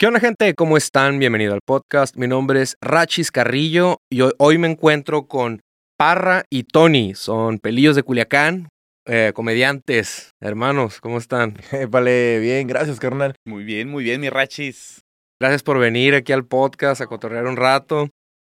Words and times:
¿Qué 0.00 0.06
onda 0.06 0.18
gente? 0.18 0.54
¿Cómo 0.54 0.78
están? 0.78 1.18
Bienvenido 1.18 1.52
al 1.52 1.60
podcast. 1.60 2.16
Mi 2.16 2.26
nombre 2.26 2.62
es 2.62 2.74
Rachis 2.80 3.30
Carrillo 3.30 3.98
y 4.08 4.22
hoy, 4.38 4.56
me 4.56 4.66
encuentro 4.66 5.28
con 5.28 5.60
Parra 5.98 6.44
y 6.48 6.62
Tony. 6.62 7.14
Son 7.14 7.58
pelillos 7.58 7.96
de 7.96 8.02
Culiacán, 8.02 8.70
eh, 9.06 9.32
comediantes, 9.34 10.30
hermanos. 10.40 11.02
¿Cómo 11.02 11.18
están? 11.18 11.58
vale, 11.90 12.38
bien, 12.38 12.66
gracias 12.66 12.98
carnal. 12.98 13.34
Muy 13.44 13.62
bien, 13.62 13.90
muy 13.90 14.02
bien, 14.02 14.22
mi 14.22 14.30
Rachis. 14.30 15.02
Gracias 15.38 15.62
por 15.62 15.78
venir 15.78 16.14
aquí 16.14 16.32
al 16.32 16.46
podcast 16.46 17.02
a 17.02 17.06
cotorrear 17.06 17.46
un 17.46 17.58
rato. 17.58 18.08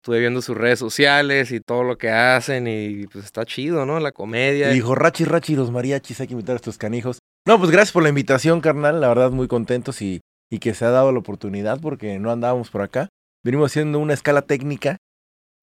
Estuve 0.03 0.21
viendo 0.21 0.43
sus 0.43 0.59
redes 0.59 0.79
sociales 0.79 1.53
y 1.53 1.61
todo 1.61 1.85
lo 1.85 1.97
que 1.97 2.11
hacen 2.11 2.67
y 2.69 3.07
pues 3.07 3.25
está 3.25 3.47
chido, 3.47 3.87
¿no? 3.87 3.99
La 3.99 4.13
comedia. 4.13 4.71
Y 4.71 4.75
dijo, 4.75 4.95
Rachis, 4.95 5.27
Rachis, 5.27 5.57
los 5.57 5.71
mariachis, 5.71 6.21
hay 6.21 6.27
que 6.27 6.35
invitar 6.35 6.53
a 6.53 6.57
estos 6.57 6.77
canijos. 6.77 7.19
No, 7.47 7.59
pues 7.59 7.71
gracias 7.71 7.93
por 7.93 8.03
la 8.03 8.11
invitación, 8.11 8.61
carnal. 8.61 9.01
La 9.01 9.09
verdad, 9.09 9.31
muy 9.31 9.49
contentos 9.49 10.03
y 10.03 10.21
y 10.51 10.59
que 10.59 10.75
se 10.75 10.85
ha 10.85 10.91
dado 10.91 11.13
la 11.13 11.21
oportunidad 11.21 11.81
porque 11.81 12.19
no 12.19 12.31
andábamos 12.31 12.71
por 12.71 12.83
acá. 12.83 13.09
Venimos 13.43 13.71
haciendo 13.71 13.99
una 13.99 14.15
escala 14.15 14.43
técnica 14.43 14.99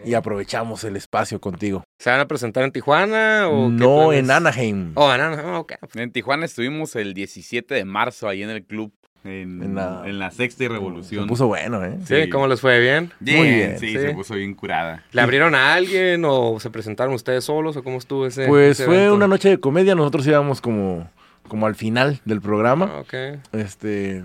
y 0.04 0.14
aprovechamos 0.14 0.84
el 0.84 0.96
espacio 0.96 1.42
contigo. 1.42 1.84
¿Se 2.00 2.10
van 2.10 2.20
a 2.20 2.28
presentar 2.28 2.64
en 2.64 2.72
Tijuana 2.72 3.48
o 3.50 3.70
No, 3.70 4.14
en 4.14 4.32
Anaheim. 4.32 4.92
Oh, 4.96 5.14
en 5.14 5.22
Anaheim, 5.22 5.54
ok. 5.56 5.74
En 5.96 6.12
Tijuana 6.12 6.46
estuvimos 6.46 6.96
el 6.96 7.14
17 7.14 7.74
de 7.74 7.86
marzo 7.86 8.28
ahí 8.28 8.44
en 8.44 8.50
el 8.50 8.64
club. 8.64 8.94
En, 9.24 9.76
la, 9.76 10.32
sexta 10.32 10.64
y 10.64 10.68
revolución. 10.70 11.26
Se 11.26 11.28
puso 11.28 11.48
bueno, 11.48 11.84
¿eh? 11.84 11.98
Sí, 12.06 12.30
¿cómo 12.30 12.48
les 12.48 12.62
fue? 12.62 12.80
¿Bien? 12.80 13.12
Muy 13.20 13.50
bien. 13.50 13.78
Sí, 13.78 13.92
se 13.92 14.14
puso 14.14 14.36
bien 14.36 14.54
curada. 14.54 15.04
¿Le 15.12 15.20
abrieron 15.20 15.54
a 15.54 15.74
alguien 15.74 16.24
o 16.24 16.62
se 16.62 16.70
presentaron 16.70 17.14
ustedes 17.14 17.44
solos 17.44 17.76
o 17.76 17.84
cómo 17.84 17.98
estuvo 17.98 18.26
ese 18.26 18.48
Pues 18.48 18.82
fue 18.82 19.12
una 19.12 19.28
noche 19.28 19.50
de 19.50 19.60
comedia. 19.60 19.96
Nosotros 19.96 20.26
íbamos 20.28 20.62
como, 20.62 21.10
como 21.50 21.68
al 21.68 21.76
final 21.76 22.22
del 22.24 22.40
programa. 22.40 22.90
Ah, 22.90 23.00
ok. 23.02 23.14
Este, 23.52 24.24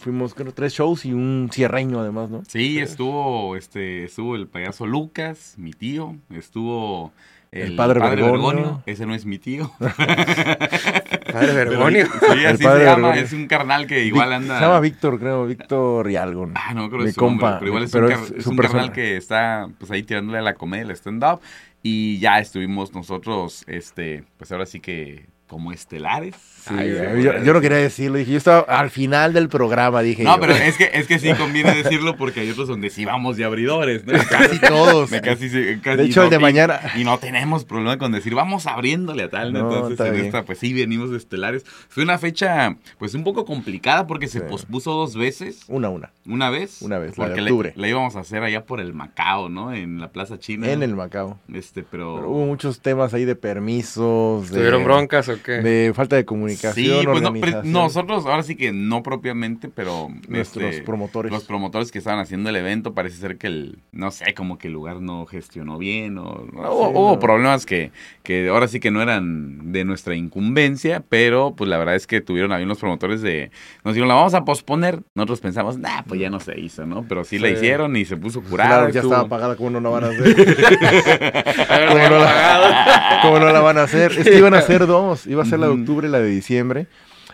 fuimos 0.00 0.34
creo 0.34 0.52
tres 0.52 0.72
shows 0.72 1.04
y 1.04 1.12
un 1.12 1.48
cierreño 1.52 2.00
además, 2.00 2.30
¿no? 2.30 2.42
Sí, 2.48 2.78
estuvo 2.78 3.56
este 3.56 4.04
estuvo 4.04 4.36
el 4.36 4.46
payaso 4.48 4.86
Lucas, 4.86 5.54
mi 5.56 5.72
tío, 5.72 6.16
estuvo 6.30 7.12
el, 7.52 7.74
padre, 7.74 7.98
Bergonio. 7.98 8.80
Ese 8.86 9.06
no 9.06 9.14
es 9.14 9.26
mi 9.26 9.38
tío. 9.38 9.72
padre 9.78 11.52
Bergonio. 11.52 12.06
sí, 12.06 12.44
así 12.44 12.62
se 12.62 12.84
llama. 12.84 13.16
Es 13.16 13.32
un 13.32 13.48
carnal 13.48 13.88
que 13.88 14.04
igual 14.04 14.32
anda. 14.32 14.58
Se 14.58 14.64
llama 14.64 14.78
Víctor, 14.78 15.18
creo. 15.18 15.46
Víctor 15.46 16.08
y 16.10 16.16
algo. 16.16 16.48
Ah, 16.54 16.74
no 16.74 16.88
creo 16.88 17.02
que 17.02 17.10
es 17.10 17.16
compa. 17.16 17.58
pero 17.58 17.68
igual 17.68 17.82
es, 17.82 17.94
un, 17.94 18.12
es 18.38 18.46
un 18.46 18.56
carnal 18.56 18.92
que 18.92 19.16
está 19.16 19.68
pues 19.78 19.90
ahí 19.90 20.04
tirándole 20.04 20.38
a 20.38 20.42
la 20.42 20.54
comedia, 20.54 20.84
el 20.84 20.90
stand-up. 20.92 21.40
Y 21.82 22.18
ya 22.20 22.38
estuvimos 22.38 22.92
nosotros, 22.94 23.64
este, 23.66 24.22
pues 24.36 24.52
ahora 24.52 24.66
sí 24.66 24.80
que 24.80 25.24
como 25.50 25.72
estelares. 25.72 26.36
yo, 26.70 27.52
no 27.52 27.60
quería 27.60 27.78
decirlo, 27.78 28.18
dije, 28.18 28.30
yo 28.30 28.38
estaba 28.38 28.60
al 28.60 28.88
final 28.88 29.32
del 29.32 29.48
programa, 29.48 30.00
dije. 30.00 30.22
No, 30.22 30.38
pero 30.38 30.52
es 30.54 30.76
que, 30.76 30.90
es 30.92 31.08
que 31.08 31.18
sí 31.18 31.32
conviene 31.34 31.74
decirlo 31.74 32.16
porque 32.16 32.40
hay 32.40 32.50
otros 32.50 32.68
donde 32.68 32.88
sí 32.88 33.04
vamos 33.04 33.36
de 33.36 33.44
abridores, 33.44 34.06
¿no? 34.06 34.12
Casi 34.30 34.60
todos. 34.60 35.10
casi, 35.10 35.48
de 35.48 36.04
hecho, 36.04 36.22
el 36.22 36.30
de 36.30 36.38
mañana. 36.38 36.78
Y 36.94 37.02
no 37.02 37.18
tenemos 37.18 37.64
problema 37.64 37.98
con 37.98 38.12
decir, 38.12 38.32
vamos 38.36 38.68
abriéndole 38.68 39.24
a 39.24 39.30
tal, 39.30 39.48
Entonces, 39.48 39.98
en 40.06 40.14
esta, 40.24 40.44
pues 40.44 40.60
sí, 40.60 40.72
venimos 40.72 41.10
de 41.10 41.16
estelares. 41.16 41.64
Fue 41.88 42.04
una 42.04 42.16
fecha, 42.18 42.76
pues 42.98 43.14
un 43.14 43.24
poco 43.24 43.44
complicada 43.44 44.06
porque 44.06 44.28
se 44.28 44.40
pospuso 44.40 44.92
dos 44.92 45.16
veces. 45.16 45.64
Una, 45.66 45.88
una. 45.88 46.12
¿Una 46.26 46.48
vez? 46.50 46.80
Una 46.80 46.98
vez, 46.98 47.14
porque 47.16 47.40
la 47.40 47.72
La 47.74 47.88
íbamos 47.88 48.14
a 48.14 48.20
hacer 48.20 48.44
allá 48.44 48.64
por 48.66 48.80
el 48.80 48.92
Macao, 48.92 49.48
¿no? 49.48 49.72
En 49.72 50.00
la 50.00 50.12
Plaza 50.12 50.38
China. 50.38 50.70
En 50.70 50.84
el 50.84 50.94
Macao. 50.94 51.40
Este, 51.52 51.82
pero... 51.82 52.28
hubo 52.28 52.46
muchos 52.46 52.80
temas 52.80 53.14
ahí 53.14 53.24
de 53.24 53.34
permisos. 53.34 54.48
¿Tuvieron 54.48 54.84
broncas 54.84 55.28
o 55.28 55.39
de 55.46 55.92
falta 55.94 56.16
de 56.16 56.24
comunicación. 56.24 57.00
Sí, 57.00 57.06
pues 57.40 57.64
no, 57.64 57.82
nosotros 57.82 58.26
ahora 58.26 58.42
sí 58.42 58.56
que 58.56 58.72
no 58.72 59.02
propiamente, 59.02 59.68
pero 59.68 60.08
nuestros 60.28 60.64
este, 60.64 60.82
promotores. 60.82 61.32
Los 61.32 61.44
promotores 61.44 61.90
que 61.90 61.98
estaban 61.98 62.20
haciendo 62.20 62.50
el 62.50 62.56
evento, 62.56 62.94
parece 62.94 63.16
ser 63.16 63.36
que 63.36 63.46
el, 63.46 63.78
no 63.92 64.10
sé, 64.10 64.34
como 64.34 64.58
que 64.58 64.68
el 64.68 64.74
lugar 64.74 65.00
no 65.00 65.26
gestionó 65.26 65.78
bien 65.78 66.18
o 66.18 66.46
hubo, 66.52 67.18
problemas 67.18 67.66
que, 67.66 67.92
que 68.22 68.48
ahora 68.48 68.68
sí 68.68 68.80
que 68.80 68.90
no 68.90 69.02
eran 69.02 69.72
de 69.72 69.84
nuestra 69.84 70.14
incumbencia, 70.14 71.02
pero 71.08 71.54
pues 71.56 71.68
la 71.68 71.78
verdad 71.78 71.94
es 71.94 72.06
que 72.06 72.20
tuvieron 72.20 72.52
ahí 72.52 72.64
unos 72.64 72.78
promotores 72.78 73.22
de, 73.22 73.50
nos 73.84 73.94
dijeron, 73.94 74.08
la 74.08 74.14
vamos 74.14 74.34
a 74.34 74.44
posponer. 74.44 75.00
Nosotros 75.14 75.40
pensamos, 75.40 75.78
nah, 75.78 76.02
pues 76.02 76.20
ya 76.20 76.30
no 76.30 76.40
se 76.40 76.58
hizo, 76.58 76.86
¿no? 76.86 77.04
Pero 77.08 77.24
sí, 77.24 77.38
la 77.38 77.48
hicieron 77.48 77.96
y 77.96 78.04
se 78.04 78.16
puso 78.16 78.42
curada. 78.42 78.90
ya 78.90 79.00
estaba 79.00 79.28
pagada, 79.28 79.56
¿cómo 79.56 79.70
no 79.70 79.80
la 79.80 79.88
van 79.88 80.04
a 80.04 80.08
hacer? 80.10 80.34
¿Cómo, 81.88 82.08
no 82.08 82.18
la, 82.18 83.18
¿Cómo 83.22 83.38
no 83.38 83.52
la 83.52 83.60
van 83.60 83.78
a 83.78 83.82
hacer? 83.82 84.12
Es 84.12 84.28
que 84.28 84.38
iban 84.38 84.54
a 84.54 84.58
hacer 84.58 84.86
dos, 84.86 85.26
iba 85.32 85.42
a 85.42 85.46
ser 85.46 85.60
la 85.60 85.66
de 85.66 85.72
octubre 85.72 86.08
y 86.08 86.10
la 86.10 86.18
de 86.18 86.28
diciembre. 86.28 86.86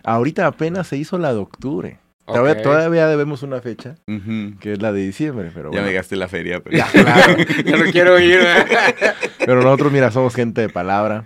Ahorita 0.05 0.47
apenas 0.47 0.87
se 0.87 0.97
hizo 0.97 1.19
la 1.19 1.33
de 1.33 1.39
octubre. 1.39 1.99
Todavía, 2.27 3.07
debemos 3.07 3.43
una 3.43 3.61
fecha, 3.61 3.97
que 4.61 4.73
es 4.73 4.83
la 4.83 4.93
de 4.93 5.01
diciembre. 5.01 5.51
Pero 5.55 5.73
ya 5.73 5.83
me 5.83 5.93
gasté 5.93 6.17
la 6.17 6.29
feria. 6.29 6.61
Pero... 6.61 6.77
Ya, 6.77 6.87
claro. 6.93 7.37
ya 7.65 7.77
no 7.77 7.85
quiero 7.93 8.19
ir. 8.19 8.41
pero 9.39 9.63
nosotros, 9.63 9.93
mira, 9.93 10.11
somos 10.11 10.35
gente 10.35 10.61
de 10.61 10.69
palabra. 10.69 11.25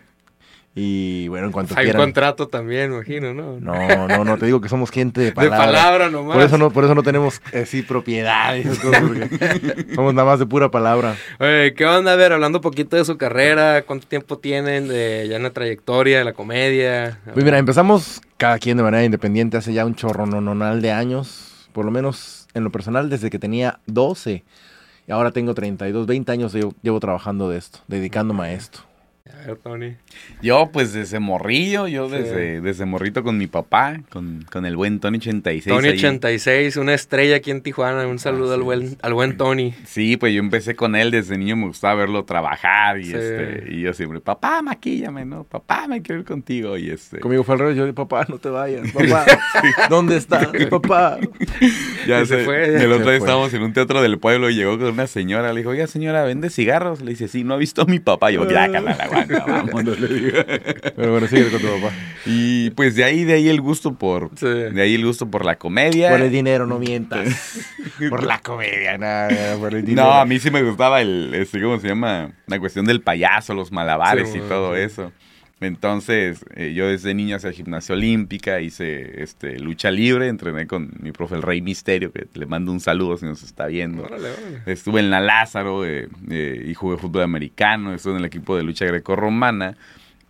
Y 0.73 1.27
bueno, 1.27 1.47
en 1.47 1.53
cuanto 1.53 1.75
Hay 1.77 1.87
quieran. 1.87 2.01
un 2.01 2.07
contrato 2.07 2.47
también, 2.47 2.93
imagino, 2.93 3.35
¿no? 3.35 3.59
No, 3.59 4.07
no, 4.07 4.25
no, 4.25 4.39
te 4.39 4.47
digo 4.47 4.61
que 4.61 4.69
somos 4.69 4.91
gente 4.91 5.21
de 5.21 5.33
palabra. 5.33 5.59
De 5.59 5.65
palabra 5.67 6.11
nomás. 6.11 6.37
Por 6.37 6.47
eso 6.47 6.59
no, 6.59 6.71
por 6.71 6.85
eso 6.85 6.95
no 6.95 7.03
tenemos 7.03 7.43
así 7.53 7.83
propiedades. 7.83 8.79
somos 9.95 10.15
nada 10.15 10.29
más 10.29 10.39
de 10.39 10.47
pura 10.47 10.71
palabra. 10.71 11.17
Oye, 11.41 11.75
¿qué 11.75 11.87
onda? 11.87 12.13
A 12.13 12.17
ver, 12.17 12.33
hablando 12.33 12.59
un 12.59 12.63
poquito 12.63 12.97
de 12.97 13.05
su 13.05 13.19
carrera, 13.19 13.83
¿cuánto 13.83 14.07
tiempo 14.07 14.39
tienen 14.39 14.87
de 14.87 15.27
ya 15.29 15.37
en 15.37 15.43
la 15.43 15.51
trayectoria 15.51 16.19
de 16.19 16.25
la 16.25 16.35
comedia? 16.35 17.19
Pues 17.33 17.45
mira, 17.45 17.59
empezamos 17.59 18.21
cada 18.37 18.59
quien 18.61 18.77
de 18.77 18.85
manera 18.85 19.05
independiente 19.05 19.57
hace 19.57 19.73
ya 19.73 19.85
un 19.85 19.97
chorro 19.97 20.27
nonal 20.27 20.81
de 20.83 20.93
años. 20.93 21.69
Por 21.73 21.85
lo 21.85 21.91
menos 21.91 22.47
en 22.55 22.63
lo 22.63 22.71
personal, 22.71 23.11
desde 23.11 23.29
que 23.29 23.41
tenía 23.41 23.81
12. 23.87 24.45
Y 25.09 25.13
ahora 25.13 25.33
tengo 25.33 25.53
32, 25.53 26.07
20 26.07 26.31
años 26.31 26.53
llevo, 26.53 26.75
llevo 26.83 27.01
trabajando 27.01 27.49
de 27.49 27.59
esto, 27.59 27.81
dedicándome 27.89 28.45
a 28.45 28.53
esto. 28.53 28.81
Tony. 29.63 29.97
Yo, 30.43 30.71
pues 30.73 30.93
desde 30.93 31.19
morrillo, 31.19 31.87
yo 31.89 32.09
desde, 32.09 32.61
desde 32.61 32.85
morrito 32.85 33.23
con 33.23 33.39
mi 33.39 33.47
papá, 33.47 34.01
con, 34.11 34.45
con 34.51 34.67
el 34.67 34.77
buen 34.77 35.01
Tony 35.01 35.19
86. 35.19 35.65
Tony 35.65 35.89
86, 35.89 36.77
una 36.77 36.95
estrella 36.95 37.37
aquí 37.37 37.51
en 37.51 37.63
Tijuana. 37.63 38.07
Un 38.07 38.19
saludo 38.19 38.55
al, 38.55 38.63
buen, 38.63 38.97
al 39.03 39.15
buen 39.15 39.37
Tony. 39.37 39.75
Sí, 39.85 40.17
pues 40.17 40.33
yo 40.33 40.41
empecé 40.41 40.75
con 40.75 40.97
él 40.97 41.11
desde 41.11 41.37
niño, 41.39 41.57
me 41.57 41.67
gustaba 41.67 41.95
verlo 41.95 42.25
trabajar 42.25 43.01
y, 43.01 43.13
este, 43.13 43.65
y 43.71 43.83
yo 43.83 43.93
siempre, 43.93 44.21
papá, 44.21 44.63
maquíllame, 44.63 45.25
¿no? 45.25 45.45
Papá, 45.45 45.87
me 45.89 46.03
quiero 46.03 46.21
ir 46.21 46.27
contigo. 46.27 46.77
Y 46.77 46.91
este... 46.91 47.21
Conmigo 47.21 47.45
fue 47.45 47.55
al 47.55 47.59
revés, 47.61 47.77
yo, 47.77 47.95
papá, 47.95 48.27
no 48.29 48.39
te 48.39 48.49
vayas, 48.49 48.91
papá, 48.93 49.27
¿dónde 49.89 50.17
estás, 50.17 50.49
papá? 50.71 51.19
Ya 52.07 52.25
se, 52.25 52.45
fue. 52.45 52.83
El 52.83 52.93
otro 52.93 53.11
día 53.11 53.19
estábamos 53.19 53.53
en 53.55 53.63
un 53.63 53.73
teatro 53.73 54.03
del 54.03 54.19
pueblo 54.19 54.51
y 54.51 54.55
llegó 54.55 54.79
con 54.79 54.89
una 54.89 55.07
señora, 55.07 55.53
le 55.53 55.61
dijo, 55.61 55.71
oiga 55.71 55.87
señora, 55.87 56.25
¿vende 56.25 56.51
cigarros? 56.51 57.01
Le 57.01 57.11
dice, 57.11 57.29
sí, 57.29 57.45
no 57.45 57.55
ha 57.55 57.57
visto 57.57 57.83
a 57.83 57.85
mi 57.85 57.99
papá. 57.99 58.31
yo, 58.31 58.49
ya, 58.49 58.69
la 58.69 58.81
Pero 60.97 61.13
bueno, 61.13 61.27
sigue 61.27 61.51
con 61.51 61.61
tu 61.61 61.67
papá. 61.67 61.95
Y 62.27 62.71
pues 62.71 62.97
de 62.97 63.05
ahí, 63.05 63.25
de 63.25 63.35
ahí 63.35 63.49
el 63.49 63.61
gusto 63.61 63.95
por. 63.95 64.31
De 64.33 64.83
ahí 64.83 64.95
el 64.95 65.05
gusto 65.05 65.31
por 65.31 65.45
la 65.45 65.57
comedia. 65.57 66.11
Por 66.11 66.21
el 66.21 66.31
dinero, 66.31 66.67
no 66.67 66.79
mientas. 66.79 67.29
por 68.11 68.25
la 68.25 68.41
comedia, 68.41 68.99
nada, 68.99 69.57
por 69.59 69.75
el 69.75 69.85
dinero. 69.85 70.09
No, 70.09 70.15
a 70.15 70.25
mí 70.25 70.39
sí 70.39 70.51
me 70.51 70.63
gustaba 70.63 71.01
el, 71.01 71.35
este, 71.35 71.63
¿cómo 71.63 71.79
se 71.79 71.89
llama? 71.89 72.33
La 72.47 72.59
cuestión 72.59 72.85
del 72.87 73.01
payaso, 73.01 73.55
los 73.55 73.73
malabares 73.73 74.35
y 74.35 74.41
todo 74.41 74.77
eso. 74.77 75.13
Entonces, 75.61 76.43
eh, 76.55 76.73
yo 76.73 76.89
desde 76.89 77.13
niño 77.13 77.37
hacía 77.37 77.53
gimnasia 77.53 77.95
olímpica, 77.95 78.61
hice 78.63 79.23
este, 79.23 79.59
lucha 79.59 79.91
libre, 79.91 80.29
entrené 80.29 80.67
con 80.67 80.91
mi 81.01 81.13
profe 81.13 81.35
el 81.35 81.43
Rey 81.43 81.61
Misterio, 81.61 82.13
que 82.13 82.27
le 82.33 82.47
mando 82.47 82.73
un 82.73 82.81
saludo 82.81 83.19
si 83.19 83.27
nos 83.27 83.43
está 83.43 83.67
viendo. 83.67 84.09
Estuve 84.65 85.01
en 85.01 85.11
la 85.11 85.21
Lázaro 85.21 85.85
eh, 85.85 86.09
eh, 86.31 86.65
y 86.67 86.73
jugué 86.73 86.97
fútbol 86.97 87.23
americano, 87.23 87.93
estuve 87.93 88.15
en 88.15 88.21
el 88.21 88.25
equipo 88.25 88.57
de 88.57 88.63
lucha 88.63 88.87
greco-romana. 88.87 89.77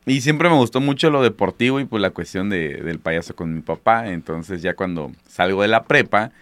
Y 0.05 0.21
siempre 0.23 0.49
me 0.49 0.57
gustó 0.57 0.81
mucho 0.81 1.11
lo 1.11 1.23
deportivo 1.23 1.79
y 1.79 1.85
pues 1.85 2.03
la 2.03 2.11
cuestión 2.11 2.51
de, 2.51 2.83
del 2.83 2.99
payaso 2.99 3.37
con 3.37 3.55
mi 3.55 3.61
papá. 3.61 4.09
Entonces 4.09 4.63
ya 4.63 4.75
cuando 4.75 5.13
salgo 5.29 5.63
de 5.63 5.69
la 5.69 5.85
prepa, 5.85 6.33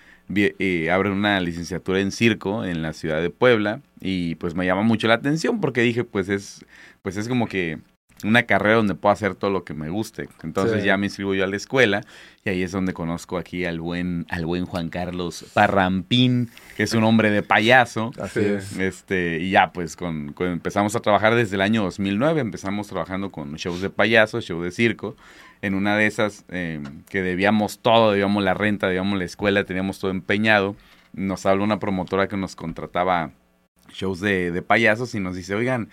abro 0.91 1.13
una 1.13 1.41
licenciatura 1.41 2.01
en 2.01 2.11
circo 2.11 2.65
en 2.65 2.81
la 2.81 2.95
ciudad 2.95 3.21
de 3.21 3.29
Puebla 3.29 3.81
y 4.01 4.37
pues 4.37 4.55
me 4.55 4.65
llama 4.65 4.83
mucho 4.83 5.09
la 5.09 5.15
atención 5.15 5.61
porque 5.61 5.81
dije 5.81 6.05
pues 6.05 6.29
es 6.29 6.65
pues 7.03 7.17
es 7.17 7.29
como 7.29 7.47
que 7.47 7.79
una 8.25 8.45
carrera 8.45 8.77
donde 8.77 8.95
puedo 8.95 9.13
hacer 9.13 9.35
todo 9.35 9.51
lo 9.51 9.65
que 9.65 9.75
me 9.75 9.91
guste. 9.91 10.29
Entonces 10.43 10.83
ya 10.85 10.97
me 10.97 11.07
inscribo 11.07 11.35
yo 11.35 11.45
a 11.45 11.47
la 11.47 11.57
escuela 11.57 12.03
y 12.45 12.51
ahí 12.51 12.63
es 12.63 12.73
donde 12.73 12.93
conozco 12.93 13.39
aquí 13.39 13.65
al 13.65 13.81
buen, 13.81 14.27
al 14.29 14.45
buen 14.45 14.67
Juan 14.67 14.89
Carlos 14.89 15.47
Parrampín, 15.55 16.51
que 16.77 16.83
es 16.83 16.95
un 16.95 17.05
hombre 17.05 17.31
de 17.31 17.43
payaso. 17.43 18.11
Así 18.21 18.41
es. 18.41 18.77
Este, 18.79 19.39
y 19.39 19.51
ya 19.51 19.73
pues 19.73 19.97
con, 19.97 20.35
empezamos 20.39 20.97
a 20.97 21.01
trabajar 21.01 21.35
desde 21.35 21.57
el 21.57 21.63
año 21.63 21.85
2009, 21.85 22.41
empezamos 22.41 22.89
trabajando 22.89 23.31
con 23.31 23.55
shows 23.55 23.81
de 23.81 23.91
payaso, 23.91 24.41
show 24.41 24.61
de 24.63 24.71
circo. 24.71 25.17
En 25.61 25.75
una 25.75 25.97
de 25.97 26.07
esas 26.07 26.45
em, 26.49 27.03
que 27.09 27.23
debíamos 27.23 27.81
todo, 27.81 28.13
debíamos 28.13 28.45
la 28.45 28.55
renta, 28.55 28.87
debíamos 28.87 29.19
la 29.19 29.25
escuela, 29.25 29.65
teníamos 29.65 29.99
todo 29.99 30.11
empeñado. 30.11 30.77
Nos 31.13 31.47
habló 31.47 31.65
una 31.65 31.81
promotora 31.81 32.29
que 32.29 32.37
nos 32.37 32.55
contrataba 32.55 33.33
shows 33.93 34.21
de, 34.21 34.53
de 34.53 34.63
payasos 34.63 35.15
y 35.15 35.21
nos 35.21 35.35
dice, 35.35 35.55
oigan, 35.55 35.89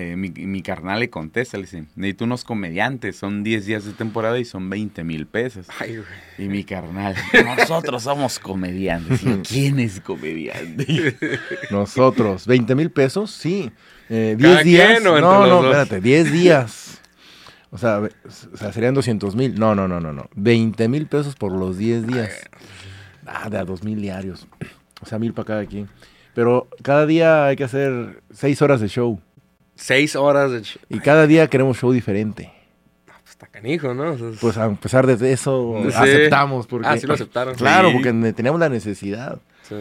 eh, 0.00 0.14
mi, 0.14 0.30
mi 0.30 0.62
carnal 0.62 1.00
le 1.00 1.10
contesta, 1.10 1.56
le 1.56 1.64
dice, 1.64 1.84
necesito 1.96 2.24
unos 2.24 2.44
comediantes, 2.44 3.16
son 3.16 3.42
10 3.42 3.66
días 3.66 3.84
de 3.84 3.92
temporada 3.92 4.38
y 4.38 4.44
son 4.44 4.70
20 4.70 5.02
mil 5.02 5.26
pesos. 5.26 5.66
Ay, 5.80 5.96
güey. 5.96 6.08
Y 6.38 6.48
mi 6.48 6.62
carnal, 6.62 7.16
nosotros 7.58 8.04
somos 8.04 8.38
comediantes. 8.38 9.24
Y 9.24 9.26
yo, 9.26 9.42
¿Quién 9.48 9.80
es 9.80 10.00
comediante? 10.00 11.16
Nosotros, 11.72 12.46
20 12.46 12.76
mil 12.76 12.92
pesos, 12.92 13.32
sí. 13.32 13.72
Eh, 14.08 14.36
¿Cada 14.40 14.62
10 14.62 14.64
días. 14.64 15.02
no, 15.02 15.20
no, 15.20 15.64
espérate, 15.64 16.00
10 16.00 16.32
días. 16.32 17.00
O 17.72 17.76
sea, 17.76 17.98
o 17.98 18.56
sea, 18.56 18.72
serían 18.72 18.94
200 18.94 19.34
mil. 19.34 19.58
No, 19.58 19.74
no, 19.74 19.88
no, 19.88 19.98
no, 19.98 20.12
no. 20.12 20.30
20 20.36 20.86
mil 20.86 21.08
pesos 21.08 21.34
por 21.34 21.50
los 21.50 21.76
10 21.76 22.06
días. 22.06 22.48
Ah, 23.26 23.50
de 23.50 23.58
a 23.58 23.64
2 23.64 23.82
mil 23.82 24.00
diarios. 24.00 24.46
O 25.00 25.06
sea, 25.06 25.18
mil 25.18 25.34
para 25.34 25.46
cada 25.46 25.66
quien. 25.66 25.88
Pero 26.34 26.68
cada 26.82 27.04
día 27.04 27.46
hay 27.46 27.56
que 27.56 27.64
hacer 27.64 28.22
6 28.30 28.62
horas 28.62 28.80
de 28.80 28.86
show. 28.86 29.20
Seis 29.78 30.16
horas 30.16 30.50
de... 30.50 30.60
ch- 30.62 30.78
Y 30.88 30.98
cada 30.98 31.26
día 31.26 31.46
queremos 31.48 31.78
show 31.78 31.92
diferente. 31.92 32.52
Pues 33.06 33.18
está 33.30 33.46
canijo, 33.46 33.94
¿no? 33.94 34.10
O 34.12 34.18
sea, 34.18 34.28
es- 34.30 34.38
Pues 34.40 34.56
a 34.58 34.68
pesar 34.74 35.06
de 35.06 35.32
eso, 35.32 35.76
Sí. 35.88 35.92
aceptamos. 35.94 36.66
Porque, 36.66 36.88
Ah, 36.88 36.98
sí 36.98 37.06
lo 37.06 37.14
aceptaron. 37.14 37.54
Claro, 37.54 37.88
Sí. 37.90 37.94
porque 37.94 38.32
teníamos 38.32 38.60
la 38.60 38.68
necesidad. 38.68 39.38
Sí. 39.68 39.76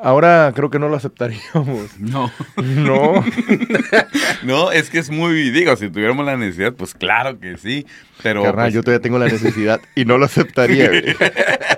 Ahora 0.00 0.52
creo 0.54 0.70
que 0.70 0.78
no 0.78 0.88
lo 0.88 0.96
aceptaríamos. 0.96 1.90
No. 1.98 2.30
No. 2.56 3.24
No, 4.42 4.70
es 4.70 4.90
que 4.90 4.98
es 4.98 5.10
muy, 5.10 5.50
digo, 5.50 5.74
si 5.76 5.88
tuviéramos 5.88 6.24
la 6.26 6.36
necesidad, 6.36 6.72
pues 6.72 6.94
claro 6.94 7.38
que 7.40 7.56
sí. 7.58 7.86
Pero 8.22 8.42
Carnal, 8.42 8.66
pues, 8.66 8.74
yo 8.74 8.82
todavía 8.82 9.02
tengo 9.02 9.18
la 9.18 9.26
necesidad 9.26 9.80
y 9.94 10.04
no 10.04 10.18
lo 10.18 10.26
aceptaría. 10.26 10.90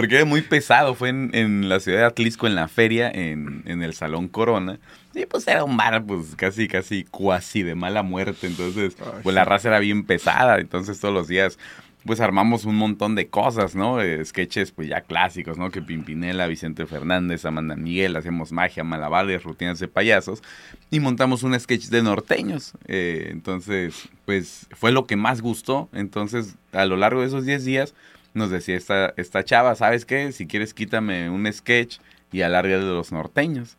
Porque 0.00 0.20
es 0.20 0.26
muy 0.26 0.42
pesado. 0.42 0.94
Fue 0.94 1.08
en, 1.08 1.30
en 1.32 1.68
la 1.68 1.80
ciudad 1.80 2.00
de 2.00 2.04
Atlisco, 2.04 2.46
en 2.46 2.54
la 2.54 2.68
feria, 2.68 3.10
en, 3.10 3.62
en 3.66 3.82
el 3.82 3.94
Salón 3.94 4.28
Corona. 4.28 4.78
Y 5.14 5.24
pues 5.24 5.48
era 5.48 5.64
un 5.64 5.76
bar, 5.76 6.04
pues 6.04 6.36
casi, 6.36 6.68
casi 6.68 7.04
cuasi 7.04 7.62
de 7.62 7.74
mala 7.74 8.02
muerte. 8.02 8.46
Entonces, 8.46 8.96
Ay, 9.00 9.20
pues 9.22 9.34
la 9.34 9.46
raza 9.46 9.68
era 9.68 9.78
bien 9.78 10.04
pesada. 10.04 10.58
Entonces, 10.58 11.00
todos 11.00 11.14
los 11.14 11.28
días, 11.28 11.58
pues 12.04 12.20
armamos 12.20 12.66
un 12.66 12.76
montón 12.76 13.14
de 13.14 13.28
cosas, 13.28 13.74
¿no? 13.74 14.00
Eh, 14.02 14.24
sketches, 14.24 14.70
pues 14.70 14.88
ya 14.88 15.00
clásicos, 15.00 15.56
¿no? 15.56 15.70
Que 15.70 15.80
Pimpinela, 15.80 16.46
Vicente 16.46 16.86
Fernández, 16.86 17.46
Amanda 17.46 17.74
Miguel, 17.74 18.14
hacemos 18.16 18.52
magia, 18.52 18.84
malabares, 18.84 19.42
rutinas 19.42 19.78
de 19.78 19.88
payasos. 19.88 20.42
Y 20.90 21.00
montamos 21.00 21.42
un 21.42 21.58
sketch 21.58 21.86
de 21.86 22.02
norteños. 22.02 22.74
Eh, 22.86 23.30
entonces, 23.32 24.08
pues 24.26 24.68
fue 24.72 24.92
lo 24.92 25.06
que 25.06 25.16
más 25.16 25.40
gustó. 25.40 25.88
Entonces, 25.94 26.56
a 26.72 26.84
lo 26.84 26.96
largo 26.96 27.22
de 27.22 27.28
esos 27.28 27.46
10 27.46 27.64
días, 27.64 27.94
nos 28.36 28.50
decía 28.50 28.76
esta, 28.76 29.14
esta 29.16 29.44
chava, 29.44 29.74
¿sabes 29.74 30.04
qué? 30.04 30.30
Si 30.32 30.46
quieres 30.46 30.74
quítame 30.74 31.30
un 31.30 31.50
sketch 31.52 31.98
y 32.30 32.42
alarga 32.42 32.78
de 32.78 32.84
los 32.84 33.10
norteños. 33.10 33.76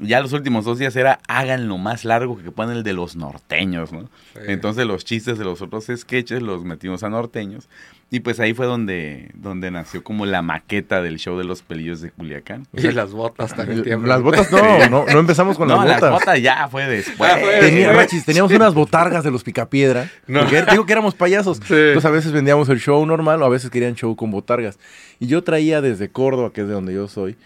Ya 0.00 0.20
los 0.20 0.32
últimos 0.32 0.64
dos 0.64 0.78
días 0.78 0.96
era 0.96 1.20
háganlo 1.28 1.78
más 1.78 2.04
largo 2.04 2.36
que 2.36 2.50
ponen 2.50 2.78
el 2.78 2.82
de 2.82 2.92
los 2.92 3.14
norteños, 3.14 3.92
¿no? 3.92 4.10
Sí. 4.34 4.40
Entonces 4.48 4.86
los 4.86 5.04
chistes 5.04 5.38
de 5.38 5.44
los 5.44 5.62
otros 5.62 5.86
sketches 5.94 6.42
los 6.42 6.64
metimos 6.64 7.04
a 7.04 7.08
norteños. 7.08 7.68
Y 8.14 8.20
pues 8.20 8.38
ahí 8.38 8.54
fue 8.54 8.66
donde, 8.66 9.32
donde 9.34 9.72
nació 9.72 10.04
como 10.04 10.24
la 10.24 10.40
maqueta 10.40 11.02
del 11.02 11.18
show 11.18 11.36
de 11.36 11.42
los 11.42 11.62
pelillos 11.62 12.00
de 12.00 12.12
Culiacán. 12.12 12.64
Y 12.72 12.82
las 12.92 13.10
botas 13.10 13.56
también 13.56 13.82
tiemblan. 13.82 14.08
Las 14.08 14.22
botas 14.22 14.52
no, 14.52 14.88
no, 14.88 15.04
no 15.12 15.18
empezamos 15.18 15.56
con 15.58 15.66
no, 15.66 15.78
las 15.78 15.86
las 15.88 16.00
botas. 16.00 16.20
botas 16.20 16.40
ya 16.40 16.68
fue 16.68 16.86
después. 16.86 17.28
Ah, 17.34 17.38
fue 17.40 17.58
Tenía- 17.58 17.88
después. 17.88 17.96
Rachis, 17.96 18.24
teníamos 18.24 18.52
unas 18.52 18.72
botargas 18.72 19.24
de 19.24 19.32
los 19.32 19.42
picapiedra. 19.42 20.08
No. 20.28 20.44
Digo 20.44 20.86
que 20.86 20.92
éramos 20.92 21.16
payasos. 21.16 21.56
Sí. 21.56 21.74
Entonces 21.74 22.04
a 22.04 22.10
veces 22.10 22.30
vendíamos 22.30 22.68
el 22.68 22.78
show 22.78 23.04
normal 23.04 23.42
o 23.42 23.46
a 23.46 23.48
veces 23.48 23.68
querían 23.68 23.96
show 23.96 24.14
con 24.14 24.30
botargas. 24.30 24.78
Y 25.18 25.26
yo 25.26 25.42
traía 25.42 25.80
desde 25.80 26.08
Córdoba, 26.08 26.52
que 26.52 26.60
es 26.60 26.68
de 26.68 26.74
donde 26.74 26.94
yo 26.94 27.08
soy, 27.08 27.36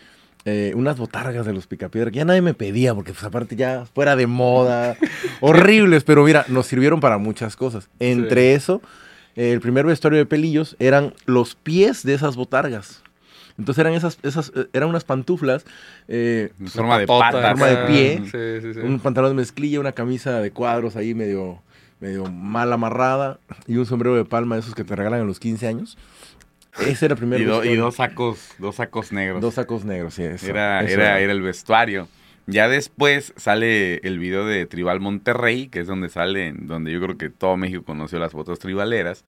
eh, 0.45 0.73
unas 0.77 0.99
botargas 0.99 1.47
de 1.47 1.55
los 1.55 1.67
picapiedra 1.67 2.11
que 2.11 2.19
ya 2.19 2.25
nadie 2.27 2.43
me 2.43 2.53
pedía 2.53 2.95
porque 2.95 3.13
pues 3.13 3.25
aparte 3.25 3.57
ya 3.57 3.87
fuera 3.95 4.17
de 4.17 4.27
moda, 4.27 4.99
horribles, 5.41 6.05
pero 6.05 6.25
mira, 6.25 6.45
nos 6.49 6.67
sirvieron 6.67 7.01
para 7.01 7.17
muchas 7.17 7.57
cosas. 7.57 7.89
Entre 8.01 8.53
eso, 8.53 8.83
el 9.39 9.61
primer 9.61 9.87
vestuario 9.87 10.19
de 10.19 10.27
pelillos 10.27 10.77
eran 10.79 11.15
los 11.27 11.55
pies 11.55 12.03
de 12.03 12.15
esas 12.15 12.37
botargas. 12.37 13.03
Entonces 13.59 13.81
eran 13.81 13.95
esas, 13.95 14.19
esas, 14.23 14.53
eh, 14.55 14.67
eran 14.73 14.89
unas 14.89 15.05
pantuflas 15.05 15.65
eh, 16.07 16.51
En 16.61 16.69
forma 16.69 16.99
de 16.99 17.07
patas. 17.07 17.51
forma 17.51 17.67
de 17.67 17.77
pie. 17.87 18.23
Sí, 18.25 18.67
sí, 18.67 18.75
sí. 18.75 18.81
un 18.81 19.01
pantalón 19.01 19.31
de 19.31 19.37
mezclilla, 19.37 19.81
una 19.81 19.93
camisa 19.93 20.41
de 20.41 20.51
cuadros 20.53 20.95
ahí 20.97 21.13
medio, 21.15 21.61
medio 22.01 22.27
mal 22.27 22.73
amarrada 22.73 23.41
y 23.67 23.77
un 23.77 23.87
sombrero 23.87 24.15
de 24.17 24.25
palma 24.25 24.55
de 24.55 24.61
esos 24.61 24.75
que 24.75 24.85
te 24.85 24.95
regalan 24.95 25.21
a 25.23 25.25
los 25.25 25.41
15 25.41 25.67
años. 25.67 25.99
Ese 26.87 27.07
era 27.07 27.15
el 27.15 27.19
primer 27.19 27.41
Y, 27.41 27.45
do- 27.45 27.65
y 27.65 27.75
dos 27.75 27.97
sacos, 27.97 28.51
dos 28.59 28.77
sacos 28.77 29.11
negros. 29.13 29.41
Dos 29.41 29.55
sacos 29.55 29.85
negros, 29.85 30.15
sí, 30.15 30.23
eso, 30.23 30.47
era, 30.47 30.81
eso 30.85 30.95
era, 30.95 31.19
era 31.19 31.33
el 31.33 31.43
vestuario. 31.43 32.07
Ya 32.51 32.67
después 32.67 33.35
sale 33.37 33.97
el 34.05 34.19
video 34.19 34.47
de 34.47 34.65
Tribal 34.65 35.01
Monterrey, 35.01 35.69
que 35.69 35.81
es 35.81 35.87
donde 35.87 36.09
sale, 36.09 36.55
donde 36.57 36.91
yo 36.91 36.99
creo 37.03 37.19
que 37.19 37.29
todo 37.29 37.59
México 37.59 37.85
conoció 37.85 38.19
las 38.19 38.33
botas 38.33 38.59
tribaleras. 38.59 39.27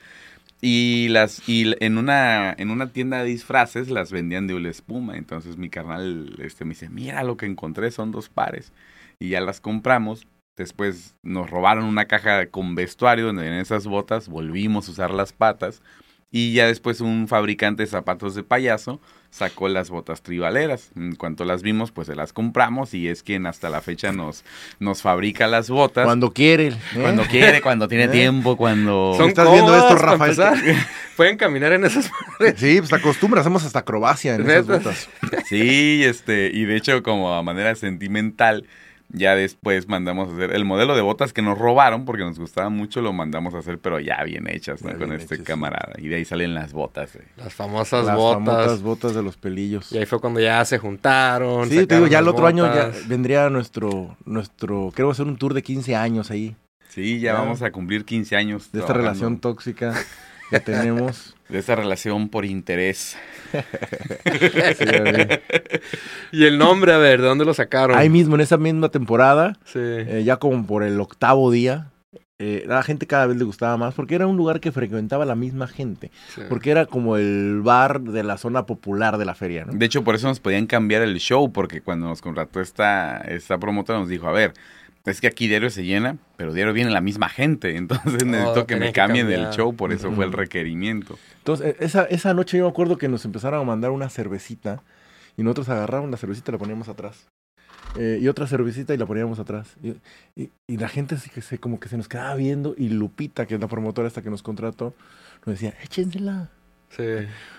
Y 0.62 1.08
las 1.10 1.46
y 1.46 1.74
en 1.80 1.98
una 1.98 2.54
en 2.56 2.70
una 2.70 2.92
tienda 2.92 3.22
de 3.22 3.26
disfraces 3.26 3.90
las 3.90 4.10
vendían 4.10 4.46
de 4.46 4.54
una 4.54 4.70
espuma. 4.70 5.18
Entonces 5.18 5.58
mi 5.58 5.68
carnal 5.68 6.34
este, 6.42 6.64
me 6.64 6.70
dice, 6.70 6.88
mira 6.88 7.22
lo 7.22 7.36
que 7.36 7.44
encontré, 7.44 7.90
son 7.90 8.10
dos 8.10 8.30
pares. 8.30 8.72
Y 9.18 9.28
ya 9.30 9.42
las 9.42 9.60
compramos. 9.60 10.26
Después 10.56 11.14
nos 11.22 11.50
robaron 11.50 11.84
una 11.84 12.06
caja 12.06 12.46
con 12.46 12.74
vestuario 12.74 13.26
donde 13.26 13.42
venían 13.42 13.60
esas 13.60 13.86
botas. 13.86 14.28
Volvimos 14.30 14.88
a 14.88 14.92
usar 14.92 15.10
las 15.10 15.34
patas. 15.34 15.82
Y 16.30 16.54
ya 16.54 16.66
después 16.66 17.02
un 17.02 17.28
fabricante 17.28 17.82
de 17.82 17.86
zapatos 17.88 18.34
de 18.34 18.44
payaso 18.44 18.98
sacó 19.30 19.68
las 19.68 19.90
botas 19.90 20.22
tribaleras. 20.22 20.90
En 20.96 21.14
cuanto 21.14 21.44
las 21.44 21.62
vimos, 21.62 21.92
pues 21.92 22.08
se 22.08 22.14
las 22.14 22.32
compramos 22.32 22.94
y 22.94 23.08
es 23.08 23.22
quien 23.22 23.46
hasta 23.46 23.70
la 23.70 23.80
fecha 23.80 24.12
nos, 24.12 24.44
nos 24.78 25.02
fabrica 25.02 25.46
las 25.46 25.70
botas. 25.70 26.04
Cuando 26.04 26.32
quiere. 26.32 26.68
¿eh? 26.68 26.78
Cuando 27.00 27.22
quiere, 27.24 27.62
cuando 27.62 27.88
tiene 27.88 28.04
¿Eh? 28.06 28.08
tiempo, 28.08 28.56
cuando... 28.56 29.14
Son 29.16 29.28
¿Estás 29.28 29.50
viendo 29.50 29.76
esto, 29.76 29.96
Rafael? 29.96 30.36
Pueden 31.16 31.36
caminar 31.36 31.72
en 31.72 31.84
esas. 31.84 32.10
Sí, 32.56 32.78
pues 32.78 32.92
acostumbras, 32.92 33.42
hacemos 33.42 33.64
hasta 33.64 33.80
acrobacia 33.80 34.34
en 34.34 34.48
esas 34.48 34.66
botas. 34.66 35.08
Sí, 35.46 36.02
este, 36.04 36.50
y 36.52 36.64
de 36.64 36.76
hecho 36.76 37.02
como 37.02 37.34
a 37.34 37.42
manera 37.42 37.74
sentimental, 37.74 38.66
ya 39.12 39.34
después 39.34 39.88
mandamos 39.88 40.28
a 40.28 40.32
hacer 40.34 40.52
el 40.54 40.64
modelo 40.64 40.94
de 40.94 41.02
botas 41.02 41.32
que 41.32 41.42
nos 41.42 41.58
robaron 41.58 42.04
porque 42.04 42.22
nos 42.22 42.38
gustaba 42.38 42.68
mucho, 42.70 43.00
lo 43.02 43.12
mandamos 43.12 43.54
a 43.54 43.58
hacer, 43.58 43.78
pero 43.78 43.98
ya 44.00 44.22
bien 44.24 44.48
hechas, 44.48 44.82
¿no? 44.82 44.90
Ya 44.90 44.98
Con 44.98 45.08
bien 45.10 45.20
este 45.20 45.34
hechas, 45.36 45.46
camarada. 45.46 45.94
Y 45.98 46.08
de 46.08 46.16
ahí 46.16 46.24
salen 46.24 46.54
las 46.54 46.72
botas. 46.72 47.14
eh. 47.16 47.24
Las 47.36 47.52
famosas 47.54 48.04
Las 48.06 48.16
botas. 48.16 48.44
famosas 48.44 48.82
botas 48.82 49.14
de 49.14 49.22
los 49.22 49.36
pelillos. 49.36 49.90
Y 49.92 49.98
ahí 49.98 50.06
fue 50.06 50.20
cuando 50.20 50.40
ya 50.40 50.64
se 50.64 50.78
juntaron. 50.78 51.64
Sí, 51.68 51.70
te 51.86 51.94
digo, 51.96 52.06
sacaron 52.06 52.10
ya 52.10 52.18
el 52.20 52.24
las 52.24 52.34
otro 52.34 52.46
año 52.46 52.66
ya 52.74 52.86
botas. 52.86 53.08
vendría 53.08 53.50
nuestro, 53.50 54.16
nuestro, 54.24 54.92
queremos 54.94 55.16
hacer 55.16 55.26
un 55.26 55.36
tour 55.36 55.54
de 55.54 55.62
15 55.62 55.96
años 55.96 56.30
ahí, 56.30 56.54
Sí, 56.88 57.20
ya 57.20 57.32
Ya. 57.34 57.38
vamos 57.40 57.62
a 57.62 57.70
cumplir 57.70 58.04
15 58.04 58.34
años. 58.36 58.70
de 58.72 58.80
esta 58.80 58.92
trabajando. 58.92 59.02
relación 59.02 59.38
tóxica 59.40 59.94
que 60.50 60.60
tenemos. 60.60 61.36
De 61.50 61.58
esta 61.58 61.74
relación 61.74 62.28
por 62.28 62.44
interés. 62.44 63.16
Sí. 63.52 63.58
Y 66.32 66.44
el 66.44 66.58
nombre, 66.58 66.92
a 66.92 66.98
ver, 66.98 67.20
¿de 67.20 67.26
dónde 67.26 67.44
lo 67.44 67.54
sacaron? 67.54 67.98
Ahí 67.98 68.08
mismo, 68.08 68.36
en 68.36 68.40
esa 68.42 68.56
misma 68.56 68.88
temporada, 68.88 69.56
Sí. 69.64 69.78
eh, 69.82 70.22
ya 70.24 70.36
como 70.36 70.64
por 70.66 70.82
el 70.84 71.00
octavo 71.00 71.50
día, 71.50 71.88
eh, 72.38 72.64
a 72.66 72.74
la 72.74 72.82
gente 72.84 73.06
cada 73.06 73.26
vez 73.26 73.36
le 73.36 73.44
gustaba 73.44 73.76
más, 73.76 73.94
porque 73.94 74.14
era 74.14 74.26
un 74.26 74.36
lugar 74.36 74.60
que 74.60 74.70
frecuentaba 74.72 75.24
la 75.24 75.34
misma 75.34 75.66
gente, 75.66 76.10
sí. 76.34 76.42
porque 76.48 76.70
era 76.70 76.86
como 76.86 77.16
el 77.16 77.60
bar 77.62 78.00
de 78.00 78.22
la 78.22 78.38
zona 78.38 78.64
popular 78.64 79.18
de 79.18 79.24
la 79.24 79.34
feria, 79.34 79.64
¿no? 79.64 79.72
De 79.72 79.86
hecho, 79.86 80.04
por 80.04 80.14
eso 80.14 80.28
nos 80.28 80.38
podían 80.40 80.66
cambiar 80.66 81.02
el 81.02 81.18
show, 81.18 81.52
porque 81.52 81.80
cuando 81.82 82.06
nos 82.06 82.22
contrató 82.22 82.60
esta, 82.60 83.18
esta 83.22 83.58
promotora 83.58 83.98
nos 83.98 84.08
dijo, 84.08 84.28
a 84.28 84.32
ver, 84.32 84.54
es 85.06 85.20
que 85.20 85.26
aquí 85.26 85.48
diario 85.48 85.70
se 85.70 85.84
llena, 85.84 86.18
pero 86.36 86.52
diario 86.52 86.72
viene 86.72 86.90
la 86.90 87.00
misma 87.00 87.28
gente, 87.28 87.76
entonces 87.76 88.24
necesito 88.24 88.66
que 88.66 88.74
tenía 88.74 88.86
me 88.88 88.92
que 88.92 88.96
cambien 89.00 89.30
el 89.30 89.50
show, 89.50 89.74
por 89.74 89.92
eso 89.92 90.10
fue 90.12 90.24
el 90.26 90.32
requerimiento. 90.32 91.18
Entonces, 91.38 91.68
eh, 91.68 91.76
esa, 91.80 92.04
esa 92.04 92.34
noche 92.34 92.58
yo 92.58 92.64
me 92.64 92.70
acuerdo 92.70 92.98
que 92.98 93.08
nos 93.08 93.24
empezaron 93.24 93.60
a 93.60 93.64
mandar 93.64 93.90
una 93.90 94.08
cervecita, 94.10 94.82
y 95.36 95.42
nosotros 95.42 95.68
agarrábamos 95.70 96.10
la 96.10 96.16
cervecita 96.18 96.50
y 96.50 96.52
la 96.52 96.58
poníamos 96.58 96.88
atrás. 96.88 97.26
Eh, 97.98 98.18
y 98.20 98.28
otra 98.28 98.46
cervecita 98.46 98.94
y 98.94 98.98
la 98.98 99.06
poníamos 99.06 99.38
atrás. 99.40 99.74
Y, 99.82 99.94
y- 100.40 100.50
y 100.68 100.76
la 100.76 100.88
gente 100.88 101.14
así 101.16 101.28
que 101.30 101.40
se, 101.42 101.58
como 101.58 101.80
que 101.80 101.88
se 101.88 101.96
nos 101.96 102.06
quedaba 102.08 102.34
viendo, 102.34 102.74
y 102.76 102.88
Lupita, 102.90 103.46
que 103.46 103.54
es 103.54 103.60
la 103.60 103.68
promotora 103.68 104.06
esta 104.06 104.22
que 104.22 104.30
nos 104.30 104.42
contrató, 104.42 104.94
nos 105.46 105.54
decía, 105.54 105.74
échensela. 105.82 106.50
Sí. 106.96 107.02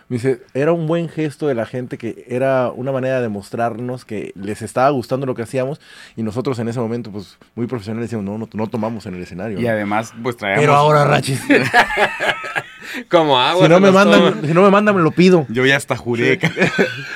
Me 0.09 0.17
dice, 0.17 0.41
era 0.53 0.73
un 0.73 0.87
buen 0.87 1.07
gesto 1.07 1.47
de 1.47 1.55
la 1.55 1.65
gente 1.65 1.97
que 1.97 2.25
era 2.27 2.69
una 2.69 2.91
manera 2.91 3.21
de 3.21 3.29
mostrarnos 3.29 4.03
que 4.03 4.33
les 4.35 4.61
estaba 4.61 4.89
gustando 4.89 5.25
lo 5.25 5.35
que 5.35 5.43
hacíamos 5.43 5.79
y 6.17 6.23
nosotros 6.23 6.59
en 6.59 6.67
ese 6.67 6.81
momento, 6.81 7.11
pues 7.11 7.37
muy 7.55 7.65
profesionales, 7.65 8.09
decíamos, 8.09 8.25
no, 8.25 8.37
no, 8.37 8.49
no 8.51 8.67
tomamos 8.67 9.05
en 9.05 9.13
el 9.15 9.21
escenario. 9.23 9.57
Y 9.57 9.63
¿no? 9.63 9.69
además, 9.69 10.13
pues 10.21 10.35
traíamos... 10.35 10.63
Pero 10.63 10.75
ahora, 10.75 11.05
Rachis, 11.05 11.41
Como 13.09 13.39
agua. 13.39 13.63
si 13.67 13.69
no, 13.69 13.79
me 13.79 13.91
mandan, 13.91 14.41
si 14.45 14.53
no 14.53 14.63
me 14.63 14.69
mandan, 14.69 14.95
me 14.95 15.01
lo 15.01 15.11
pido. 15.11 15.45
Yo 15.49 15.65
ya 15.65 15.77
hasta 15.77 15.95
juré. 15.95 16.39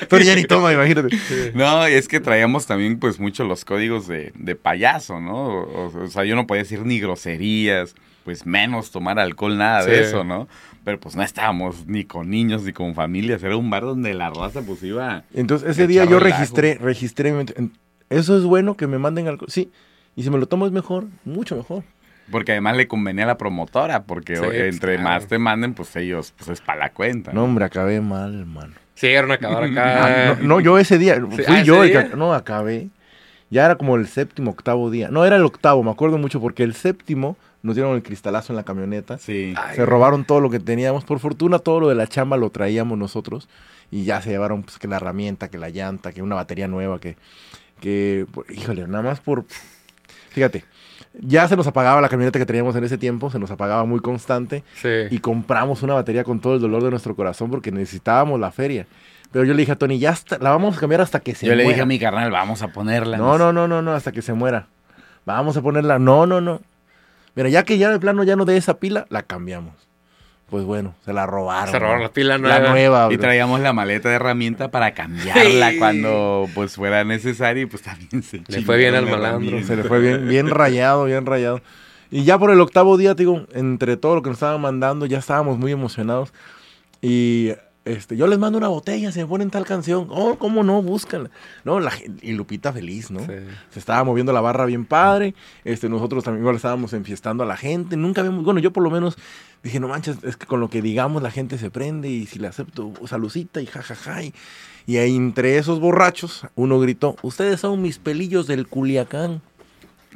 Pero 0.08 0.22
ya 0.24 0.34
ni 0.34 0.44
toma, 0.44 0.72
imagínate. 0.72 1.18
No, 1.54 1.84
es 1.84 2.08
que 2.08 2.20
traíamos 2.20 2.66
también 2.66 2.98
pues 2.98 3.20
mucho 3.20 3.44
los 3.44 3.64
códigos 3.66 4.06
de, 4.06 4.32
de 4.36 4.56
payaso, 4.56 5.20
¿no? 5.20 5.34
O, 5.34 6.04
o 6.04 6.06
sea, 6.08 6.24
yo 6.24 6.34
no 6.34 6.46
podía 6.46 6.62
decir 6.62 6.80
ni 6.86 6.98
groserías, 6.98 7.94
pues 8.24 8.46
menos 8.46 8.90
tomar 8.90 9.18
alcohol, 9.18 9.58
nada 9.58 9.84
de 9.84 9.96
Sí. 9.96 10.00
eso, 10.08 10.24
¿no? 10.24 10.48
Pero 10.86 11.00
pues 11.00 11.16
no 11.16 11.24
estábamos 11.24 11.84
ni 11.88 12.04
con 12.04 12.30
niños 12.30 12.62
ni 12.62 12.72
con 12.72 12.94
familias, 12.94 13.42
era 13.42 13.56
un 13.56 13.68
bar 13.70 13.82
donde 13.82 14.14
la 14.14 14.30
raza 14.30 14.62
pues 14.62 14.80
iba... 14.84 15.24
Entonces 15.34 15.70
ese 15.70 15.88
día 15.88 16.04
yo 16.04 16.20
relajo. 16.20 16.38
registré, 16.40 16.78
registré, 16.80 17.34
eso 18.08 18.38
es 18.38 18.44
bueno 18.44 18.76
que 18.76 18.86
me 18.86 18.96
manden 18.96 19.26
algo. 19.26 19.46
Sí, 19.48 19.72
Y 20.14 20.22
si 20.22 20.30
me 20.30 20.38
lo 20.38 20.46
tomo 20.46 20.64
es 20.64 20.70
mejor, 20.70 21.06
mucho 21.24 21.56
mejor. 21.56 21.82
Porque 22.30 22.52
además 22.52 22.76
le 22.76 22.86
convenía 22.86 23.24
a 23.24 23.26
la 23.26 23.36
promotora, 23.36 24.04
porque 24.04 24.36
Sí, 24.36 24.42
entre 24.44 24.94
claro. 24.94 25.02
más 25.10 25.26
te 25.26 25.40
manden, 25.40 25.74
pues 25.74 25.96
ellos, 25.96 26.32
pues 26.36 26.50
es 26.50 26.60
para 26.60 26.78
la 26.78 26.92
cuenta. 26.92 27.32
No, 27.32 27.42
hombre, 27.42 27.64
acabé 27.64 28.00
mal, 28.00 28.38
hermano. 28.38 28.74
Sí, 28.94 29.08
era 29.08 29.24
una 29.24 29.34
acabar 29.34 29.64
Ah, 29.76 30.30
acá. 30.34 30.36
no, 30.40 30.46
no, 30.46 30.60
yo 30.60 30.78
ese 30.78 30.98
día, 30.98 31.20
fui 31.28 31.42
ah, 31.48 31.62
yo 31.64 31.82
¿ese 31.82 31.98
el 31.98 32.10
que, 32.10 32.16
no, 32.16 32.32
acabé. 32.32 32.90
Ya 33.50 33.64
era 33.64 33.74
como 33.74 33.96
el 33.96 34.06
séptimo, 34.06 34.52
octavo 34.52 34.88
día. 34.88 35.08
No, 35.10 35.24
era 35.24 35.34
el 35.34 35.42
octavo, 35.44 35.82
me 35.82 35.90
acuerdo 35.90 36.16
mucho, 36.16 36.40
porque 36.40 36.62
el 36.62 36.74
séptimo 36.74 37.36
nos 37.62 37.74
dieron 37.74 37.94
el 37.94 38.02
cristalazo 38.02 38.52
en 38.52 38.56
la 38.56 38.62
camioneta. 38.64 39.18
Sí. 39.18 39.54
Ay, 39.56 39.76
Se 39.76 39.86
robaron 39.86 40.24
todo 40.24 40.40
lo 40.40 40.50
que 40.50 40.60
teníamos. 40.60 41.04
Por 41.04 41.18
fortuna, 41.18 41.58
todo 41.58 41.80
lo 41.80 41.88
de 41.88 41.94
la 41.94 42.06
chamba 42.06 42.36
lo 42.36 42.50
traíamos 42.50 42.96
nosotros. 42.98 43.48
Y 43.90 44.04
ya 44.04 44.20
se 44.20 44.30
llevaron, 44.30 44.62
pues, 44.62 44.78
que 44.78 44.88
la 44.88 44.96
herramienta, 44.96 45.48
que 45.48 45.58
la 45.58 45.70
llanta, 45.70 46.12
que 46.12 46.22
una 46.22 46.34
batería 46.34 46.68
nueva, 46.68 46.98
que, 47.00 47.16
que, 47.80 48.26
pues, 48.32 48.50
híjole, 48.50 48.86
nada 48.88 49.02
más 49.02 49.20
por, 49.20 49.44
fíjate, 50.30 50.64
ya 51.14 51.46
se 51.48 51.56
nos 51.56 51.66
apagaba 51.66 52.00
la 52.00 52.08
camioneta 52.08 52.38
que 52.38 52.46
teníamos 52.46 52.74
en 52.76 52.84
ese 52.84 52.98
tiempo, 52.98 53.30
se 53.30 53.38
nos 53.38 53.50
apagaba 53.50 53.84
muy 53.84 54.00
constante. 54.00 54.64
Sí. 54.74 54.88
Y 55.10 55.18
compramos 55.20 55.82
una 55.82 55.94
batería 55.94 56.24
con 56.24 56.40
todo 56.40 56.56
el 56.56 56.60
dolor 56.60 56.82
de 56.82 56.90
nuestro 56.90 57.14
corazón 57.16 57.50
porque 57.50 57.70
necesitábamos 57.72 58.38
la 58.40 58.50
feria. 58.50 58.86
Pero 59.32 59.44
yo 59.44 59.54
le 59.54 59.60
dije 59.60 59.72
a 59.72 59.76
Tony, 59.76 59.98
ya 59.98 60.14
la 60.40 60.50
vamos 60.50 60.76
a 60.76 60.80
cambiar 60.80 61.00
hasta 61.00 61.20
que 61.20 61.34
se 61.34 61.46
Yo 61.46 61.52
le 61.54 61.64
muera. 61.64 61.68
dije 61.70 61.82
a 61.82 61.86
mi 61.86 61.98
carnal, 61.98 62.30
vamos 62.30 62.62
a 62.62 62.68
ponerla. 62.68 63.16
No, 63.18 63.36
no, 63.38 63.52
no, 63.52 63.66
no, 63.68 63.82
no, 63.82 63.92
hasta 63.92 64.12
que 64.12 64.22
se 64.22 64.32
muera. 64.32 64.68
Vamos 65.24 65.56
a 65.56 65.62
ponerla. 65.62 65.98
No, 65.98 66.26
no, 66.26 66.40
no. 66.40 66.60
Mira, 67.36 67.48
ya 67.48 67.62
que 67.64 67.78
ya 67.78 67.90
de 67.90 68.00
plano 68.00 68.24
ya 68.24 68.34
no 68.34 68.44
de 68.44 68.56
esa 68.56 68.78
pila, 68.80 69.06
la 69.10 69.22
cambiamos. 69.22 69.74
Pues 70.50 70.64
bueno, 70.64 70.94
se 71.04 71.12
la 71.12 71.26
robaron. 71.26 71.70
Se 71.72 71.78
robaron 71.78 72.02
la 72.02 72.12
pila 72.12 72.38
La 72.38 72.58
nueva. 72.60 72.70
nueva. 72.70 73.08
Y 73.12 73.18
traíamos 73.18 73.60
la 73.60 73.72
maleta 73.72 74.08
de 74.08 74.14
herramienta 74.14 74.70
para 74.70 74.94
cambiarla 74.94 75.70
Sí. 75.72 75.78
cuando 75.78 76.46
pues 76.54 76.76
fuera 76.76 77.04
necesario 77.04 77.64
y 77.64 77.66
pues 77.66 77.82
también 77.82 78.22
se 78.22 78.42
Le 78.46 78.62
fue 78.62 78.76
bien 78.78 78.94
al 78.94 79.04
la 79.06 79.10
malandro. 79.10 79.62
Se 79.64 79.76
le 79.76 79.84
fue 79.84 79.98
bien, 80.00 80.28
bien 80.28 80.48
rayado, 80.50 81.04
bien 81.04 81.26
rayado. 81.26 81.60
Y 82.12 82.22
ya 82.22 82.38
por 82.38 82.50
el 82.52 82.60
octavo 82.60 82.96
día, 82.96 83.16
te 83.16 83.22
digo, 83.24 83.46
entre 83.52 83.96
todo 83.96 84.14
lo 84.14 84.22
que 84.22 84.28
nos 84.30 84.36
estaban 84.36 84.60
mandando, 84.60 85.04
ya 85.06 85.18
estábamos 85.18 85.58
muy 85.58 85.72
emocionados. 85.72 86.32
Y 87.02 87.50
este, 87.86 88.16
yo 88.16 88.26
les 88.26 88.38
mando 88.38 88.58
una 88.58 88.68
botella, 88.68 89.12
se 89.12 89.20
me 89.20 89.26
ponen 89.26 89.48
tal 89.50 89.64
canción. 89.64 90.08
Oh, 90.10 90.36
¿cómo 90.38 90.64
no? 90.64 90.82
Búscala. 90.82 91.30
No, 91.64 91.78
la, 91.78 91.92
y 92.20 92.32
Lupita 92.32 92.72
feliz, 92.72 93.10
¿no? 93.10 93.20
Sí. 93.20 93.32
Se 93.70 93.78
estaba 93.78 94.02
moviendo 94.02 94.32
la 94.32 94.40
barra 94.40 94.66
bien 94.66 94.84
padre. 94.84 95.34
Este, 95.64 95.88
nosotros 95.88 96.24
también 96.24 96.42
igual 96.42 96.56
estábamos 96.56 96.92
enfiestando 96.92 97.44
a 97.44 97.46
la 97.46 97.56
gente. 97.56 97.96
Nunca 97.96 98.20
habíamos, 98.20 98.44
bueno, 98.44 98.58
yo 98.60 98.72
por 98.72 98.82
lo 98.82 98.90
menos 98.90 99.16
dije, 99.62 99.78
no 99.78 99.88
manches, 99.88 100.18
es 100.24 100.36
que 100.36 100.46
con 100.46 100.60
lo 100.60 100.68
que 100.68 100.82
digamos 100.82 101.22
la 101.22 101.30
gente 101.30 101.58
se 101.58 101.70
prende 101.70 102.08
y 102.08 102.26
si 102.26 102.38
le 102.38 102.48
acepto, 102.48 102.92
salucita 103.06 103.60
y 103.60 103.66
jajaja. 103.66 104.22
y, 104.24 104.34
y 104.86 104.96
ahí 104.98 105.14
entre 105.14 105.58
esos 105.58 105.80
borrachos, 105.80 106.46
uno 106.54 106.78
gritó, 106.80 107.16
ustedes 107.22 107.60
son 107.60 107.82
mis 107.82 107.98
pelillos 107.98 108.46
del 108.46 108.66
Culiacán. 108.66 109.42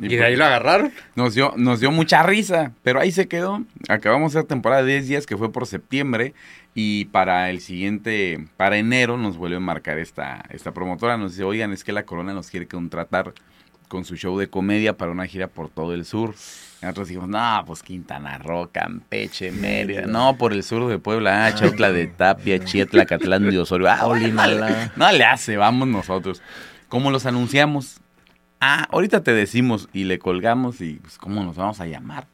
Y 0.01 0.17
de 0.17 0.25
ahí 0.25 0.37
lo 0.37 0.45
agarraron. 0.45 0.93
Nos 1.15 1.35
dio, 1.35 1.53
nos 1.57 1.81
dio 1.81 1.91
mucha 1.91 2.23
risa, 2.23 2.73
pero 2.83 3.01
ahí 3.01 3.13
se 3.13 3.29
quedó. 3.29 3.65
Acabamos 3.89 4.35
esa 4.35 4.45
temporada 4.45 4.83
de 4.83 4.93
10 4.93 5.09
días 5.09 5.27
que 5.27 5.37
fue 5.37 5.53
por 5.53 5.67
septiembre 5.67 6.35
y 6.75 7.07
para 7.07 7.51
el 7.51 7.61
siguiente, 7.61 8.47
para 8.57 8.79
enero 8.79 9.17
nos 9.17 9.37
vuelve 9.37 9.57
a 9.57 9.61
marcar 9.61 9.99
esta, 9.99 10.45
esta 10.51 10.73
promotora. 10.73 11.17
Nos 11.17 11.33
dice, 11.33 11.45
oigan, 11.45 11.73
es 11.73 11.85
que 11.85 11.93
la 11.93 12.05
Corona 12.05 12.33
nos 12.33 12.51
quiere 12.51 12.67
contratar 12.67 13.35
con 13.89 14.05
su 14.05 14.17
show 14.17 14.39
de 14.39 14.49
comedia 14.49 14.97
para 14.97 15.11
una 15.11 15.27
gira 15.27 15.49
por 15.49 15.69
todo 15.69 15.93
el 15.93 16.05
sur. 16.05 16.35
Y 16.81 16.87
nosotros 16.87 17.09
dijimos, 17.09 17.29
no, 17.29 17.63
pues 17.67 17.83
Quintana 17.83 18.39
Roo, 18.39 18.71
Campeche, 18.73 19.51
Mérida, 19.51 20.07
no, 20.07 20.39
por 20.39 20.53
el 20.53 20.63
sur 20.63 20.89
de 20.89 20.99
Puebla, 20.99 21.47
ah, 21.47 21.55
Chautla 21.55 21.93
de 21.93 22.07
Tapia, 22.07 22.65
Chietla, 22.65 23.05
Catlán 23.05 23.51
de 23.51 23.59
Osorio, 23.59 23.89
ah, 23.91 24.01
no 24.97 25.13
le 25.13 25.25
hace, 25.25 25.57
vamos 25.59 25.89
nosotros. 25.89 26.41
¿Cómo 26.89 27.11
los 27.11 27.27
anunciamos? 27.27 28.01
Ah, 28.61 28.87
ahorita 28.91 29.23
te 29.23 29.33
decimos 29.33 29.89
y 29.93 30.05
le 30.05 30.19
colgamos 30.19 30.81
y 30.81 30.95
pues 30.95 31.17
cómo 31.17 31.43
nos 31.43 31.57
vamos 31.57 31.81
a 31.81 31.87
llamar. 31.87 32.27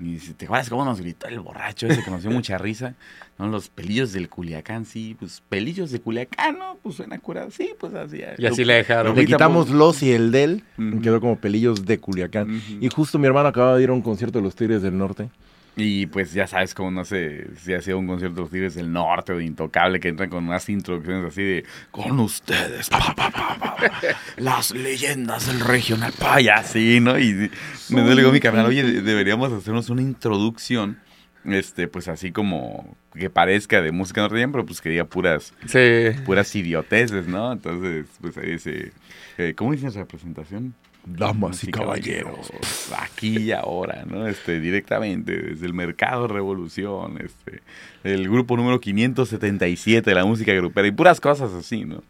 Y 0.00 0.14
dice, 0.14 0.34
¿te 0.34 0.46
acuerdas 0.46 0.68
cómo 0.68 0.84
nos 0.84 1.00
gritó 1.00 1.28
el 1.28 1.38
borracho 1.38 1.86
ese 1.86 2.02
que 2.02 2.10
nos 2.10 2.22
dio 2.22 2.30
mucha 2.32 2.58
risa? 2.58 2.94
No, 3.38 3.46
los 3.48 3.68
pelillos 3.68 4.12
del 4.12 4.28
Culiacán, 4.28 4.84
sí, 4.84 5.16
pues 5.18 5.42
pelillos 5.48 5.90
de 5.92 6.00
Culiacán, 6.00 6.58
¿no? 6.58 6.76
Pues 6.82 6.96
suena 6.96 7.18
curado, 7.18 7.50
sí, 7.50 7.70
pues 7.78 7.94
así. 7.94 8.20
Y 8.38 8.46
así 8.46 8.64
le 8.64 8.74
dejaron. 8.74 9.14
Le 9.14 9.26
quitamos 9.26 9.66
pues, 9.66 9.76
los 9.76 10.02
y 10.02 10.12
el 10.12 10.32
del, 10.32 10.64
y 10.78 11.00
quedó 11.00 11.20
como 11.20 11.36
pelillos 11.36 11.84
de 11.84 11.98
Culiacán. 11.98 12.60
Y 12.80 12.88
justo 12.88 13.18
mi 13.18 13.26
hermano 13.26 13.48
acaba 13.48 13.76
de 13.76 13.82
ir 13.84 13.90
a 13.90 13.92
un 13.92 14.02
concierto 14.02 14.38
de 14.38 14.44
los 14.44 14.54
Tigres 14.56 14.82
del 14.82 14.98
Norte. 14.98 15.30
Y 15.76 16.06
pues 16.06 16.32
ya 16.32 16.46
sabes 16.46 16.72
cómo 16.72 16.90
no 16.92 17.04
sé 17.04 17.48
si 17.60 17.74
ha 17.74 17.80
sido 17.82 17.98
un 17.98 18.06
concierto 18.06 18.36
de 18.36 18.40
los 18.42 18.50
Tigres 18.50 18.74
del 18.76 18.92
Norte 18.92 19.32
o 19.32 19.38
de 19.38 19.44
Intocable 19.44 19.98
que 19.98 20.08
entran 20.08 20.30
con 20.30 20.46
unas 20.46 20.68
introducciones 20.68 21.24
así 21.26 21.42
de 21.42 21.64
con 21.90 22.20
ustedes, 22.20 22.88
pa, 22.88 22.98
pa, 23.14 23.28
pa, 23.30 23.56
pa, 23.58 23.76
pa, 23.76 23.90
las 24.36 24.70
leyendas 24.70 25.48
del 25.48 25.58
regional, 25.58 26.12
pa, 26.16 26.40
y 26.40 26.48
así, 26.48 27.00
¿no? 27.00 27.18
Y 27.18 27.50
me 27.88 28.14
digo 28.14 28.30
mi 28.30 28.38
carnal, 28.38 28.66
oye, 28.66 28.84
de- 28.84 29.02
deberíamos 29.02 29.52
hacernos 29.52 29.90
una 29.90 30.02
introducción, 30.02 30.98
este, 31.44 31.88
pues 31.88 32.06
así 32.06 32.30
como 32.30 32.96
que 33.12 33.28
parezca 33.28 33.82
de 33.82 33.90
música 33.90 34.20
norteña, 34.20 34.52
pero 34.52 34.64
pues 34.64 34.80
que 34.80 34.90
diga 34.90 35.04
puras, 35.06 35.54
Sí. 35.66 36.10
puras 36.24 36.54
idioteces, 36.54 37.26
¿no? 37.26 37.50
Entonces, 37.52 38.06
pues 38.20 38.36
ahí 38.38 38.52
dice, 38.52 38.92
eh, 39.38 39.54
¿cómo 39.56 39.72
dicen 39.72 39.88
esa 39.88 40.04
presentación? 40.04 40.72
Damas 41.06 41.62
y 41.64 41.70
caballeros. 41.70 42.50
Aquí 42.98 43.38
y 43.38 43.52
ahora, 43.52 44.04
¿no? 44.06 44.26
Este, 44.26 44.60
directamente 44.60 45.36
desde 45.36 45.66
el 45.66 45.74
Mercado 45.74 46.28
Revolución, 46.28 47.18
este, 47.22 47.62
el 48.04 48.28
grupo 48.28 48.56
número 48.56 48.80
577 48.80 50.10
de 50.10 50.14
la 50.14 50.24
música 50.24 50.52
grupera 50.52 50.88
y 50.88 50.92
puras 50.92 51.20
cosas 51.20 51.52
así, 51.52 51.84
¿no? 51.84 52.02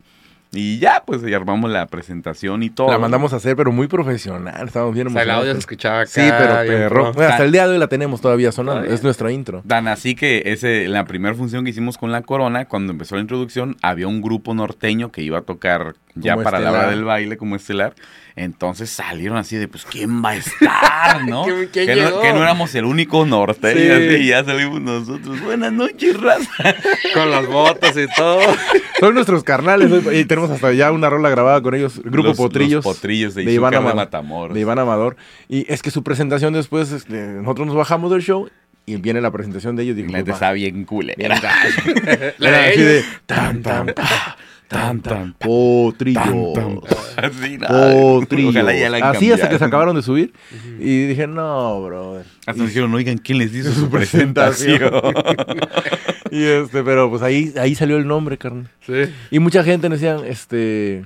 Y 0.56 0.78
ya, 0.78 1.02
pues, 1.04 1.20
y 1.26 1.34
armamos 1.34 1.70
la 1.70 1.86
presentación 1.86 2.62
y 2.62 2.70
todo. 2.70 2.88
La 2.88 2.98
mandamos 2.98 3.32
a 3.32 3.36
hacer, 3.36 3.56
pero 3.56 3.72
muy 3.72 3.88
profesional. 3.88 4.68
Estábamos 4.68 4.94
bien 4.94 5.08
O 5.08 5.10
sea, 5.10 5.22
el 5.22 5.30
audio 5.30 5.42
se 5.42 5.48
emocionados. 5.50 5.58
escuchaba 5.58 6.00
acá. 6.02 6.10
Sí, 6.10 6.20
pero 6.20 6.54
perro. 6.66 7.12
Bueno, 7.12 7.30
hasta 7.32 7.44
el 7.44 7.50
día 7.50 7.66
de 7.66 7.72
hoy 7.72 7.78
la 7.78 7.88
tenemos 7.88 8.20
todavía 8.20 8.52
sonando. 8.52 8.80
Todavía. 8.82 8.94
Es 8.94 9.02
nuestra 9.02 9.32
intro. 9.32 9.62
Dan 9.64 9.88
así 9.88 10.14
que 10.14 10.42
ese, 10.46 10.86
la 10.86 11.06
primera 11.06 11.34
función 11.34 11.64
que 11.64 11.70
hicimos 11.70 11.98
con 11.98 12.12
la 12.12 12.22
corona, 12.22 12.66
cuando 12.66 12.92
empezó 12.92 13.16
la 13.16 13.22
introducción, 13.22 13.76
había 13.82 14.06
un 14.06 14.22
grupo 14.22 14.54
norteño 14.54 15.10
que 15.10 15.22
iba 15.22 15.38
a 15.38 15.42
tocar 15.42 15.96
ya 16.14 16.32
Como 16.34 16.44
para 16.44 16.58
la 16.60 16.70
hora 16.72 16.90
del 16.90 17.04
baile 17.04 17.36
como 17.36 17.56
estelar. 17.56 17.94
Entonces 18.36 18.90
salieron 18.90 19.36
así 19.36 19.56
de, 19.56 19.68
pues, 19.68 19.84
¿quién 19.84 20.24
va 20.24 20.30
a 20.30 20.36
estar, 20.36 21.24
no? 21.28 21.44
¿Quién- 21.44 21.68
quién 21.72 21.86
que, 21.86 21.94
no 21.96 22.20
que 22.20 22.32
no 22.32 22.42
éramos 22.42 22.74
el 22.74 22.84
único 22.84 23.24
norteño, 23.24 23.80
Sí. 23.80 23.90
así, 23.90 24.22
y 24.22 24.26
ya 24.28 24.42
salimos 24.44 24.80
nosotros. 24.80 25.40
Buenas 25.40 25.72
noches, 25.72 26.20
raza. 26.20 26.74
Con 27.14 27.30
las 27.30 27.46
botas 27.46 27.96
y 27.96 28.06
todo. 28.16 28.40
Son 28.98 29.14
nuestros 29.14 29.44
carnales. 29.44 29.88
Y 30.12 30.24
tenemos 30.24 30.50
hasta 30.50 30.72
ya 30.72 30.90
una 30.90 31.08
rola 31.10 31.28
grabada 31.30 31.60
con 31.62 31.74
ellos. 31.76 31.98
El 32.04 32.10
grupo 32.10 32.28
Los- 32.30 32.36
Potrillos. 32.36 32.84
Los 32.84 32.96
potrillos 32.96 33.34
de, 33.36 33.44
de 33.44 33.52
Iván 33.52 33.72
Izúcar 33.72 33.90
de 33.92 33.96
Matamoros. 33.96 34.54
de 34.54 34.60
Iván 34.60 34.78
Amador. 34.80 35.16
Y 35.48 35.70
es 35.72 35.80
que 35.82 35.92
su 35.92 36.02
presentación 36.02 36.52
después, 36.54 36.90
este, 36.90 37.14
nosotros 37.14 37.68
nos 37.68 37.76
bajamos 37.76 38.10
del 38.10 38.22
show 38.22 38.48
y 38.86 38.96
viene 38.96 39.20
la 39.20 39.30
presentación 39.30 39.76
de 39.76 39.84
ellos. 39.84 39.94
Digo, 39.96 40.08
La 40.10 40.18
neta 40.18 40.32
pues, 40.32 40.34
está 40.36 40.52
bien. 40.52 40.84
La 42.38 42.48
Era 42.48 42.58
de 42.58 42.68
así 42.70 42.82
de 42.82 43.04
tan, 43.26 43.62
tan, 43.62 43.86
pa, 43.94 44.36
tan, 44.68 45.00
tan, 45.00 45.34
potrillos. 45.34 46.24
Así, 47.16 47.58
la 47.58 49.10
Así 49.10 49.32
hasta 49.32 49.48
que 49.48 49.58
se 49.58 49.64
acabaron 49.64 49.94
de 49.96 50.02
subir. 50.02 50.32
Y 50.78 51.06
dije, 51.06 51.26
no, 51.26 51.82
brother. 51.82 52.26
Hasta 52.46 52.64
dijeron, 52.64 52.92
oigan, 52.94 53.18
¿quién 53.18 53.38
les 53.38 53.54
hizo 53.54 53.72
su 53.72 53.88
presentación? 53.90 54.90
Y 56.30 56.42
este, 56.42 56.82
pero 56.82 57.08
pues 57.10 57.22
ahí, 57.22 57.54
ahí 57.60 57.76
salió 57.76 57.96
el 57.96 58.08
nombre, 58.08 58.36
carnal. 58.38 58.68
Sí. 58.84 59.04
Y 59.30 59.38
mucha 59.38 59.62
gente 59.62 59.88
me 59.88 59.94
decían, 59.94 60.24
este, 60.26 61.04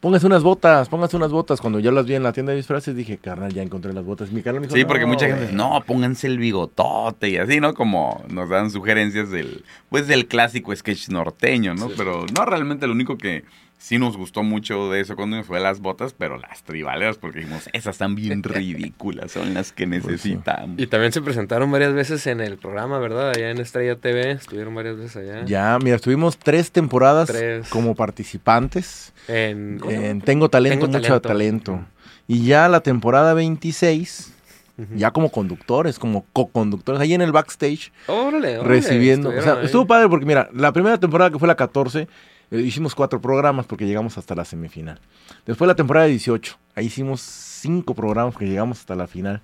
póngase 0.00 0.26
unas 0.26 0.42
botas, 0.42 0.88
póngase 0.88 1.16
unas 1.16 1.30
botas. 1.30 1.60
Cuando 1.60 1.80
yo 1.80 1.90
las 1.90 2.06
vi 2.06 2.14
en 2.14 2.22
la 2.22 2.32
tienda 2.32 2.50
de 2.52 2.56
disfraces, 2.56 2.94
dije, 2.94 3.18
carnal, 3.18 3.52
ya 3.52 3.62
encontré 3.62 3.92
las 3.92 4.04
botas. 4.04 4.30
Mi 4.32 4.42
carnal 4.42 4.60
me 4.60 4.66
dijo, 4.66 4.76
Sí, 4.76 4.84
porque 4.84 5.02
"No, 5.02 5.08
mucha 5.08 5.26
gente 5.26 5.40
güey". 5.40 5.46
dice, 5.52 5.56
no, 5.56 5.82
pónganse 5.86 6.26
el 6.26 6.38
bigotote 6.38 7.28
y 7.30 7.36
así, 7.38 7.60
¿no? 7.60 7.74
Como 7.74 8.22
nos 8.28 8.48
dan 8.48 8.70
sugerencias 8.70 9.30
del, 9.30 9.64
pues 9.88 10.06
del 10.06 10.26
clásico 10.26 10.74
sketch 10.74 11.08
norteño, 11.08 11.74
¿no? 11.74 11.88
Pero 11.96 12.26
no 12.36 12.44
realmente 12.44 12.86
lo 12.86 12.92
único 12.92 13.16
que 13.18 13.44
sí 13.78 13.96
nos 13.98 14.16
gustó 14.16 14.42
mucho 14.42 14.90
de 14.90 15.00
eso 15.00 15.14
cuando 15.16 15.36
nos 15.36 15.46
fue 15.46 15.60
las 15.60 15.80
botas, 15.80 16.12
pero 16.12 16.36
las 16.36 16.62
tribaleras, 16.64 17.16
porque 17.16 17.38
dijimos, 17.38 17.68
esas 17.72 17.94
están 17.94 18.14
bien 18.16 18.42
ridículas, 18.44 19.32
son 19.32 19.54
las 19.54 19.72
que 19.72 19.86
Pues 19.86 20.04
necesitamos. 20.04 20.78
Y 20.78 20.86
también 20.88 21.12
se 21.12 21.22
presentaron 21.22 21.70
varias 21.70 21.94
veces 21.94 22.26
en 22.26 22.40
el 22.40 22.58
programa, 22.58 22.98
¿verdad? 22.98 23.30
Allá 23.30 23.50
en 23.50 23.58
Estrella 23.58 23.96
TV. 23.96 24.32
Estuvieron 24.32 24.74
varias 24.74 24.96
veces 24.98 25.16
allá. 25.16 25.44
Ya, 25.46 25.78
mira, 25.82 25.96
estuvimos 25.96 26.36
tres 26.38 26.70
temporadas 26.72 27.28
Tres. 27.28 27.68
como 27.68 27.94
participantes. 27.94 29.12
En. 29.28 29.78
Tengo 30.24 30.48
Talento, 30.48 30.86
Tengo 30.86 30.98
mucho 30.98 31.20
Talento. 31.20 31.28
talento. 31.72 31.80
Y 32.26 32.44
ya 32.44 32.68
la 32.68 32.80
temporada 32.80 33.32
26, 33.34 34.32
Ujú. 34.76 34.88
ya 34.96 35.10
como 35.12 35.30
conductores, 35.30 35.98
como 35.98 36.26
co-conductores, 36.32 37.00
ahí 37.00 37.14
en 37.14 37.22
el 37.22 37.32
backstage, 37.32 37.90
Órale, 38.06 38.58
órale, 38.58 38.62
recibiendo. 38.62 39.30
O 39.30 39.40
sea, 39.42 39.54
ahí. 39.54 39.64
estuvo 39.64 39.86
padre 39.86 40.08
porque, 40.08 40.26
mira, 40.26 40.48
la 40.52 40.72
primera 40.72 40.98
temporada 40.98 41.30
que 41.30 41.38
fue 41.38 41.48
la 41.48 41.54
14, 41.56 42.06
eh, 42.50 42.60
hicimos 42.60 42.94
cuatro 42.94 43.20
programas 43.20 43.66
porque 43.66 43.86
llegamos 43.86 44.18
hasta 44.18 44.34
la 44.34 44.44
semifinal. 44.44 45.00
Después 45.46 45.66
la 45.68 45.74
temporada 45.74 46.06
18, 46.06 46.56
ahí 46.74 46.86
hicimos 46.86 47.20
cinco 47.20 47.94
programas 47.94 48.36
que 48.36 48.46
llegamos 48.46 48.80
hasta 48.80 48.94
la 48.94 49.06
final. 49.06 49.42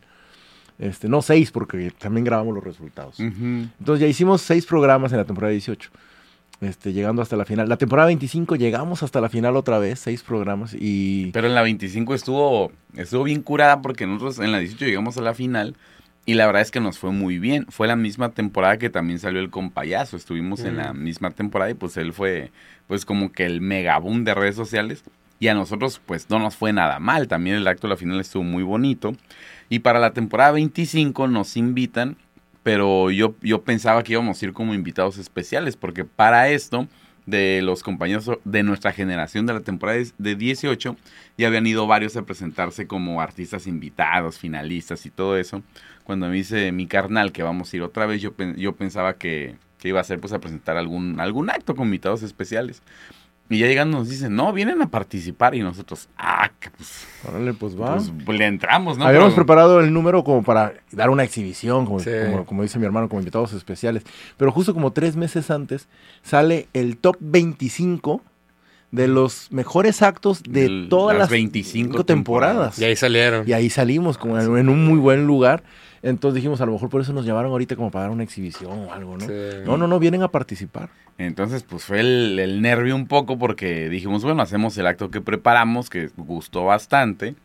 Este, 0.79 1.09
no 1.09 1.23
seis, 1.23 1.51
porque 1.51 1.93
también 1.99 2.25
grabamos 2.25 2.55
los 2.55 2.65
resultados. 2.65 3.21
Entonces 3.21 4.01
ya 4.01 4.07
hicimos 4.07 4.41
seis 4.43 4.67
programas 4.67 5.13
en 5.13 5.19
la 5.19 5.25
temporada 5.25 5.53
18. 5.53 5.91
este, 6.61 6.93
llegando 6.93 7.23
hasta 7.23 7.37
la 7.37 7.45
final. 7.45 7.69
La 7.69 7.77
temporada 7.77 8.07
25 8.07 8.57
llegamos 8.57 9.03
hasta 9.03 9.21
la 9.21 9.29
final 9.29 9.57
otra 9.57 9.79
vez, 9.79 10.01
seis 10.01 10.23
programas 10.23 10.75
y... 10.79 11.31
Pero 11.33 11.47
en 11.47 11.55
la 11.55 11.63
25 11.63 12.15
estuvo, 12.15 12.73
estuvo 12.97 13.25
bien 13.25 13.43
curada 13.43 13.83
porque 13.83 14.07
nosotros 14.07 14.39
en 14.41 14.53
la 14.53 14.59
18 14.59 14.87
llegamos 14.87 15.17
a 15.17 15.23
la 15.23 15.35
final 15.35 15.77
y 16.27 16.35
la 16.35 16.47
verdad 16.47 16.63
es 16.63 16.71
que 16.71 16.81
nos 16.81 16.99
fue 16.99 17.11
muy 17.13 17.39
bien. 17.39 17.67
Fue 17.69 17.87
la 17.87 17.97
misma 17.97 18.31
temporada 18.31 18.79
que 18.79 18.89
también 18.89 19.19
salió 19.19 19.41
el 19.41 19.51
compayazo. 19.51 20.17
Estuvimos 20.17 20.61
en 20.61 20.79
la 20.79 20.95
misma 20.95 21.31
temporada 21.31 21.71
y 21.71 21.75
pues 21.75 21.97
él 21.99 22.13
fue 22.15 22.51
pues 22.87 23.05
como 23.05 23.31
que 23.31 23.45
el 23.45 23.61
megaboom 23.61 24.25
de 24.25 24.35
redes 24.35 24.57
sociales. 24.57 25.05
Y 25.39 25.49
a 25.49 25.55
nosotros 25.55 26.01
pues 26.05 26.31
no 26.31 26.39
nos 26.39 26.57
fue 26.57 26.73
nada 26.73 26.99
mal. 26.99 27.29
También 27.29 27.57
el 27.57 27.69
acto 27.69 27.87
de 27.87 27.95
la 27.95 27.99
final 27.99 28.21
estuvo 28.21 28.43
muy 28.43 28.63
bonito. 28.63 29.15
Y 29.69 29.81
para 29.81 29.99
la 29.99 30.13
temporada 30.15 30.53
25 30.53 31.29
nos 31.29 31.59
invitan, 31.59 32.17
pero 32.63 33.11
yo, 33.11 33.35
yo 33.43 33.63
pensaba 33.63 34.03
que 34.03 34.13
íbamos 34.13 34.41
a 34.41 34.47
ir 34.47 34.55
como 34.55 34.73
invitados 34.73 35.19
especiales, 35.19 35.77
porque 35.77 36.05
para 36.07 36.49
esto 36.49 36.89
de 37.27 37.63
los 37.63 37.83
compañeros 37.83 38.31
de 38.45 38.63
nuestra 38.63 38.93
generación 38.93 39.47
de 39.47 39.55
la 39.55 39.61
temporada 39.61 39.99
de 40.19 40.35
18 40.37 40.97
ya 41.39 41.47
habían 41.47 41.67
ido 41.67 41.87
varios 41.87 42.17
a 42.17 42.23
presentarse 42.23 42.87
como 42.87 43.21
artistas 43.21 43.67
invitados, 43.67 44.39
finalistas 44.39 45.07
y 45.07 45.11
todo 45.11 45.37
eso. 45.39 45.63
Cuando 46.05 46.29
me 46.29 46.37
dice 46.37 46.71
mi 46.73 46.87
carnal 46.87 47.33
que 47.33 47.43
vamos 47.43 47.73
a 47.73 47.77
ir 47.77 47.83
otra 47.83 48.07
vez, 48.07 48.21
yo, 48.21 48.35
yo 48.57 48.75
pensaba 48.77 49.15
que, 49.15 49.57
que 49.79 49.89
iba 49.89 50.01
a 50.01 50.05
ser 50.05 50.21
pues 50.21 50.33
a 50.33 50.39
presentar 50.39 50.77
algún, 50.77 51.19
algún 51.19 51.51
acto 51.51 51.75
con 51.75 51.87
invitados 51.87 52.23
especiales. 52.23 52.83
Y 53.51 53.59
ya 53.59 53.67
llegando 53.67 53.99
nos 53.99 54.09
dicen, 54.09 54.35
no, 54.35 54.53
vienen 54.55 54.81
a 54.81 54.91
participar 54.91 55.55
y 55.55 55.61
nosotros, 55.61 56.09
ah, 56.17 56.51
que 56.59 56.71
pues... 56.71 57.07
Órale, 57.29 57.53
pues 57.53 57.79
va. 57.79 57.99
Pues 58.25 58.39
le 58.39 58.47
entramos, 58.47 58.97
¿no? 58.97 59.07
Habíamos 59.07 59.35
preparado 59.35 59.81
el 59.81 59.93
número 59.93 60.25
como 60.25 60.43
para 60.43 60.73
dar 60.93 61.11
una 61.11 61.25
exhibición, 61.25 61.85
como, 61.85 61.99
como, 62.47 62.63
dice 62.63 62.79
mi 62.79 62.87
hermano, 62.87 63.09
como 63.09 63.21
invitados 63.21 63.53
especiales. 63.53 64.03
Pero 64.39 64.51
justo 64.51 64.73
como 64.73 64.93
tres 64.93 65.15
meses 65.17 65.51
antes 65.51 65.89
sale 66.23 66.69
el 66.73 66.97
top 66.97 67.17
25 67.21 68.23
de 68.93 69.09
los 69.09 69.49
mejores 69.51 70.03
actos 70.03 70.43
de 70.43 70.87
todas 70.89 71.19
las, 71.19 71.29
25 71.29 72.05
temporadas. 72.05 72.79
Y 72.79 72.85
ahí 72.85 72.97
salieron. 72.97 73.47
Y 73.47 73.53
ahí 73.53 73.69
salimos 73.69 74.17
como 74.17 74.41
en 74.41 74.69
un 74.69 74.87
muy 74.87 74.99
buen 74.99 75.27
lugar. 75.27 75.65
Entonces 76.05 76.35
dijimos, 76.35 76.61
a 76.61 76.67
lo 76.67 76.73
mejor 76.73 76.91
por 76.91 77.01
eso 77.01 77.15
nos 77.15 77.25
llamaron 77.25 77.51
ahorita 77.51 77.77
como 77.77 77.91
para 77.91 78.05
dar 78.05 78.11
una 78.11 78.25
exhibición 78.25 78.79
o 78.79 78.93
algo, 78.93 79.17
¿no? 79.17 79.27
No, 79.65 79.79
no, 79.79 79.89
no, 79.89 79.99
vienen 79.99 80.23
a 80.23 80.29
participar. 80.29 80.91
Entonces, 81.17 81.63
pues 81.63 81.85
fue 81.85 82.01
el, 82.01 82.61
nervio 82.61 82.95
un 82.95 83.07
poco 83.07 83.39
porque 83.39 83.89
dijimos, 83.89 84.23
bueno, 84.23 84.43
hacemos 84.43 84.77
el 84.77 84.87
acto 84.87 85.11
que 85.11 85.23
preparamos, 85.23 85.89
que 85.89 86.11
gustó 86.19 86.67
bastante, 86.67 87.37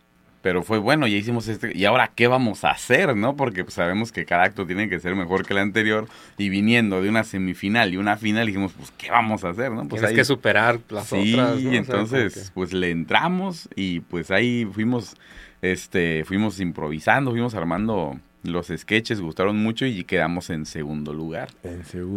pero 0.41 0.61
fue 0.61 0.77
bueno, 0.77 1.07
ya 1.07 1.15
hicimos 1.15 1.47
este, 1.47 1.71
y 1.73 1.85
ahora 1.85 2.11
qué 2.13 2.27
vamos 2.27 2.65
a 2.65 2.71
hacer, 2.71 3.15
¿no? 3.15 3.37
Porque 3.37 3.63
pues, 3.63 3.75
sabemos 3.75 4.11
que 4.11 4.25
cada 4.25 4.43
acto 4.43 4.65
tiene 4.65 4.89
que 4.89 4.99
ser 4.99 5.15
mejor 5.15 5.45
que 5.45 5.53
el 5.53 5.59
anterior, 5.59 6.09
y 6.37 6.49
viniendo 6.49 7.01
de 7.01 7.07
una 7.07 7.23
semifinal 7.23 7.93
y 7.93 7.97
una 7.97 8.17
final, 8.17 8.45
dijimos, 8.45 8.73
pues, 8.73 8.91
¿qué 8.97 9.09
vamos 9.09 9.45
a 9.45 9.51
hacer, 9.51 9.71
no? 9.71 9.87
Pues 9.87 10.03
hay 10.03 10.15
que 10.15 10.25
superar 10.25 10.81
las 10.89 11.13
otras. 11.13 11.59
Sí, 11.59 11.77
entonces, 11.77 12.51
pues 12.53 12.73
le 12.73 12.91
entramos 12.91 13.69
y 13.73 14.01
pues 14.01 14.31
ahí 14.31 14.67
fuimos, 14.69 15.15
este, 15.61 16.25
fuimos 16.25 16.59
improvisando, 16.59 17.31
fuimos 17.31 17.55
armando 17.55 18.19
los 18.43 18.67
sketches 18.67 19.19
gustaron 19.19 19.57
mucho 19.57 19.85
y 19.85 20.03
quedamos 20.03 20.49
en 20.49 20.65
segundo 20.65 21.13
lugar. 21.13 21.49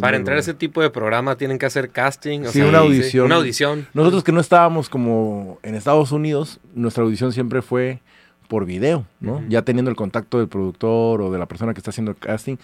Para 0.01 0.17
entrar 0.17 0.37
a 0.37 0.41
ese 0.41 0.55
tipo 0.55 0.81
de 0.81 0.91
programa 0.91 1.37
tienen 1.37 1.59
que 1.59 1.67
hacer 1.67 1.91
casting. 1.91 2.45
sí, 2.45 2.61
una 2.61 2.79
audición. 2.79 3.27
una 3.27 3.37
audición. 3.37 3.89
Nosotros 3.93 4.23
que 4.23 4.33
no 4.33 4.41
estábamos 4.41 4.89
como 4.89 5.59
en 5.63 5.75
Estados 5.75 6.13
Unidos, 6.13 6.61
nuestra 6.75 7.03
audición 7.03 7.33
siempre 7.33 7.63
fue 7.63 8.01
por 8.49 8.67
video, 8.67 9.07
¿no? 9.19 9.43
Ya 9.49 9.63
teniendo 9.63 9.91
el 9.91 9.97
contacto 9.97 10.39
del 10.39 10.49
productor 10.49 11.23
o 11.23 11.33
de 11.33 11.39
la 11.39 11.47
persona 11.47 11.73
que 11.73 11.81
está 11.81 11.91
haciendo 11.91 12.11
el 12.11 12.19
casting, 12.19 12.57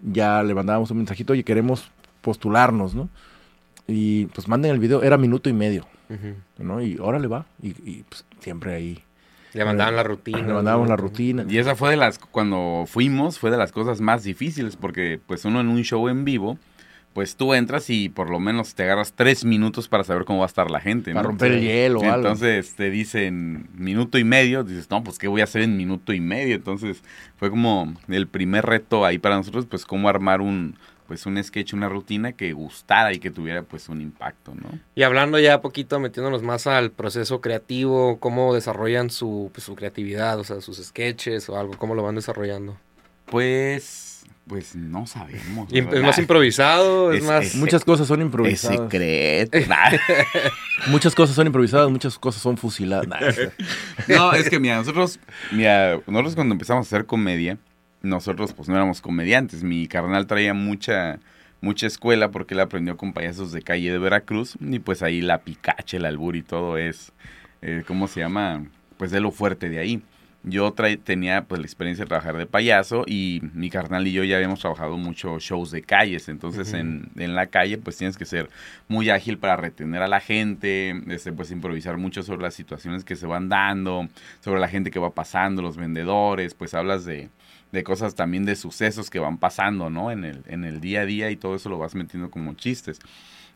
ya 0.00 0.42
le 0.42 0.54
mandábamos 0.54 0.90
un 0.90 0.98
mensajito, 0.98 1.34
y 1.34 1.42
queremos 1.42 1.90
postularnos, 2.20 2.94
¿no? 2.94 3.08
Y 3.88 4.26
pues 4.26 4.46
manden 4.46 4.70
el 4.70 4.78
video, 4.78 5.02
era 5.02 5.18
minuto 5.18 5.50
y 5.50 5.52
medio, 5.52 5.86
¿no? 6.58 6.80
Y 6.80 6.96
órale 7.00 7.26
va, 7.26 7.46
y, 7.60 7.70
y 7.70 8.04
pues 8.08 8.24
siempre 8.40 8.74
ahí 8.74 9.02
le 9.54 9.64
mandaban 9.64 9.96
la 9.96 10.02
rutina. 10.02 10.38
Le 10.38 10.52
mandábamos 10.52 10.88
la 10.88 10.96
rutina. 10.96 11.44
Y 11.48 11.58
esa 11.58 11.76
fue 11.76 11.90
de 11.90 11.96
las, 11.96 12.18
cuando 12.18 12.84
fuimos, 12.86 13.38
fue 13.38 13.50
de 13.50 13.56
las 13.56 13.72
cosas 13.72 14.00
más 14.00 14.24
difíciles, 14.24 14.76
porque 14.76 15.20
pues 15.26 15.44
uno 15.44 15.60
en 15.60 15.68
un 15.68 15.82
show 15.82 16.08
en 16.08 16.24
vivo, 16.24 16.58
pues 17.12 17.36
tú 17.36 17.52
entras 17.52 17.90
y 17.90 18.08
por 18.08 18.30
lo 18.30 18.40
menos 18.40 18.74
te 18.74 18.84
agarras 18.84 19.12
tres 19.12 19.44
minutos 19.44 19.88
para 19.88 20.04
saber 20.04 20.24
cómo 20.24 20.40
va 20.40 20.46
a 20.46 20.46
estar 20.46 20.70
la 20.70 20.80
gente. 20.80 21.12
Para 21.12 21.28
romper 21.28 21.52
el 21.52 21.60
hielo 21.60 22.00
o 22.00 22.04
algo. 22.04 22.28
Entonces 22.28 22.74
te 22.74 22.90
dicen 22.90 23.68
minuto 23.74 24.18
y 24.18 24.24
medio, 24.24 24.64
dices, 24.64 24.88
no, 24.90 25.04
pues 25.04 25.18
qué 25.18 25.28
voy 25.28 25.42
a 25.42 25.44
hacer 25.44 25.62
en 25.62 25.76
minuto 25.76 26.14
y 26.14 26.20
medio. 26.20 26.54
Entonces 26.54 27.02
fue 27.36 27.50
como 27.50 27.94
el 28.08 28.26
primer 28.28 28.64
reto 28.64 29.04
ahí 29.04 29.18
para 29.18 29.36
nosotros, 29.36 29.66
pues 29.66 29.84
cómo 29.84 30.08
armar 30.08 30.40
un, 30.40 30.76
pues 31.12 31.26
un 31.26 31.44
sketch, 31.44 31.74
una 31.74 31.90
rutina 31.90 32.32
que 32.32 32.54
gustara 32.54 33.12
y 33.12 33.18
que 33.18 33.30
tuviera 33.30 33.62
pues 33.62 33.90
un 33.90 34.00
impacto, 34.00 34.54
¿no? 34.54 34.78
Y 34.94 35.02
hablando 35.02 35.38
ya 35.38 35.60
poquito, 35.60 36.00
metiéndonos 36.00 36.42
más 36.42 36.66
al 36.66 36.90
proceso 36.90 37.42
creativo, 37.42 38.18
¿cómo 38.18 38.54
desarrollan 38.54 39.10
su, 39.10 39.50
pues, 39.52 39.64
su 39.64 39.74
creatividad, 39.74 40.40
o 40.40 40.44
sea, 40.44 40.62
sus 40.62 40.78
sketches 40.78 41.50
o 41.50 41.58
algo, 41.58 41.76
cómo 41.76 41.94
lo 41.94 42.02
van 42.02 42.14
desarrollando? 42.14 42.78
Pues, 43.26 44.24
pues 44.48 44.74
no 44.74 45.06
sabemos. 45.06 45.70
¿Es 45.70 46.02
más 46.02 46.16
improvisado? 46.16 47.12
Es, 47.12 47.22
más... 47.24 47.56
muchas 47.56 47.84
cosas 47.84 48.08
son 48.08 48.22
improvisadas. 48.22 48.78
Es 48.78 48.82
secreto. 48.84 49.58
muchas 50.86 51.14
cosas 51.14 51.36
son 51.36 51.46
improvisadas, 51.46 51.90
muchas 51.90 52.18
cosas 52.18 52.40
son 52.40 52.56
fusiladas. 52.56 53.36
no, 54.08 54.32
es 54.32 54.48
que 54.48 54.58
mira, 54.58 54.76
nosotros, 54.76 55.20
mira, 55.50 56.00
nosotros 56.06 56.36
cuando 56.36 56.54
empezamos 56.54 56.86
a 56.86 56.88
hacer 56.88 57.04
comedia, 57.04 57.58
nosotros 58.02 58.52
pues 58.52 58.68
no 58.68 58.74
éramos 58.74 59.00
comediantes. 59.00 59.62
Mi 59.62 59.86
carnal 59.86 60.26
traía 60.26 60.54
mucha 60.54 61.18
mucha 61.62 61.86
escuela 61.86 62.30
porque 62.30 62.54
él 62.54 62.60
aprendió 62.60 62.96
con 62.98 63.14
payasos 63.14 63.52
de 63.52 63.62
calle 63.62 63.90
de 63.90 63.98
Veracruz 63.98 64.58
y 64.60 64.80
pues 64.80 65.00
ahí 65.02 65.22
la 65.22 65.38
picache, 65.38 65.96
el 65.96 66.04
albur 66.04 66.36
y 66.36 66.42
todo 66.42 66.76
es, 66.76 67.12
eh, 67.62 67.84
¿cómo 67.86 68.08
se 68.08 68.20
llama? 68.20 68.66
Pues 68.98 69.12
de 69.12 69.20
lo 69.20 69.30
fuerte 69.30 69.70
de 69.70 69.78
ahí. 69.78 70.02
Yo 70.44 70.74
tenía 71.04 71.44
pues 71.44 71.60
la 71.60 71.66
experiencia 71.66 72.04
de 72.04 72.08
trabajar 72.08 72.36
de 72.36 72.46
payaso 72.46 73.04
y 73.06 73.40
mi 73.54 73.70
carnal 73.70 74.04
y 74.08 74.12
yo 74.12 74.24
ya 74.24 74.34
habíamos 74.34 74.58
trabajado 74.58 74.96
mucho 74.96 75.38
shows 75.38 75.70
de 75.70 75.82
calles, 75.82 76.28
entonces 76.28 76.72
en, 76.72 77.10
en, 77.14 77.36
la 77.36 77.46
calle 77.46 77.78
pues 77.78 77.96
tienes 77.96 78.18
que 78.18 78.24
ser 78.24 78.50
muy 78.88 79.08
ágil 79.10 79.38
para 79.38 79.54
retener 79.54 80.02
a 80.02 80.08
la 80.08 80.18
gente, 80.18 81.00
este, 81.06 81.32
pues 81.32 81.52
improvisar 81.52 81.96
mucho 81.96 82.24
sobre 82.24 82.42
las 82.42 82.54
situaciones 82.54 83.04
que 83.04 83.14
se 83.14 83.28
van 83.28 83.48
dando, 83.48 84.08
sobre 84.40 84.60
la 84.60 84.66
gente 84.66 84.90
que 84.90 84.98
va 84.98 85.10
pasando, 85.10 85.62
los 85.62 85.76
vendedores, 85.76 86.54
pues 86.54 86.74
hablas 86.74 87.04
de, 87.04 87.28
de 87.72 87.82
cosas 87.82 88.14
también 88.14 88.44
de 88.44 88.54
sucesos 88.54 89.10
que 89.10 89.18
van 89.18 89.38
pasando, 89.38 89.90
¿no? 89.90 90.10
En 90.10 90.24
el, 90.24 90.42
en 90.46 90.64
el 90.64 90.80
día 90.80 91.00
a 91.00 91.06
día 91.06 91.30
y 91.30 91.36
todo 91.36 91.56
eso 91.56 91.70
lo 91.70 91.78
vas 91.78 91.94
metiendo 91.94 92.30
como 92.30 92.54
chistes. 92.54 93.00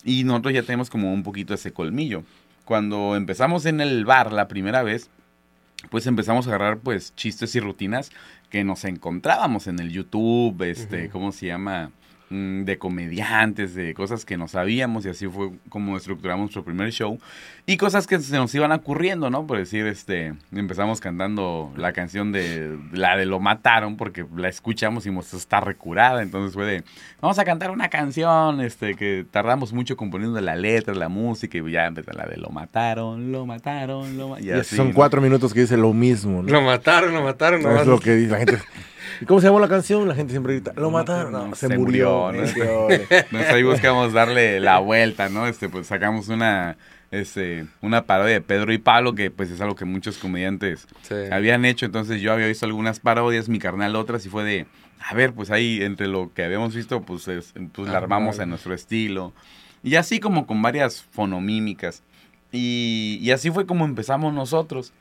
Y 0.05 0.25
nosotros 0.25 0.55
ya 0.55 0.63
tenemos 0.63 0.91
como 0.91 1.13
un 1.13 1.23
poquito 1.23 1.55
ese 1.55 1.73
colmillo. 1.73 2.25
Cuando 2.65 3.15
empezamos 3.15 3.67
en 3.67 3.81
el 3.81 4.05
bar 4.05 4.33
la 4.33 4.49
primera 4.49 4.83
vez, 4.83 5.11
pues 5.91 6.07
empezamos 6.07 6.47
a 6.47 6.51
agarrar 6.51 6.79
pues 6.79 7.15
chistes 7.15 7.55
y 7.55 7.61
rutinas 7.61 8.11
que 8.51 8.65
nos 8.65 8.85
encontrábamos 8.85 9.67
en 9.67 9.79
el 9.79 9.91
YouTube, 9.91 10.63
este, 10.63 11.11
¿cómo 11.11 11.33
se 11.33 11.47
llama? 11.47 11.91
Mm, 12.29 12.65
de 12.65 12.77
comediantes, 12.77 13.77
de 13.77 13.95
cosas 13.95 14.25
que 14.25 14.37
no 14.37 14.49
sabíamos 14.49 15.07
y 15.07 15.11
así 15.11 15.29
fue 15.29 15.53
como 15.69 15.97
estructuramos 15.97 16.41
nuestro 16.41 16.65
primer 16.65 16.91
show 16.91 17.21
y 17.67 17.77
cosas 17.77 18.09
que 18.09 18.19
se 18.19 18.35
nos 18.35 18.53
iban 18.53 18.73
ocurriendo, 18.73 19.31
¿no? 19.31 19.47
Por 19.47 19.59
decir, 19.59 19.87
este, 19.87 20.35
empezamos 20.51 21.01
cantando 21.01 21.73
la 21.77 21.93
canción 21.93 22.33
de 22.33 22.77
la 22.91 23.17
de 23.17 23.27
Lo 23.27 23.39
Mataron 23.39 23.97
porque 23.97 24.27
la 24.37 24.49
escuchamos 24.49 25.07
y 25.07 25.13
nos 25.13 25.35
está 25.35 25.61
recurada, 25.61 26.21
entonces 26.21 26.53
fue 26.53 26.67
de, 26.67 26.83
vamos 27.21 27.39
a 27.39 27.45
cantar 27.45 27.71
una 27.71 27.91
canción, 27.91 28.61
este, 28.61 28.97
que 28.97 29.25
tardamos 29.31 29.73
mucho 29.73 29.97
componiendo 29.97 30.41
la 30.41 30.57
letra, 30.57 30.97
la 30.97 31.09
música 31.09 31.59
y 31.59 31.71
ya 31.71 31.87
empezó 31.87 32.11
la 32.11 32.27
de 32.27 32.39
Lo 32.39 32.49
Mataron, 32.49 33.31
Lo 33.31 33.47
Mataron, 33.47 34.19
Lo 34.19 34.31
Mataron. 34.31 34.65
son 34.65 34.93
cuatro 34.93 35.21
minutos 35.21 35.55
que 35.55 35.61
dice 35.61 35.77
lo 35.77 35.93
mismo, 35.93 36.43
Lo 36.43 36.61
mataron, 36.61 37.15
lo 37.15 37.23
mataron. 37.23 37.63
No, 37.63 37.81
es 37.81 37.87
lo 37.87 38.01
que 38.01 38.17
dice 38.17 38.33
la 38.33 38.39
gente. 38.39 38.59
¿Y 39.21 39.25
cómo 39.25 39.41
se 39.41 39.47
llamó 39.47 39.61
la 39.61 39.69
canción? 39.69 40.07
La 40.09 40.15
gente 40.15 40.33
siempre 40.33 40.55
grita, 40.55 40.73
lo 40.77 40.91
mataron. 40.91 41.55
se, 41.55 41.77
murió. 41.77 42.33
¿no? 42.33 42.43
Entonces 42.91 43.51
ahí 43.51 43.63
buscamos 43.63 44.13
darle 44.13 44.61
la 44.61 44.79
vuelta, 44.79 45.29
¿no? 45.29 45.47
Este, 45.47 45.69
pues 45.69 45.87
sacamos 45.87 46.29
una, 46.29 46.77
este, 47.11 47.67
una 47.81 48.07
parodia 48.07 48.35
de 48.35 48.41
Pedro 48.41 48.73
y 48.73 48.79
Pablo, 48.79 49.15
que 49.15 49.31
pues 49.31 49.51
es 49.51 49.61
algo 49.61 49.75
que 49.75 49.85
muchos 49.85 50.19
comediantes 50.19 50.87
habían 51.31 51.65
hecho. 51.65 51.87
Entonces 51.87 52.21
yo 52.21 52.33
había 52.33 52.47
visto 52.47 52.67
algunas 52.67 53.01
parodias, 53.01 53.49
mi 53.49 53.59
carnal 53.59 53.97
otras, 53.97 54.25
y 54.27 54.29
fue 54.29 54.45
de, 54.45 54.67
a 55.01 55.15
ver, 55.15 55.33
pues 55.33 55.51
ahí 55.51 55.83
entre 55.83 56.09
lo 56.09 56.33
que 56.33 56.45
habíamos 56.45 56.75
visto, 56.75 57.03
pues, 57.03 57.25
pues 57.73 57.89
la 57.89 57.95
ah, 57.95 57.99
armamos 57.99 58.39
a 58.39 58.47
nuestro 58.47 58.75
estilo. 58.75 59.33
Y 59.83 59.97
así 59.97 60.21
como 60.21 60.47
con 60.47 60.63
varias 60.63 61.03
fonomímicas. 61.03 62.03
Y, 62.53 63.19
y 63.21 63.31
así 63.33 63.51
fue 63.51 63.67
como 63.67 63.85
empezamos 63.85 64.33
nosotros. 64.33 64.93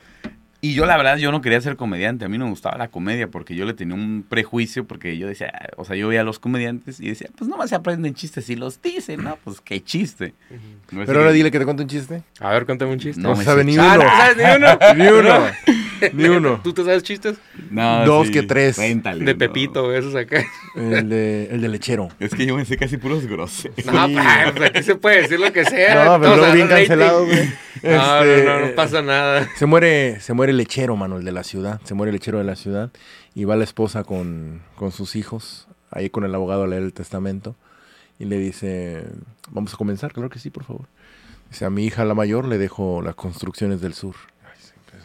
Y 0.61 0.73
yo 0.73 0.85
la 0.85 0.97
verdad, 0.97 1.17
yo 1.17 1.31
no 1.31 1.41
quería 1.41 1.61
ser 1.61 1.75
comediante, 1.75 2.25
a 2.25 2.29
mí 2.29 2.37
no 2.37 2.45
me 2.45 2.51
gustaba 2.51 2.77
la 2.77 2.87
comedia 2.87 3.27
porque 3.27 3.55
yo 3.55 3.65
le 3.65 3.73
tenía 3.73 3.93
un 3.95 4.25
prejuicio 4.27 4.85
porque 4.85 5.17
yo 5.17 5.27
decía, 5.27 5.51
o 5.77 5.85
sea, 5.85 5.95
yo 5.95 6.07
veía 6.07 6.21
a 6.21 6.23
los 6.23 6.39
comediantes 6.39 6.99
y 6.99 7.09
decía, 7.09 7.29
pues 7.37 7.47
no 7.47 7.57
más 7.57 7.69
se 7.69 7.75
aprenden 7.75 8.15
chistes 8.15 8.49
y 8.49 8.55
los 8.55 8.81
dicen, 8.81 9.23
¿no? 9.23 9.37
Pues 9.43 9.61
qué 9.61 9.83
chiste. 9.83 10.33
Pero 10.89 11.19
ahora 11.19 11.31
dile 11.31 11.51
que 11.51 11.59
te 11.59 11.65
cuente 11.65 11.83
un 11.83 11.89
chiste. 11.89 12.23
A 12.39 12.49
ver, 12.51 12.65
cuéntame 12.65 12.93
un 12.93 12.99
chiste. 12.99 13.21
No, 13.21 13.35
me 13.35 13.43
sabe 13.43 13.63
ni 13.63 13.77
uno. 13.77 13.83
Ah, 13.83 13.97
no 13.97 14.03
sabes 14.03 14.37
ni 14.37 14.43
uno. 14.43 14.79
ni 14.95 15.07
uno. 15.07 15.84
Ni 16.13 16.25
uno. 16.29 16.59
¿Tú 16.63 16.73
te 16.73 16.83
sabes 16.83 17.03
chistes? 17.03 17.37
No, 17.69 18.05
Dos 18.05 18.27
sí, 18.27 18.33
que 18.33 18.43
tres. 18.43 18.75
cuéntale, 18.75 19.23
De 19.25 19.33
no. 19.33 19.37
Pepito, 19.37 19.93
esos 19.93 20.15
acá. 20.15 20.43
El 20.75 21.09
de, 21.09 21.47
el 21.51 21.61
de 21.61 21.67
lechero. 21.69 22.09
Es 22.19 22.33
que 22.33 22.45
yo 22.45 22.55
me 22.55 22.65
sé 22.65 22.77
casi 22.77 22.97
puros 22.97 23.25
groseros. 23.25 23.85
No, 23.85 23.91
pa, 23.93 24.53
pues 24.55 24.69
aquí 24.69 24.83
se 24.83 24.95
puede 24.95 25.21
decir 25.23 25.39
lo 25.39 25.51
que 25.53 25.65
sea. 25.65 26.05
No, 26.05 26.19
pero 26.19 26.35
Todos 26.35 26.37
luego 26.39 26.53
bien 26.53 26.67
cancelado, 26.67 27.25
güey. 27.25 27.45
No, 27.83 28.23
Este, 28.23 28.43
no, 28.45 28.59
no, 28.59 28.65
no 28.67 28.75
pasa 28.75 29.01
nada. 29.01 29.47
Se 29.55 29.65
muere, 29.65 30.19
se 30.19 30.33
muere 30.33 30.51
el 30.51 30.57
lechero, 30.57 30.95
mano, 30.95 31.17
el 31.17 31.25
de 31.25 31.31
la 31.31 31.43
ciudad. 31.43 31.79
Se 31.83 31.93
muere 31.93 32.09
el 32.09 32.15
lechero 32.15 32.37
de 32.39 32.43
la 32.43 32.55
ciudad. 32.55 32.91
Y 33.33 33.43
va 33.43 33.55
la 33.55 33.63
esposa 33.63 34.03
con, 34.03 34.61
con 34.75 34.91
sus 34.91 35.15
hijos, 35.15 35.67
ahí 35.91 36.09
con 36.09 36.23
el 36.23 36.33
abogado 36.33 36.63
a 36.63 36.67
leer 36.67 36.83
el 36.83 36.93
testamento. 36.93 37.55
Y 38.17 38.25
le 38.25 38.37
dice, 38.37 39.03
vamos 39.51 39.73
a 39.73 39.77
comenzar, 39.77 40.13
claro 40.13 40.29
que 40.29 40.39
sí, 40.39 40.49
por 40.49 40.63
favor. 40.63 40.87
Dice, 41.49 41.65
a 41.65 41.69
mi 41.69 41.85
hija 41.85 42.05
la 42.05 42.13
mayor 42.15 42.47
le 42.47 42.57
dejo 42.57 43.01
las 43.01 43.15
construcciones 43.15 43.81
del 43.81 43.93
sur. 43.93 44.15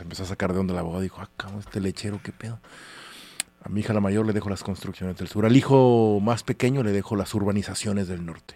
Se 0.01 0.05
empezó 0.05 0.23
a 0.23 0.27
sacar 0.27 0.55
de 0.55 0.59
onda 0.59 0.73
el 0.73 0.79
abogado. 0.79 1.03
Dijo, 1.03 1.21
ah, 1.21 1.29
cabrón, 1.37 1.61
este 1.61 1.79
lechero, 1.79 2.23
qué 2.23 2.33
pedo. 2.33 2.59
A 3.63 3.69
mi 3.69 3.81
hija 3.81 3.93
la 3.93 4.01
mayor 4.01 4.25
le 4.25 4.33
dejo 4.33 4.49
las 4.49 4.63
construcciones 4.63 5.19
del 5.19 5.29
sur. 5.29 5.45
Al 5.45 5.55
hijo 5.55 6.21
más 6.23 6.43
pequeño 6.43 6.83
le 6.83 6.91
dejo 6.91 7.17
las 7.17 7.35
urbanizaciones 7.35 8.09
del 8.09 8.25
norte. 8.25 8.55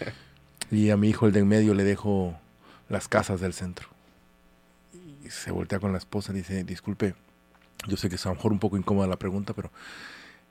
Y 0.72 0.90
a 0.90 0.96
mi 0.96 1.08
hijo, 1.08 1.26
el 1.26 1.32
de 1.32 1.40
en 1.40 1.48
medio, 1.48 1.74
le 1.74 1.84
dejo 1.84 2.36
las 2.88 3.06
casas 3.06 3.40
del 3.40 3.52
centro. 3.52 3.88
Y 5.24 5.30
se 5.30 5.52
voltea 5.52 5.78
con 5.78 5.92
la 5.92 5.98
esposa 5.98 6.32
y 6.32 6.36
dice, 6.36 6.62
disculpe, 6.64 7.14
yo 7.86 7.96
sé 7.96 8.08
que 8.08 8.14
es 8.16 8.26
a 8.26 8.30
lo 8.30 8.36
mejor 8.36 8.52
un 8.52 8.58
poco 8.58 8.76
incómoda 8.76 9.06
la 9.08 9.16
pregunta, 9.16 9.52
pero 9.52 9.70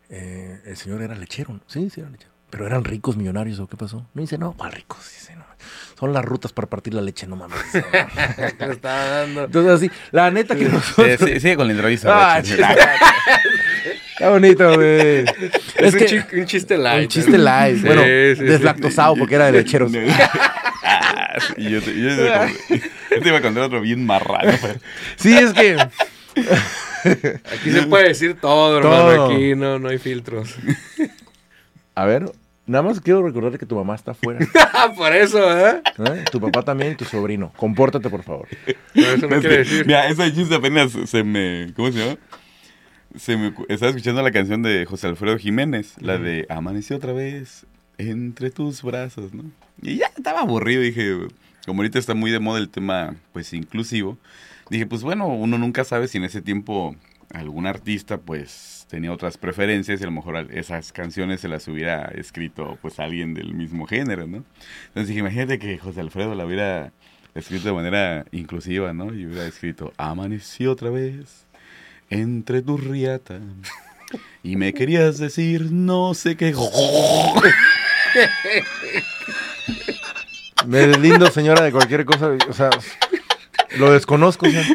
eh, 0.10 0.62
el 0.66 0.78
señor 0.78 1.02
era 1.02 1.16
lechero. 1.16 1.54
¿no? 1.54 1.62
Sí, 1.68 1.90
sí, 1.90 2.00
era 2.02 2.10
lechero. 2.10 2.29
¿Pero 2.50 2.66
eran 2.66 2.84
ricos, 2.84 3.16
millonarios 3.18 3.60
o 3.60 3.68
qué 3.68 3.78
pasó? 3.78 4.06
Me 4.14 4.22
dice, 4.24 4.38
no, 4.38 4.54
¿cuál 4.54 4.72
ricos? 4.72 5.00
Dice, 5.18 5.36
no. 5.36 5.46
Son 6.00 6.14
las 6.14 6.24
rutas 6.26 6.52
para 6.54 6.68
partir 6.70 6.94
la 6.94 7.02
leche, 7.02 7.28
no 7.28 7.36
mames. 7.36 7.58
"No". 7.74 7.82
Estaba 8.72 9.06
dando. 9.06 9.44
Entonces 9.46 9.72
así, 9.74 9.92
la 10.12 10.32
neta 10.32 10.56
que 10.56 10.66
Sí, 10.66 10.72
nosotros... 10.72 11.20
sí, 11.20 11.40
sigue 11.40 11.56
con 11.58 11.68
la 11.68 11.74
entrevista. 11.74 12.10
Ah. 12.36 12.40
Está 14.14 14.30
bonito, 14.32 14.74
güey. 14.76 15.20
Es, 15.20 15.26
Es 15.76 15.94
un, 15.94 16.00
que- 16.00 16.06
chi- 16.06 16.24
un 16.40 16.46
chiste 16.46 16.78
light. 16.78 17.04
Un 17.04 17.08
chiste 17.10 17.38
live. 17.38 17.76
Sí, 17.80 17.86
bueno, 17.86 18.02
sí, 18.02 18.36
sí. 18.38 18.44
deslactosado 18.44 19.16
porque 19.16 19.36
era 19.36 19.46
de 19.46 19.52
lecheros. 19.64 19.92
Ah, 20.84 21.38
y 21.58 21.70
yo 21.70 21.82
te, 21.82 21.94
yo 22.00 22.16
te- 22.16 22.82
yo 23.12 23.22
te 23.22 23.28
iba 23.30 23.38
a 23.38 23.42
contar 23.42 23.64
otro 23.64 23.82
bien 23.82 24.06
marrano. 24.06 24.52
pero- 24.62 24.80
Sí, 25.18 25.38
es 25.38 25.54
que... 25.54 25.78
Aquí 27.54 27.72
se 27.72 27.84
puede 27.84 28.10
decir 28.10 28.36
todo, 28.40 28.78
hermano. 28.80 29.16
Todo. 29.16 29.26
Aquí 29.32 29.56
no, 29.56 29.80
no 29.80 29.90
hay 29.90 29.98
filtros. 30.00 30.56
A 31.96 32.06
ver, 32.06 32.32
nada 32.66 32.84
más 32.84 33.02
quiero 33.02 33.24
recordar 33.24 33.58
que 33.60 33.66
tu 33.66 33.76
mamá 33.76 33.96
está 33.96 34.12
afuera. 34.12 34.40
Por 34.98 35.16
eso, 35.16 35.58
¿eh? 35.58 35.82
¿eh? 35.98 36.26
Tu 36.32 36.40
papá 36.40 36.64
también 36.64 36.94
y 36.94 36.96
tu 36.96 37.06
sobrino. 37.06 37.52
Compórtate, 37.58 38.10
por 38.10 38.24
favor. 38.24 38.48
Por 38.94 39.04
eso 39.04 39.28
no 39.28 39.40
quiere 39.40 39.58
decir. 39.60 39.86
Mira, 39.86 40.08
ese 40.08 40.34
chiste 40.34 40.56
apenas 40.56 40.92
se 40.92 41.24
me. 41.24 41.74
¿Cómo 41.76 41.92
se 41.92 42.00
llama? 42.00 42.18
Se 43.16 43.38
me, 43.38 43.54
estaba 43.68 43.90
escuchando 43.90 44.22
la 44.22 44.32
canción 44.32 44.62
de 44.62 44.86
José 44.86 45.08
Alfredo 45.08 45.38
Jiménez, 45.38 45.96
la 46.00 46.18
de 46.18 46.46
Amaneció 46.50 46.98
otra 46.98 47.12
vez 47.12 47.66
entre 47.98 48.50
tus 48.50 48.82
brazos, 48.82 49.34
¿no? 49.34 49.44
Y 49.82 49.98
ya 49.98 50.08
estaba 50.16 50.42
aburrido, 50.42 50.82
dije, 50.82 51.28
como 51.66 51.82
ahorita 51.82 52.00
está 52.00 52.14
muy 52.14 52.32
de 52.32 52.40
moda 52.40 52.60
el 52.60 52.70
tema, 52.70 53.16
pues, 53.34 53.54
inclusivo, 53.54 54.18
dije, 54.70 54.86
pues 54.86 55.04
bueno, 55.04 55.28
uno 55.28 55.58
nunca 55.58 55.84
sabe 55.84 56.08
si 56.08 56.18
en 56.18 56.24
ese 56.24 56.42
tiempo 56.42 56.96
algún 57.34 57.68
artista, 57.68 58.18
pues, 58.18 58.86
tenía 58.90 59.12
otras 59.12 59.38
preferencias 59.38 60.00
y 60.00 60.04
a 60.04 60.08
lo 60.08 60.12
mejor 60.12 60.48
esas 60.52 60.92
canciones 60.92 61.42
se 61.42 61.48
las 61.48 61.68
hubiera 61.68 62.06
escrito, 62.16 62.78
pues, 62.82 63.00
alguien 63.00 63.34
del 63.34 63.54
mismo 63.54 63.86
género, 63.86 64.28
¿no? 64.28 64.44
Entonces 64.88 65.08
dije, 65.10 65.20
imagínate 65.20 65.60
que 65.60 65.78
José 65.78 66.02
Alfredo 66.02 66.36
la 66.36 66.46
hubiera 66.46 66.92
escrito 67.36 67.68
de 67.68 67.74
manera 67.74 68.26
inclusiva, 68.32 68.94
¿no? 68.94 69.14
Y 69.14 69.26
hubiera 69.26 69.46
escrito, 69.46 69.94
amaneció 69.98 70.72
otra 70.72 70.90
vez 70.90 71.46
entre 72.10 72.62
tus 72.62 72.84
riatas. 72.84 73.42
Y 74.42 74.56
me 74.56 74.74
querías 74.74 75.20
decir 75.20 75.72
no 75.72 76.14
sé 76.16 76.36
qué. 76.36 76.56
Me 80.66 80.88
deslindo, 80.88 81.30
señora, 81.30 81.62
de 81.62 81.72
cualquier 81.72 82.06
cosa. 82.06 82.32
O 82.50 82.54
sea, 82.54 82.70
lo 83.78 83.92
desconozco, 83.92 84.48
o 84.48 84.50
sea. 84.50 84.66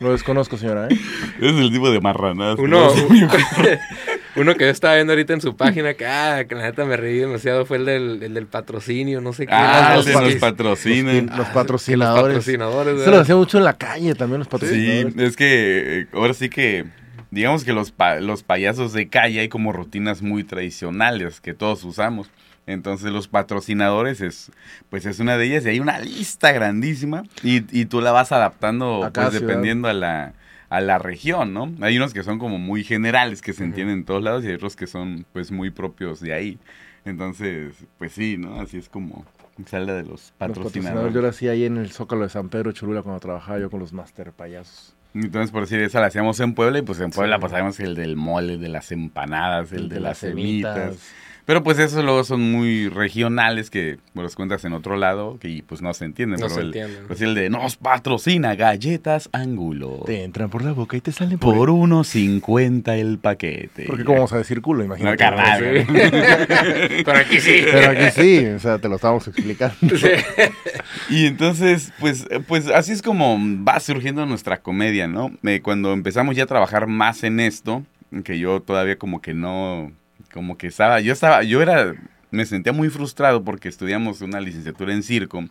Lo 0.00 0.12
desconozco, 0.12 0.56
señora, 0.56 0.86
¿eh? 0.88 0.94
Ese 1.38 1.48
es 1.48 1.56
el 1.56 1.72
tipo 1.72 1.90
de 1.90 2.00
marranadas. 2.00 2.58
Uno, 2.58 2.88
uno 4.36 4.54
que 4.54 4.64
yo 4.64 4.70
estaba 4.70 4.94
viendo 4.94 5.12
ahorita 5.12 5.32
en 5.32 5.40
su 5.40 5.56
página, 5.56 5.94
que, 5.94 6.06
ah, 6.06 6.44
que 6.48 6.54
la 6.54 6.62
neta 6.62 6.84
me 6.84 6.96
reí 6.96 7.18
demasiado, 7.18 7.66
fue 7.66 7.78
el 7.78 7.84
del, 7.84 8.22
el 8.22 8.34
del 8.34 8.46
patrocinio, 8.46 9.20
no 9.20 9.32
sé 9.32 9.46
qué. 9.46 9.52
Ah, 9.54 9.94
los 9.96 10.06
el 10.06 10.12
de 10.12 10.18
pat- 10.18 10.24
nos 10.24 10.34
patrocinan. 10.36 11.26
Los, 11.26 11.38
los 11.38 11.46
patrocinadores. 11.48 12.36
Los 12.36 12.44
patrocinadores. 12.44 13.04
Se 13.04 13.10
lo 13.10 13.20
hacía 13.20 13.36
mucho 13.36 13.58
en 13.58 13.64
la 13.64 13.72
calle 13.74 14.14
también, 14.14 14.38
los 14.38 14.46
Sí, 14.46 14.50
patrocinadores. 14.52 15.16
es 15.16 15.36
que 15.36 16.06
ahora 16.12 16.34
sí 16.34 16.48
que, 16.48 16.84
digamos 17.30 17.64
que 17.64 17.72
los, 17.72 17.90
pa- 17.90 18.20
los 18.20 18.42
payasos 18.44 18.92
de 18.92 19.08
calle 19.08 19.40
hay 19.40 19.48
como 19.48 19.72
rutinas 19.72 20.22
muy 20.22 20.44
tradicionales 20.44 21.40
que 21.40 21.54
todos 21.54 21.82
usamos. 21.84 22.30
Entonces 22.68 23.10
los 23.12 23.28
patrocinadores 23.28 24.20
es, 24.20 24.52
pues 24.90 25.06
es 25.06 25.20
una 25.20 25.38
de 25.38 25.46
ellas 25.46 25.64
y 25.64 25.70
hay 25.70 25.80
una 25.80 25.98
lista 26.00 26.52
grandísima 26.52 27.22
y, 27.42 27.64
y 27.76 27.86
tú 27.86 28.02
la 28.02 28.12
vas 28.12 28.30
adaptando 28.30 29.04
A 29.04 29.10
pues 29.10 29.32
dependiendo 29.32 29.88
a 29.88 29.94
la, 29.94 30.34
a 30.68 30.80
la 30.82 30.98
región, 30.98 31.54
¿no? 31.54 31.72
Hay 31.80 31.96
unos 31.96 32.12
que 32.12 32.22
son 32.22 32.38
como 32.38 32.58
muy 32.58 32.84
generales 32.84 33.40
que 33.40 33.54
se 33.54 33.64
entienden 33.64 34.00
en 34.00 34.04
todos 34.04 34.22
lados 34.22 34.44
y 34.44 34.48
hay 34.48 34.54
otros 34.54 34.76
que 34.76 34.86
son 34.86 35.24
pues 35.32 35.50
muy 35.50 35.70
propios 35.70 36.20
de 36.20 36.34
ahí. 36.34 36.58
Entonces, 37.06 37.72
pues 37.96 38.12
sí, 38.12 38.36
¿no? 38.36 38.60
Así 38.60 38.76
es 38.76 38.90
como 38.90 39.24
sale 39.66 39.92
de 39.92 40.02
los 40.02 40.10
Los 40.10 40.32
patrocinadores. 40.36 41.14
Yo 41.14 41.22
lo 41.22 41.28
hacía 41.28 41.52
ahí 41.52 41.64
en 41.64 41.78
el 41.78 41.90
Zócalo 41.90 42.24
de 42.24 42.28
San 42.28 42.50
Pedro 42.50 42.72
Cholula 42.72 43.02
cuando 43.02 43.18
trabajaba 43.18 43.58
yo 43.58 43.70
con 43.70 43.80
los 43.80 43.94
master 43.94 44.32
payasos. 44.32 44.94
Entonces, 45.14 45.50
por 45.50 45.62
decir, 45.62 45.80
esa 45.80 46.00
la 46.00 46.08
hacíamos 46.08 46.38
en 46.40 46.52
Puebla 46.52 46.80
y 46.80 46.82
pues 46.82 47.00
en 47.00 47.10
Puebla 47.10 47.38
Sí. 47.40 47.48
sabemos 47.48 47.80
el 47.80 47.94
del 47.94 48.14
mole, 48.16 48.54
el 48.54 48.60
de 48.60 48.68
las 48.68 48.92
empanadas, 48.92 49.72
el, 49.72 49.88
de, 49.88 50.00
las 50.00 50.18
semitas. 50.18 51.14
Pero 51.48 51.62
pues 51.62 51.78
esos 51.78 52.04
luego 52.04 52.24
son 52.24 52.42
muy 52.42 52.90
regionales 52.90 53.70
que 53.70 53.96
pues, 54.12 54.22
los 54.22 54.36
cuentas 54.36 54.66
en 54.66 54.74
otro 54.74 54.98
lado 54.98 55.38
que 55.40 55.64
pues 55.66 55.80
no 55.80 55.94
se 55.94 56.04
entienden. 56.04 56.38
No 56.40 56.44
pero 56.44 56.54
se 56.56 56.60
el, 56.60 56.66
entienden. 56.66 57.06
pues, 57.06 57.22
el 57.22 57.34
de 57.34 57.48
nos 57.48 57.76
patrocina 57.76 58.54
galletas 58.54 59.30
Angulo. 59.32 60.02
Te 60.04 60.24
entran 60.24 60.50
por 60.50 60.62
la 60.62 60.72
boca 60.72 60.98
y 60.98 61.00
te 61.00 61.10
salen 61.10 61.38
por... 61.38 61.56
Por 61.56 61.70
1.50 61.70 62.98
el 62.98 63.16
paquete. 63.16 63.84
Porque 63.86 64.04
cómo 64.04 64.18
vamos 64.18 64.34
a 64.34 64.36
decir 64.36 64.60
culo, 64.60 64.80
No, 64.80 64.84
imagínate. 64.84 65.16
carnal. 65.16 65.86
Sí. 65.86 65.86
Pero 67.06 67.18
aquí 67.18 67.40
sí. 67.40 67.62
Pero 67.64 67.92
aquí 67.92 68.10
sí, 68.14 68.44
o 68.44 68.58
sea, 68.58 68.78
te 68.78 68.90
lo 68.90 68.96
estábamos 68.96 69.26
explicando. 69.26 69.96
Sí. 69.96 70.08
Y 71.08 71.24
entonces, 71.24 71.94
pues, 71.98 72.26
pues 72.46 72.68
así 72.68 72.92
es 72.92 73.00
como 73.00 73.38
va 73.66 73.80
surgiendo 73.80 74.26
nuestra 74.26 74.60
comedia, 74.60 75.08
¿no? 75.08 75.30
Eh, 75.44 75.60
cuando 75.62 75.94
empezamos 75.94 76.36
ya 76.36 76.42
a 76.42 76.46
trabajar 76.46 76.86
más 76.88 77.24
en 77.24 77.40
esto, 77.40 77.84
que 78.24 78.38
yo 78.38 78.60
todavía 78.60 78.98
como 78.98 79.22
que 79.22 79.32
no, 79.32 79.92
como 80.32 80.56
que 80.56 80.66
estaba, 80.66 81.00
yo 81.00 81.12
estaba, 81.12 81.42
yo 81.42 81.62
era, 81.62 81.94
me 82.30 82.44
sentía 82.46 82.72
muy 82.72 82.90
frustrado 82.90 83.44
porque 83.44 83.68
estudiamos 83.68 84.20
una 84.20 84.40
licenciatura 84.40 84.92
en 84.92 85.02
circo. 85.02 85.44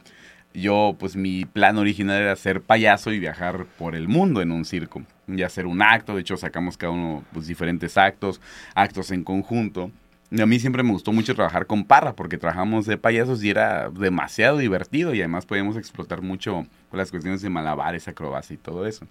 Yo, 0.54 0.96
pues 0.98 1.16
mi 1.16 1.46
plan 1.46 1.78
original 1.78 2.22
era 2.22 2.36
ser 2.36 2.62
payaso 2.62 3.12
y 3.12 3.20
viajar 3.20 3.66
por 3.78 3.96
el 3.96 4.08
mundo 4.08 4.42
en 4.42 4.52
un 4.52 4.66
circo 4.66 5.04
y 5.28 5.44
hacer 5.44 5.68
un 5.68 5.82
acto. 5.82 6.16
De 6.16 6.22
hecho, 6.22 6.38
sacamos 6.38 6.78
cada 6.78 6.94
uno 6.94 7.24
pues, 7.34 7.48
diferentes 7.48 7.98
actos, 7.98 8.42
actos 8.74 9.12
en 9.12 9.24
conjunto. 9.24 9.92
Y 10.30 10.42
a 10.42 10.46
mí 10.46 10.60
siempre 10.60 10.84
me 10.84 10.92
gustó 10.92 11.14
mucho 11.14 11.36
trabajar 11.36 11.68
con 11.68 11.86
Parra 11.86 12.14
porque 12.14 12.38
trabajamos 12.38 12.86
de 12.86 12.98
payasos 12.98 13.44
y 13.44 13.50
era 13.50 13.90
demasiado 13.90 14.58
divertido 14.58 15.14
y 15.14 15.20
además 15.20 15.46
podíamos 15.46 15.78
explotar 15.78 16.22
mucho 16.22 16.66
las 16.92 17.12
cuestiones 17.12 17.42
de 17.42 17.50
malabares, 17.50 18.08
acrobacia 18.08 18.54
y 18.56 18.58
todo 18.58 18.86
eso. 18.86 19.08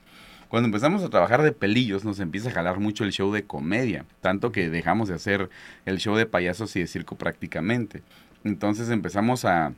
Cuando 0.49 0.67
empezamos 0.67 1.03
a 1.03 1.11
trabajar 1.11 1.43
de 1.43 1.53
pelillos 1.53 2.05
nos 2.05 2.21
empieza 2.21 2.51
a 2.51 2.53
jalar 2.53 2.79
mucho 2.79 3.05
el 3.05 3.13
show 3.13 3.33
de 3.33 3.45
comedia, 3.45 4.05
tanto 4.21 4.53
que 4.53 4.71
dejamos 4.71 5.09
de 5.09 5.15
hacer 5.15 5.51
el 5.87 5.99
show 5.99 6.15
de 6.15 6.27
payasos 6.27 6.77
y 6.77 6.81
de 6.81 6.87
circo 6.87 7.17
prácticamente. 7.17 8.03
Entonces 8.45 8.91
empezamos 8.91 9.45
a, 9.45 9.73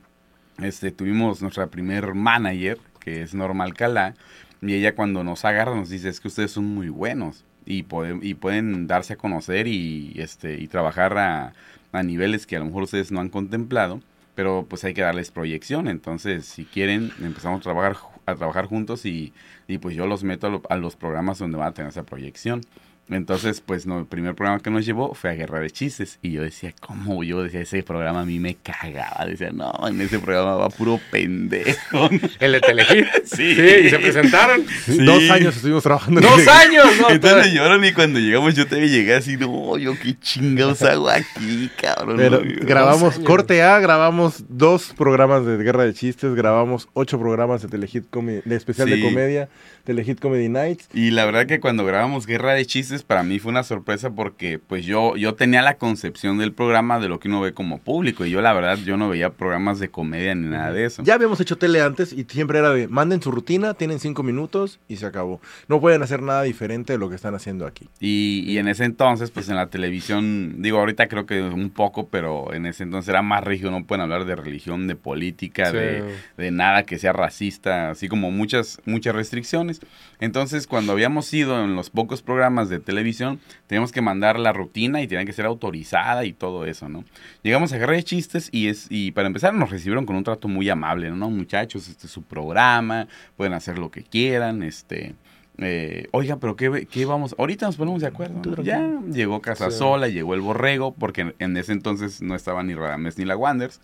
este, 0.61 0.91
tuvimos 0.91 1.41
nuestra 1.41 1.67
primer 1.67 2.13
manager, 2.13 2.77
que 2.99 3.23
es 3.23 3.33
Norma 3.33 3.63
Alcalá, 3.63 4.13
y 4.61 4.73
ella 4.73 4.93
cuando 4.93 5.23
nos 5.23 5.43
agarra 5.43 5.73
nos 5.73 5.89
dice, 5.89 6.09
es 6.09 6.19
que 6.19 6.27
ustedes 6.27 6.51
son 6.51 6.65
muy 6.65 6.89
buenos 6.89 7.45
y, 7.65 7.83
pueden 7.83 8.19
y 8.21 8.35
pueden 8.35 8.85
darse 8.85 9.13
a 9.13 9.17
conocer 9.17 9.67
y, 9.67 10.13
este, 10.17 10.61
y 10.61 10.67
trabajar 10.67 11.17
a, 11.17 11.53
a 11.91 12.03
niveles 12.03 12.45
que 12.45 12.57
a 12.57 12.59
lo 12.59 12.65
mejor 12.65 12.83
ustedes 12.83 13.11
no 13.11 13.21
han 13.21 13.29
contemplado, 13.29 14.01
pero 14.35 14.65
pues 14.69 14.83
hay 14.83 14.93
que 14.93 15.01
darles 15.01 15.31
proyección. 15.31 15.87
Entonces, 15.87 16.45
si 16.45 16.65
quieren, 16.65 17.11
empezamos 17.21 17.59
a 17.59 17.63
trabajar, 17.63 17.97
a 18.33 18.35
trabajar 18.35 18.65
juntos 18.67 19.05
y, 19.05 19.33
y 19.67 19.77
pues 19.77 19.95
yo 19.95 20.07
los 20.07 20.23
meto 20.23 20.63
a, 20.69 20.73
a 20.73 20.77
los 20.77 20.95
programas 20.95 21.39
donde 21.39 21.57
van 21.57 21.69
a 21.69 21.73
tener 21.73 21.89
esa 21.89 22.03
proyección. 22.03 22.61
Entonces, 23.09 23.61
pues, 23.61 23.85
no, 23.85 23.99
el 23.99 24.05
primer 24.05 24.35
programa 24.35 24.59
que 24.61 24.69
nos 24.69 24.85
llevó 24.85 25.13
fue 25.13 25.31
a 25.31 25.33
Guerra 25.33 25.59
de 25.59 25.71
Chistes. 25.71 26.19
Y 26.21 26.31
yo 26.31 26.43
decía, 26.43 26.73
¿cómo? 26.79 27.23
Yo 27.23 27.41
decía, 27.43 27.61
ese 27.61 27.81
programa 27.83 28.21
a 28.21 28.25
mí 28.25 28.39
me 28.39 28.55
cagaba. 28.55 29.25
Decía, 29.25 29.51
no, 29.51 29.73
en 29.87 29.99
ese 30.01 30.19
programa 30.19 30.55
va 30.55 30.69
puro 30.69 30.99
pendejo. 31.11 32.09
¿El 32.39 32.51
de 32.53 32.61
Telehit? 32.61 33.07
Sí. 33.29 33.55
Sí, 33.55 33.61
y 33.85 33.89
se 33.89 33.99
presentaron. 33.99 34.65
Sí. 34.85 35.03
Dos 35.03 35.29
años 35.29 35.55
estuvimos 35.55 35.83
trabajando. 35.83 36.19
en 36.19 36.25
¡Dos 36.27 36.47
años! 36.47 36.85
No, 36.99 37.09
Entonces 37.09 37.53
lloraron 37.53 37.85
y 37.85 37.93
cuando 37.93 38.19
llegamos 38.19 38.55
yo 38.55 38.65
también 38.67 38.91
llegué 38.91 39.15
así, 39.15 39.37
no, 39.37 39.77
yo 39.77 39.93
qué 40.01 40.17
chingados 40.19 40.81
hago 40.81 41.09
aquí, 41.09 41.69
cabrón. 41.79 42.17
Pero 42.17 42.43
No, 42.43 42.65
grabamos, 42.65 43.19
corte 43.19 43.61
A, 43.61 43.79
grabamos 43.79 44.45
dos 44.49 44.93
programas 44.97 45.45
de 45.45 45.57
Guerra 45.57 45.83
de 45.85 45.93
Chistes, 45.93 46.33
grabamos 46.33 46.89
ocho 46.93 47.19
programas 47.19 47.61
de 47.61 47.67
Telehit 47.67 48.05
de 48.45 48.55
especial 48.55 48.89
de 48.89 49.01
comedia, 49.01 49.49
Telehit 49.89 50.19
Comedy 50.19 50.49
Nights. 50.49 50.87
Y 50.93 51.09
la 51.09 51.25
verdad 51.25 51.47
que 51.47 51.59
cuando 51.59 51.83
grabamos 51.83 52.27
Guerra 52.27 52.53
de 52.53 52.63
Chistes 52.63 53.01
para 53.01 53.23
mí 53.23 53.39
fue 53.39 53.49
una 53.49 53.63
sorpresa 53.63 54.11
porque 54.11 54.59
pues 54.59 54.85
yo, 54.85 55.15
yo 55.17 55.33
tenía 55.33 55.63
la 55.63 55.77
concepción 55.77 56.37
del 56.37 56.53
programa 56.53 56.99
de 56.99 57.09
lo 57.09 57.19
que 57.19 57.27
uno 57.27 57.41
ve 57.41 57.53
como 57.55 57.79
público 57.79 58.23
y 58.23 58.29
yo 58.29 58.39
la 58.41 58.53
verdad 58.53 58.77
yo 58.77 58.97
no 58.97 59.09
veía 59.09 59.31
programas 59.31 59.79
de 59.79 59.89
comedia 59.89 60.35
ni 60.35 60.47
nada 60.47 60.71
de 60.71 60.85
eso. 60.85 61.01
Ya 61.03 61.15
habíamos 61.15 61.39
hecho 61.41 61.57
tele 61.57 61.81
antes 61.81 62.13
y 62.13 62.23
siempre 62.29 62.59
era 62.59 62.69
de, 62.69 62.87
manden 62.87 63.19
su 63.19 63.31
rutina, 63.31 63.73
tienen 63.73 63.99
cinco 63.99 64.21
minutos 64.21 64.79
y 64.87 64.97
se 64.97 65.07
acabó. 65.07 65.41
No 65.67 65.81
pueden 65.81 66.03
hacer 66.03 66.21
nada 66.21 66.43
diferente 66.43 66.93
de 66.93 66.99
lo 66.99 67.09
que 67.09 67.15
están 67.15 67.33
haciendo 67.33 67.65
aquí. 67.65 67.89
Y, 67.99 68.43
y 68.45 68.59
en 68.59 68.67
ese 68.67 68.83
entonces 68.85 69.31
pues 69.31 69.49
en 69.49 69.55
la 69.55 69.71
televisión, 69.71 70.61
digo 70.61 70.77
ahorita 70.77 71.07
creo 71.07 71.25
que 71.25 71.41
un 71.41 71.71
poco, 71.71 72.09
pero 72.09 72.53
en 72.53 72.67
ese 72.67 72.83
entonces 72.83 73.09
era 73.09 73.23
más 73.23 73.43
rígido, 73.43 73.71
no 73.71 73.85
pueden 73.85 74.03
hablar 74.03 74.25
de 74.25 74.35
religión, 74.35 74.87
de 74.87 74.95
política, 74.95 75.71
Sí. 75.71 75.77
de, 75.77 76.15
de 76.37 76.51
nada 76.51 76.83
que 76.83 76.99
sea 76.99 77.11
racista, 77.11 77.89
así 77.89 78.07
como 78.07 78.29
muchas, 78.29 78.79
muchas 78.85 79.15
restricciones. 79.15 79.78
Entonces, 80.19 80.67
cuando 80.67 80.91
habíamos 80.91 81.33
ido 81.33 81.63
en 81.63 81.75
los 81.75 81.89
pocos 81.89 82.21
programas 82.21 82.69
de 82.69 82.79
televisión, 82.79 83.39
teníamos 83.67 83.91
que 83.91 84.01
mandar 84.01 84.37
la 84.39 84.51
rutina 84.53 85.01
y 85.01 85.07
tenía 85.07 85.25
que 85.25 85.33
ser 85.33 85.45
autorizada 85.45 86.25
y 86.25 86.33
todo 86.33 86.65
eso, 86.65 86.89
¿no? 86.89 87.05
Llegamos 87.43 87.71
a 87.73 87.77
Guerra 87.77 87.93
de 87.93 88.03
Chistes 88.03 88.49
y, 88.51 88.67
es, 88.67 88.87
y 88.89 89.11
para 89.11 89.27
empezar 89.27 89.53
nos 89.53 89.69
recibieron 89.69 90.05
con 90.05 90.15
un 90.15 90.23
trato 90.23 90.47
muy 90.47 90.69
amable, 90.69 91.09
¿no? 91.11 91.29
Muchachos, 91.29 91.87
este 91.87 92.07
es 92.07 92.11
su 92.11 92.23
programa, 92.23 93.07
pueden 93.37 93.53
hacer 93.53 93.77
lo 93.79 93.91
que 93.91 94.03
quieran, 94.03 94.61
este... 94.63 95.15
eh, 95.57 96.07
oiga, 96.11 96.37
pero 96.37 96.55
qué, 96.55 96.87
qué 96.89 97.05
vamos, 97.05 97.35
ahorita 97.37 97.65
nos 97.65 97.75
ponemos 97.77 98.01
de 98.01 98.07
acuerdo. 98.07 98.61
Ya 98.63 98.85
llegó 99.11 99.41
Casa 99.41 99.71
Sí. 99.71 99.77
Sola, 99.77 100.07
llegó 100.07 100.33
el 100.33 100.41
Borrego, 100.41 100.93
porque 100.93 101.21
en, 101.21 101.35
en 101.39 101.57
ese 101.57 101.71
entonces 101.73 102.21
no 102.21 102.35
estaban 102.35 102.67
ni 102.67 102.75
Radames 102.75 103.17
ni 103.17 103.25
la 103.25 103.35
Wanders. 103.37 103.79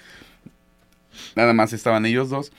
Nada 1.35 1.53
más 1.53 1.71
estaban 1.73 2.05
ellos 2.05 2.29
dos. 2.29 2.51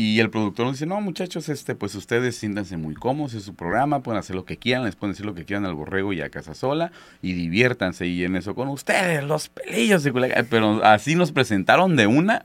Y 0.00 0.18
el 0.18 0.30
productor 0.30 0.64
nos 0.64 0.76
dice, 0.76 0.86
no, 0.86 0.98
muchachos, 1.02 1.50
este, 1.50 1.74
pues 1.74 1.94
ustedes 1.94 2.34
siéntanse 2.34 2.78
muy 2.78 2.94
cómodos, 2.94 3.34
es 3.34 3.42
su 3.42 3.54
programa, 3.54 4.00
pueden 4.02 4.18
hacer 4.18 4.34
lo 4.34 4.46
que 4.46 4.56
quieran, 4.56 4.86
les 4.86 4.96
pueden 4.96 5.12
decir 5.12 5.26
lo 5.26 5.34
que 5.34 5.44
quieran 5.44 5.66
al 5.66 5.74
borrego 5.74 6.14
y 6.14 6.22
a 6.22 6.30
Casa 6.30 6.54
Sola, 6.54 6.90
y 7.20 7.34
diviértanse 7.34 8.06
y 8.06 8.24
en 8.24 8.34
eso 8.34 8.54
con 8.54 8.68
ustedes, 8.68 9.22
los 9.22 9.50
pelillos 9.50 10.02
de. 10.02 10.46
Pero 10.48 10.82
así 10.86 11.16
nos 11.16 11.32
presentaron 11.32 11.96
de 11.96 12.06
una, 12.06 12.44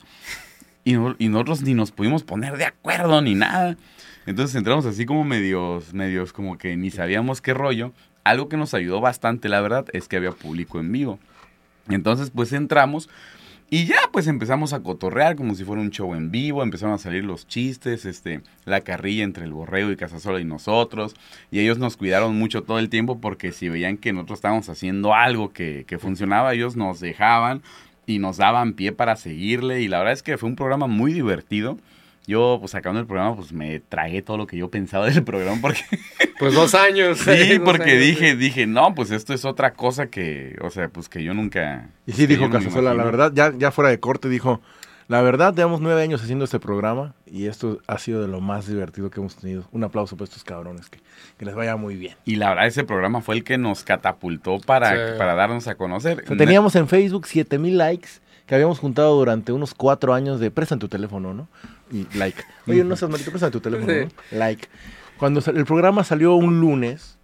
y, 0.84 0.96
y 0.96 1.30
nosotros 1.30 1.62
ni 1.62 1.74
nos 1.74 1.92
pudimos 1.94 2.24
poner 2.24 2.58
de 2.58 2.66
acuerdo 2.66 3.22
ni 3.22 3.36
nada. 3.36 3.78
Entonces 4.26 4.54
entramos 4.58 4.86
así 4.86 5.06
como 5.06 5.24
medios, 5.24 5.94
medios 5.94 6.34
como 6.34 6.58
que 6.58 6.76
ni 6.76 6.92
sabíamos 6.92 7.40
qué 7.40 7.54
rollo. 7.54 7.94
Algo 8.26 8.50
que 8.50 8.58
nos 8.58 8.74
ayudó 8.74 9.00
bastante, 9.00 9.48
la 9.48 9.62
verdad, 9.62 9.86
es 9.94 10.10
que 10.10 10.18
había 10.18 10.32
público 10.32 10.82
en 10.82 10.92
vivo. 10.92 11.20
Entonces, 11.88 12.32
pues 12.36 12.52
entramos 12.52 13.08
y 13.70 13.86
ya, 13.86 13.98
pues 14.12 14.28
empezamos 14.28 14.74
a 14.74 14.84
cotorrear 14.84 15.36
como 15.36 15.56
si 15.56 15.64
fuera 15.64 15.82
un 15.82 15.90
show 15.90 16.14
en 16.14 16.30
vivo. 16.30 16.62
Empezaron 16.62 16.94
a 16.94 17.00
salir 17.00 17.24
los 17.24 17.48
chistes, 17.48 18.06
este, 18.06 18.42
la 18.64 18.82
carrilla 18.82 19.24
entre 19.24 19.44
el 19.44 19.54
borrego 19.54 19.92
y 19.92 19.96
Casasola 19.96 20.40
y 20.40 20.46
nosotros. 20.46 21.16
Y 21.50 21.60
ellos 21.60 21.80
nos 21.80 21.98
cuidaron 21.98 22.38
mucho 22.38 22.62
todo 22.64 22.78
el 22.78 22.90
tiempo 22.90 23.20
porque 23.20 23.52
si 23.52 23.68
veían 23.68 23.98
que 23.98 24.14
nosotros 24.14 24.38
estábamos 24.38 24.70
haciendo 24.70 25.16
algo 25.16 25.52
que, 25.52 25.84
que 25.88 25.98
funcionaba, 25.98 26.54
ellos 26.54 26.76
nos 26.76 27.00
dejaban 27.00 27.64
y 28.06 28.20
nos 28.20 28.38
daban 28.38 28.74
pie 28.74 28.92
para 28.92 29.16
seguirle. 29.16 29.82
Y 29.82 29.88
la 29.88 29.98
verdad 29.98 30.14
es 30.14 30.22
que 30.22 30.38
fue 30.38 30.48
un 30.48 30.56
programa 30.56 30.86
muy 30.86 31.12
divertido. 31.12 31.80
Yo, 32.28 32.58
pues 32.60 32.74
acabando 32.76 33.02
el 33.02 33.08
programa, 33.08 33.36
pues 33.36 33.52
me 33.54 33.80
tragué 33.80 34.22
todo 34.22 34.38
lo 34.38 34.48
que 34.48 34.58
yo 34.58 34.70
pensaba 34.70 35.06
del 35.10 35.24
programa 35.24 35.60
porque 35.62 35.82
Pues 36.40 36.54
dos 36.54 36.74
años. 36.76 37.20
Sí, 37.20 37.58
Dos 37.58 37.66
porque 37.66 37.92
años, 37.92 38.02
dije, 38.04 38.36
dije, 38.36 38.68
no, 38.68 38.94
pues 38.96 39.12
esto 39.12 39.34
es 39.34 39.46
otra 39.46 39.74
cosa 39.74 40.08
que, 40.08 40.58
o 40.62 40.70
sea, 40.70 40.90
pues 40.90 41.08
que 41.10 41.24
yo 41.24 41.34
nunca. 41.34 41.90
Y 42.06 42.12
sí 42.14 42.26
dijo 42.28 42.50
Casasola, 42.50 42.94
la 42.94 43.04
verdad, 43.04 43.32
ya, 43.34 43.54
ya 43.58 43.72
fuera 43.72 43.90
de 43.90 44.00
corte, 44.00 44.28
dijo, 44.28 44.62
la 45.08 45.22
verdad, 45.22 45.54
llevamos 45.56 45.82
nueve 45.82 46.02
años 46.02 46.24
haciendo 46.24 46.46
este 46.46 46.60
programa 46.60 47.14
y 47.28 47.46
esto 47.46 47.80
ha 47.86 48.00
sido 48.00 48.22
de 48.24 48.28
lo 48.28 48.42
más 48.42 48.68
divertido 48.68 49.12
que 49.12 49.20
hemos 49.20 49.36
tenido. 49.36 49.68
Un 49.72 49.84
aplauso 49.84 50.18
para 50.18 50.24
estos 50.26 50.44
cabrones, 50.44 50.90
que, 50.90 51.00
que 51.38 51.46
les 51.46 51.54
vaya 51.54 51.76
muy 51.76 51.96
bien. 51.96 52.16
Y 52.26 52.38
la 52.38 52.50
verdad, 52.50 52.66
ese 52.66 52.84
programa 52.84 53.22
fue 53.22 53.36
el 53.36 53.44
que 53.44 53.58
nos 53.60 53.84
catapultó 53.84 54.60
para, 54.60 55.12
Sí. 55.12 55.18
para 55.20 55.36
darnos 55.36 55.68
a 55.68 55.76
conocer. 55.76 56.24
O 56.24 56.28
sea, 56.28 56.38
teníamos 56.38 56.76
en 56.76 56.88
Facebook 56.88 57.28
7000 57.28 57.78
likes 57.78 58.10
que 58.48 58.56
habíamos 58.56 58.80
juntado 58.80 59.16
durante 59.16 59.52
unos 59.52 59.74
cuatro 59.74 60.14
años 60.14 60.40
de 60.40 60.50
prestan 60.52 60.80
tu 60.80 60.88
teléfono, 60.88 61.34
¿no? 61.34 61.48
Y 61.96 62.08
like. 62.18 62.44
Oye, 62.68 62.84
no 62.84 62.96
seas 62.96 63.10
malito, 63.12 63.30
prestan 63.32 63.52
tu 63.52 63.60
teléfono, 63.62 63.94
¿no? 63.94 64.08
Like. 64.38 64.68
Cuando 65.18 65.42
el 65.46 65.66
programa 65.66 66.04
salió 66.04 66.36
un 66.36 66.60
lunes 66.60 67.18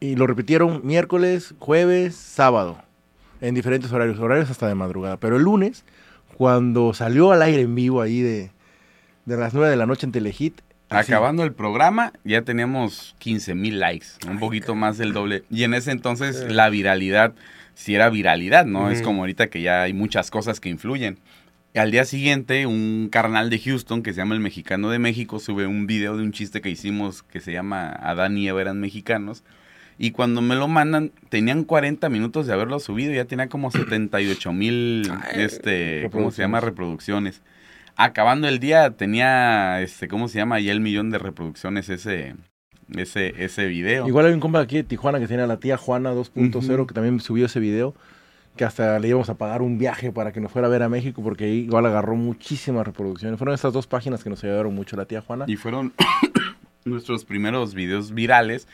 y 0.00 0.16
lo 0.16 0.26
repitieron 0.26 0.80
miércoles, 0.84 1.54
jueves, 1.58 2.14
sábado, 2.16 2.82
en 3.40 3.54
diferentes 3.54 3.92
horarios, 3.92 4.18
horarios 4.18 4.50
hasta 4.50 4.66
de 4.66 4.74
madrugada. 4.74 5.16
Pero 5.16 5.36
el 5.36 5.42
lunes, 5.42 5.84
cuando 6.36 6.92
salió 6.94 7.30
al 7.30 7.42
aire 7.42 7.62
en 7.62 7.74
vivo 7.76 8.02
ahí 8.02 8.20
de, 8.20 8.50
de 9.26 9.36
las 9.36 9.54
9 9.54 9.70
de 9.70 9.76
la 9.76 9.86
noche 9.86 10.06
en 10.06 10.12
Telehit, 10.12 10.60
así, 10.90 11.12
Acabando 11.12 11.44
el 11.44 11.52
programa, 11.52 12.12
ya 12.24 12.42
teníamos 12.42 13.14
15 13.18 13.54
mil 13.54 13.78
likes, 13.78 14.06
un 14.28 14.40
poquito 14.40 14.74
más 14.74 14.98
del 14.98 15.12
doble. 15.12 15.44
Y 15.50 15.62
en 15.64 15.74
ese 15.74 15.92
entonces 15.92 16.44
Sí. 16.48 16.52
la 16.52 16.68
viralidad, 16.68 17.34
si 17.74 17.94
era 17.94 18.08
viralidad, 18.10 18.66
¿no? 18.66 18.90
Es 18.90 19.02
como 19.02 19.20
ahorita 19.22 19.48
que 19.48 19.62
ya 19.62 19.82
hay 19.82 19.92
muchas 19.92 20.32
cosas 20.32 20.58
que 20.58 20.68
influyen. 20.68 21.18
Al 21.78 21.92
día 21.92 22.04
siguiente, 22.04 22.66
un 22.66 23.08
carnal 23.08 23.50
de 23.50 23.60
Houston 23.60 24.02
que 24.02 24.12
se 24.12 24.18
llama 24.18 24.34
El 24.34 24.40
Mexicano 24.40 24.90
de 24.90 24.98
México 24.98 25.38
sube 25.38 25.66
un 25.68 25.86
video 25.86 26.16
de 26.16 26.24
un 26.24 26.32
chiste 26.32 26.60
que 26.60 26.70
hicimos 26.70 27.22
que 27.22 27.38
se 27.40 27.52
llama 27.52 27.90
Adán 27.90 28.36
y 28.36 28.48
Eva 28.48 28.60
eran 28.60 28.80
mexicanos. 28.80 29.44
Y 29.96 30.10
cuando 30.10 30.40
me 30.40 30.56
lo 30.56 30.66
mandan, 30.66 31.12
tenían 31.28 31.62
40 31.62 32.08
minutos 32.08 32.46
de 32.48 32.52
haberlo 32.52 32.80
subido, 32.80 33.12
ya 33.12 33.26
tenía 33.26 33.48
como 33.48 33.70
78 33.70 34.52
mil, 34.52 35.08
este, 35.32 36.08
¿cómo 36.10 36.32
se 36.32 36.42
llama? 36.42 36.60
reproducciones. 36.60 37.42
Acabando 37.94 38.48
el 38.48 38.58
día 38.58 38.90
tenía, 38.90 39.80
este, 39.80 40.08
¿cómo 40.08 40.26
se 40.28 40.38
llama? 40.38 40.58
Ya 40.58 40.72
el 40.72 40.80
millón 40.80 41.10
de 41.10 41.18
reproducciones 41.18 41.88
ese, 41.90 42.34
ese, 42.96 43.34
ese 43.44 43.66
video. 43.66 44.08
Igual 44.08 44.26
hay 44.26 44.32
un 44.32 44.40
compa 44.40 44.60
aquí 44.60 44.76
de 44.76 44.84
Tijuana 44.84 45.20
que 45.20 45.28
tiene 45.28 45.44
a 45.44 45.46
la 45.46 45.58
tía 45.58 45.76
Juana 45.76 46.12
2.0 46.12 46.74
Ujú. 46.74 46.86
que 46.88 46.94
también 46.94 47.20
subió 47.20 47.46
ese 47.46 47.60
video. 47.60 47.94
Que 48.58 48.64
hasta 48.64 48.98
le 48.98 49.08
íbamos 49.08 49.30
a 49.30 49.34
pagar 49.34 49.62
un 49.62 49.78
viaje 49.78 50.12
para 50.12 50.32
que 50.32 50.40
nos 50.40 50.50
fuera 50.50 50.66
a 50.66 50.70
ver 50.70 50.82
a 50.82 50.88
México 50.88 51.22
porque 51.22 51.44
ahí 51.44 51.58
igual 51.60 51.86
agarró 51.86 52.16
muchísimas 52.16 52.84
reproducciones. 52.84 53.38
Fueron 53.38 53.54
estas 53.54 53.72
dos 53.72 53.86
páginas 53.86 54.24
que 54.24 54.30
nos 54.30 54.42
ayudaron 54.42 54.74
mucho, 54.74 54.96
la 54.96 55.04
tía 55.04 55.22
Juana. 55.22 55.44
Y 55.46 55.54
fueron 55.54 55.94
nuestros 56.84 57.24
primeros 57.24 57.72
videos 57.72 58.12
virales. 58.12 58.66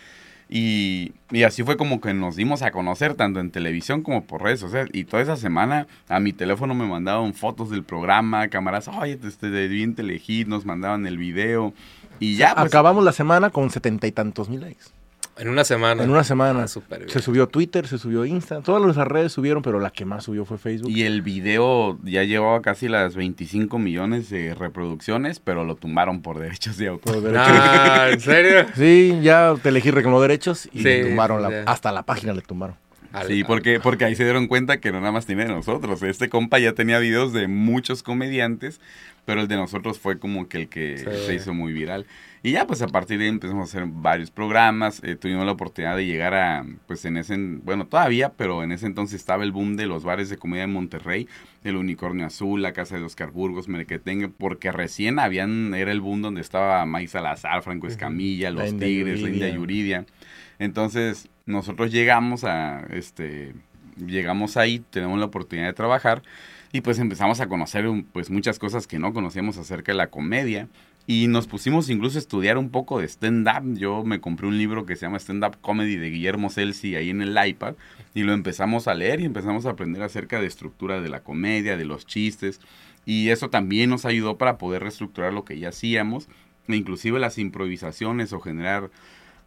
Y, 0.49 1.13
y 1.31 1.43
así 1.43 1.63
fue 1.63 1.77
como 1.77 2.01
que 2.01 2.15
nos 2.15 2.35
dimos 2.35 2.63
a 2.63 2.71
conocer 2.71 3.15
tanto 3.15 3.41
en 3.41 3.51
televisión 3.51 4.03
como 4.03 4.25
por 4.25 4.43
redes 4.43 4.61
sociales. 4.61 4.91
Y 4.95 5.05
toda 5.05 5.23
esa 5.23 5.37
semana 5.37 5.87
a 6.09 6.19
mi 6.19 6.33
teléfono 6.33 6.75
me 6.75 6.87
mandaban 6.87 7.35
fotos 7.35 7.69
del 7.69 7.83
programa, 7.83 8.49
cámaras, 8.49 8.89
oye, 8.89 9.19
este 9.23 9.51
de 9.51 9.69
bien 9.69 9.95
Telehit, 9.95 10.49
nos 10.49 10.65
mandaban 10.65 11.07
el 11.07 11.19
video. 11.19 11.75
Y 12.21 12.37
ya, 12.37 12.55
pues, 12.55 12.67
Acabamos 12.67 13.05
la 13.05 13.13
semana 13.13 13.51
con 13.51 13.69
setenta 13.69 14.07
y 14.07 14.13
tantos 14.13 14.49
mil 14.49 14.61
likes. 14.61 14.94
En 15.37 15.49
una 15.49 15.65
semana. 15.65 16.03
En 16.05 16.11
una 16.11 16.23
semana. 16.25 16.63
Ah, 16.65 16.69
súper 16.69 17.01
bien. 17.01 17.11
Se 17.11 17.21
subió 17.21 17.49
Twitter, 17.49 17.87
se 17.89 17.99
subió 17.99 18.25
Insta, 18.25 18.61
todas 18.61 18.97
las 18.97 19.09
redes 19.09 19.33
subieron, 19.33 19.63
pero 19.63 19.81
la 19.81 19.91
que 19.91 20.05
más 20.05 20.25
subió 20.25 20.45
fue 20.45 20.59
Facebook. 20.59 20.91
Y 20.91 21.03
el 21.03 21.23
video 21.23 21.99
ya 22.05 22.23
llevaba 22.23 22.63
casi 22.63 22.89
las 22.89 23.17
25 23.17 23.79
millones 23.79 24.31
de 24.31 24.55
reproducciones, 24.55 25.41
pero 25.41 25.65
lo 25.65 25.75
tumbaron 25.77 26.23
por 26.23 26.39
derechos 26.39 26.77
de 26.77 26.89
autor. 26.89 27.35
Ah, 27.37 28.09
¿en 28.13 28.21
serio? 28.21 28.67
Sí, 28.77 29.19
ya 29.23 29.55
Telehit 29.63 29.87
reclamó 29.95 30.21
derechos 30.21 30.67
y 30.73 30.79
Sí, 30.79 30.85
le 30.85 31.05
tumbaron 31.07 31.43
la, 31.43 31.63
hasta 31.67 31.91
la 31.93 32.03
página 32.05 32.33
le 32.33 32.43
tumbaron. 32.43 32.77
Sí, 33.29 33.45
porque, 33.45 33.79
porque 33.79 34.05
ahí 34.05 34.17
se 34.17 34.25
dieron 34.25 34.49
cuenta 34.49 34.79
que 34.81 34.91
no 34.91 34.99
nada 34.99 35.13
más 35.13 35.25
tiene 35.25 35.45
de 35.45 35.53
nosotros. 35.53 36.03
Este 36.03 36.29
compa 36.29 36.59
ya 36.59 36.73
tenía 36.73 36.99
videos 36.99 37.33
de 37.33 37.47
muchos 37.47 38.03
comediantes, 38.03 38.81
pero 39.25 39.41
el 39.41 39.47
de 39.47 39.55
nosotros 39.55 40.01
fue 40.01 40.19
como 40.19 40.49
que 40.49 40.59
el 40.63 40.69
que 40.69 40.99
Sí. 40.99 41.27
se 41.27 41.35
hizo 41.37 41.55
muy 41.55 41.73
viral. 41.73 42.07
Y 42.47 42.53
ya, 42.53 42.67
pues 42.67 42.83
a 42.83 42.89
partir 42.89 43.17
de 43.17 43.25
ahí 43.25 43.31
empezamos 43.31 43.63
a 43.63 43.79
hacer 43.79 43.89
varios 43.91 44.31
programas. 44.31 45.03
eh, 45.03 45.17
tuvimos 45.17 45.47
la 45.47 45.53
oportunidad 45.53 45.97
de 45.97 46.05
llegar 46.05 46.35
a, 46.35 46.63
pues 46.87 47.07
en 47.07 47.17
ese, 47.17 47.35
bueno, 47.39 47.87
todavía, 47.87 48.35
pero 48.37 48.63
en 48.63 48.71
ese 48.71 48.85
entonces 48.85 49.19
estaba 49.19 49.45
el 49.45 49.51
boom 49.51 49.77
de 49.77 49.87
los 49.87 50.05
bares 50.05 50.29
de 50.29 50.37
comedia 50.37 50.65
en 50.65 50.73
Monterrey, 50.75 51.27
el 51.63 51.77
Unicornio 51.77 52.27
Azul, 52.27 52.61
la 52.61 52.75
Casa 52.75 52.99
de 52.99 53.03
Oscar 53.03 53.31
Burgos, 53.31 53.67
Merequetengue, 53.67 54.29
porque 54.29 54.73
recién 54.73 55.21
habían, 55.21 55.73
era 55.73 55.91
el 55.91 56.03
boom 56.03 56.21
donde 56.21 56.43
estaba 56.43 56.85
Mike 56.85 57.09
Salazar, 57.09 57.63
Franco 57.63 57.87
Escamilla, 57.87 58.51
La 58.51 58.65
Los 58.65 58.73
India 58.73 58.89
Tigres, 58.89 59.23
la 59.23 59.29
India 59.31 59.49
Yuridia. 59.49 60.05
Entonces, 60.59 61.31
nosotros 61.47 61.93
llegamos 61.93 62.45
a, 62.45 62.81
este, 62.91 63.55
llegamos 63.97 64.59
ahí, 64.59 64.85
tenemos 64.91 65.19
la 65.19 65.25
oportunidad 65.25 65.69
de 65.69 65.73
trabajar 65.73 66.23
y 66.73 66.83
pues 66.83 66.99
empezamos 66.99 67.41
a 67.41 67.47
conocer 67.47 67.87
pues 68.13 68.29
muchas 68.29 68.59
cosas 68.59 68.87
que 68.87 68.99
no 68.99 69.15
conocíamos 69.15 69.57
acerca 69.57 69.93
de 69.93 69.97
la 69.97 70.09
comedia 70.09 70.69
Y 71.07 71.27
nos 71.27 71.47
pusimos 71.47 71.91
incluso 71.91 72.17
a 72.17 72.21
estudiar 72.21 72.57
un 72.57 72.71
poco 72.71 72.99
de 72.99 73.07
stand-up. 73.07 73.77
Yo 73.77 74.05
me 74.05 74.21
compré 74.21 74.47
un 74.47 74.57
libro 74.57 74.87
que 74.87 74.97
se 74.97 75.05
llama 75.05 75.19
Stand 75.19 75.45
Up 75.45 75.59
Comedy 75.61 75.97
de 75.97 76.09
Guillermo 76.09 76.49
Celsi 76.49 76.97
ahí 76.97 77.11
en 77.11 77.21
el 77.21 77.37
iPad. 77.47 77.75
Y 78.15 78.23
lo 78.23 78.33
empezamos 78.33 78.89
a 78.89 78.95
leer 78.95 79.21
y 79.21 79.27
empezamos 79.27 79.67
a 79.67 79.71
aprender 79.71 80.03
acerca 80.03 80.41
de 80.41 80.47
estructura 80.47 81.03
de 81.03 81.11
la 81.11 81.21
comedia, 81.21 81.77
de 81.77 81.85
los 81.85 82.07
chistes. 82.07 82.61
Y 83.05 83.29
eso 83.29 83.51
también 83.51 83.91
nos 83.91 84.07
ayudó 84.07 84.39
para 84.39 84.57
poder 84.57 84.83
reestructurar 84.83 85.35
lo 85.35 85.45
que 85.45 85.59
ya 85.59 85.69
hacíamos. 85.69 86.29
E 86.69 86.77
inclusive 86.77 87.21
las 87.21 87.37
improvisaciones 87.37 88.33
o 88.33 88.41
generar 88.41 88.91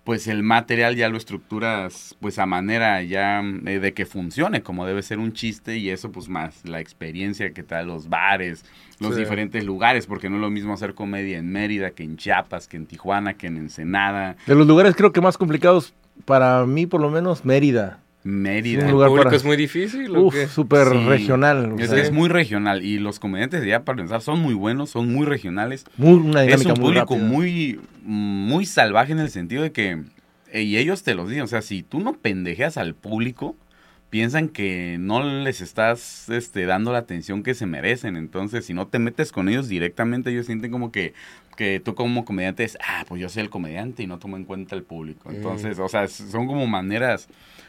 pues 0.08 0.30
el 0.30 0.41
material 0.41 0.96
ya 0.96 1.10
lo 1.10 1.17
estructuras 1.17 2.15
pues 2.22 2.39
a 2.39 2.46
manera 2.46 3.04
ya 3.04 3.41
eh, 3.65 3.80
de 3.80 3.93
que 3.93 4.06
funcione 4.06 4.63
como 4.63 4.86
debe 4.86 5.02
ser 5.04 5.20
un 5.20 5.34
chiste 5.34 5.76
y 5.80 5.89
eso 5.89 6.13
pues 6.13 6.30
más 6.30 6.63
la 6.63 6.80
experiencia 6.80 7.52
que 7.52 7.62
tal 7.62 7.88
los 7.88 8.08
bares, 8.08 8.63
los 9.02 9.15
Sí. 9.15 9.20
diferentes 9.20 9.65
lugares, 9.65 10.08
porque 10.08 10.30
no 10.30 10.38
es 10.38 10.41
lo 10.41 10.50
mismo 10.50 10.72
hacer 10.74 10.93
comedia 10.93 11.38
en 11.38 11.52
Mérida 11.52 11.91
que 11.91 12.04
en 12.04 12.15
Chiapas, 12.15 12.70
que 12.70 12.78
en 12.78 12.86
Tijuana, 12.86 13.34
que 13.34 13.48
en 13.48 13.58
Ensenada, 13.58 14.38
De 14.46 14.56
los 14.56 14.65
lugares 14.65 14.96
creo 14.96 15.12
que 15.12 15.20
más 15.20 15.38
complicados, 15.38 15.93
para 16.24 16.65
mí 16.65 16.86
por 16.86 17.02
lo 17.02 17.10
menos, 17.12 17.43
Mérida. 17.43 18.00
Mérida. 18.27 18.81
Un 18.83 18.85
¿El 18.87 18.91
lugar 18.93 19.09
público 19.09 19.23
para- 19.29 19.37
es 19.37 19.43
muy 19.45 19.55
difícil 19.57 20.15
o 20.15 20.21
Uf, 20.23 20.33
qué? 20.33 20.47
súper 20.47 20.87
Sí. 20.89 21.05
regional. 21.05 21.75
Es, 21.79 21.91
es 21.91 22.11
muy 22.11 22.27
regional 22.29 22.83
y 22.83 22.99
los 22.99 23.19
comediantes 23.19 23.61
de 23.61 23.67
allá 23.67 23.85
para 23.85 23.95
pensar 23.97 24.21
son 24.21 24.39
muy 24.41 24.53
buenos, 24.53 24.89
son 24.89 25.11
muy 25.11 25.25
regionales. 25.25 25.85
muy- 25.95 26.13
una 26.19 26.43
Es 26.43 26.65
un 26.65 26.73
muy 26.73 26.81
público 26.81 27.17
muy, 27.17 27.79
muy 28.03 28.65
salvaje 28.65 29.13
en 29.13 29.19
el 29.19 29.29
sentido 29.29 29.63
de 29.63 29.71
que, 29.71 30.01
eh, 30.51 30.61
y 30.63 30.77
ellos 30.77 31.03
te 31.03 31.15
los 31.15 31.29
dicen, 31.29 31.43
o 31.43 31.47
sea, 31.47 31.61
si 31.61 31.83
tú 31.83 31.99
no 32.01 32.13
pendejeas 32.13 32.77
al 32.77 32.95
público, 32.95 33.55
piensan 34.09 34.47
que 34.49 34.97
no 34.99 35.21
les 35.23 35.59
estás 35.61 36.29
este, 36.29 36.65
dando 36.65 36.91
la 36.93 36.99
atención 36.99 37.43
que 37.43 37.53
se 37.53 37.65
merecen. 37.65 38.15
Entonces, 38.15 38.65
si 38.65 38.73
no 38.73 38.87
te 38.87 38.99
metes 38.99 39.31
con 39.33 39.49
ellos 39.49 39.67
directamente, 39.67 40.29
ellos 40.31 40.45
sienten 40.45 40.71
como 40.71 40.91
que, 40.93 41.13
que 41.58 41.82
tú 41.82 41.96
como 41.96 42.24
comediante 42.24 42.63
es, 42.63 42.78
ah, 42.88 43.04
pues 43.06 43.20
yo 43.20 43.28
soy 43.28 43.41
el 43.41 43.50
comediante 43.50 44.04
y 44.04 44.08
no 44.08 44.20
tomo 44.20 44.38
en 44.38 44.46
cuenta 44.46 44.76
el 44.76 44.84
público. 44.84 45.30
Entonces, 45.30 45.78
o 45.80 45.89
sea, 45.89 46.08
son 46.08 46.48
como 46.48 46.67
maneras 46.67 47.28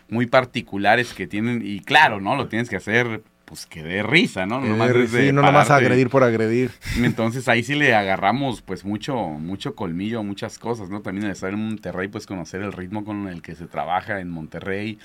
muy 0.09 0.27
particulares 0.27 1.13
que 1.15 1.27
tienen, 1.27 1.63
y 1.65 1.81
claro, 1.81 2.21
¿no? 2.21 2.37
Lo 2.37 2.49
tienes 2.49 2.69
que 2.69 2.77
hacer, 2.77 3.23
pues 3.47 3.67
que 3.67 3.83
dé 3.83 4.03
risa, 4.03 4.47
¿no? 4.47 4.61
Nomás 4.61 4.93
de 4.93 5.09
sí, 5.09 5.33
no 5.33 5.43
nomás 5.43 5.71
agredir 5.71 6.11
por 6.11 6.23
agredir. 6.23 6.71
Entonces 7.03 7.49
ahí 7.49 7.63
sí 7.63 7.75
le 7.75 7.95
agarramos 7.95 8.63
pues 8.63 8.85
mucho, 8.85 9.17
mucho 9.17 9.75
colmillo 9.75 10.23
muchas 10.23 10.59
cosas, 10.59 10.91
¿no? 10.91 11.01
También 11.01 11.25
al 11.25 11.33
estar 11.33 11.53
en 11.53 11.59
Monterrey, 11.59 12.09
pues 12.09 12.27
conocer 12.27 12.63
el 12.63 12.73
ritmo 12.73 13.05
con 13.05 13.27
el 13.27 13.43
que 13.43 13.55
se 13.55 13.67
trabaja 13.67 14.21
en 14.21 14.29
Monterrey, 14.29 14.99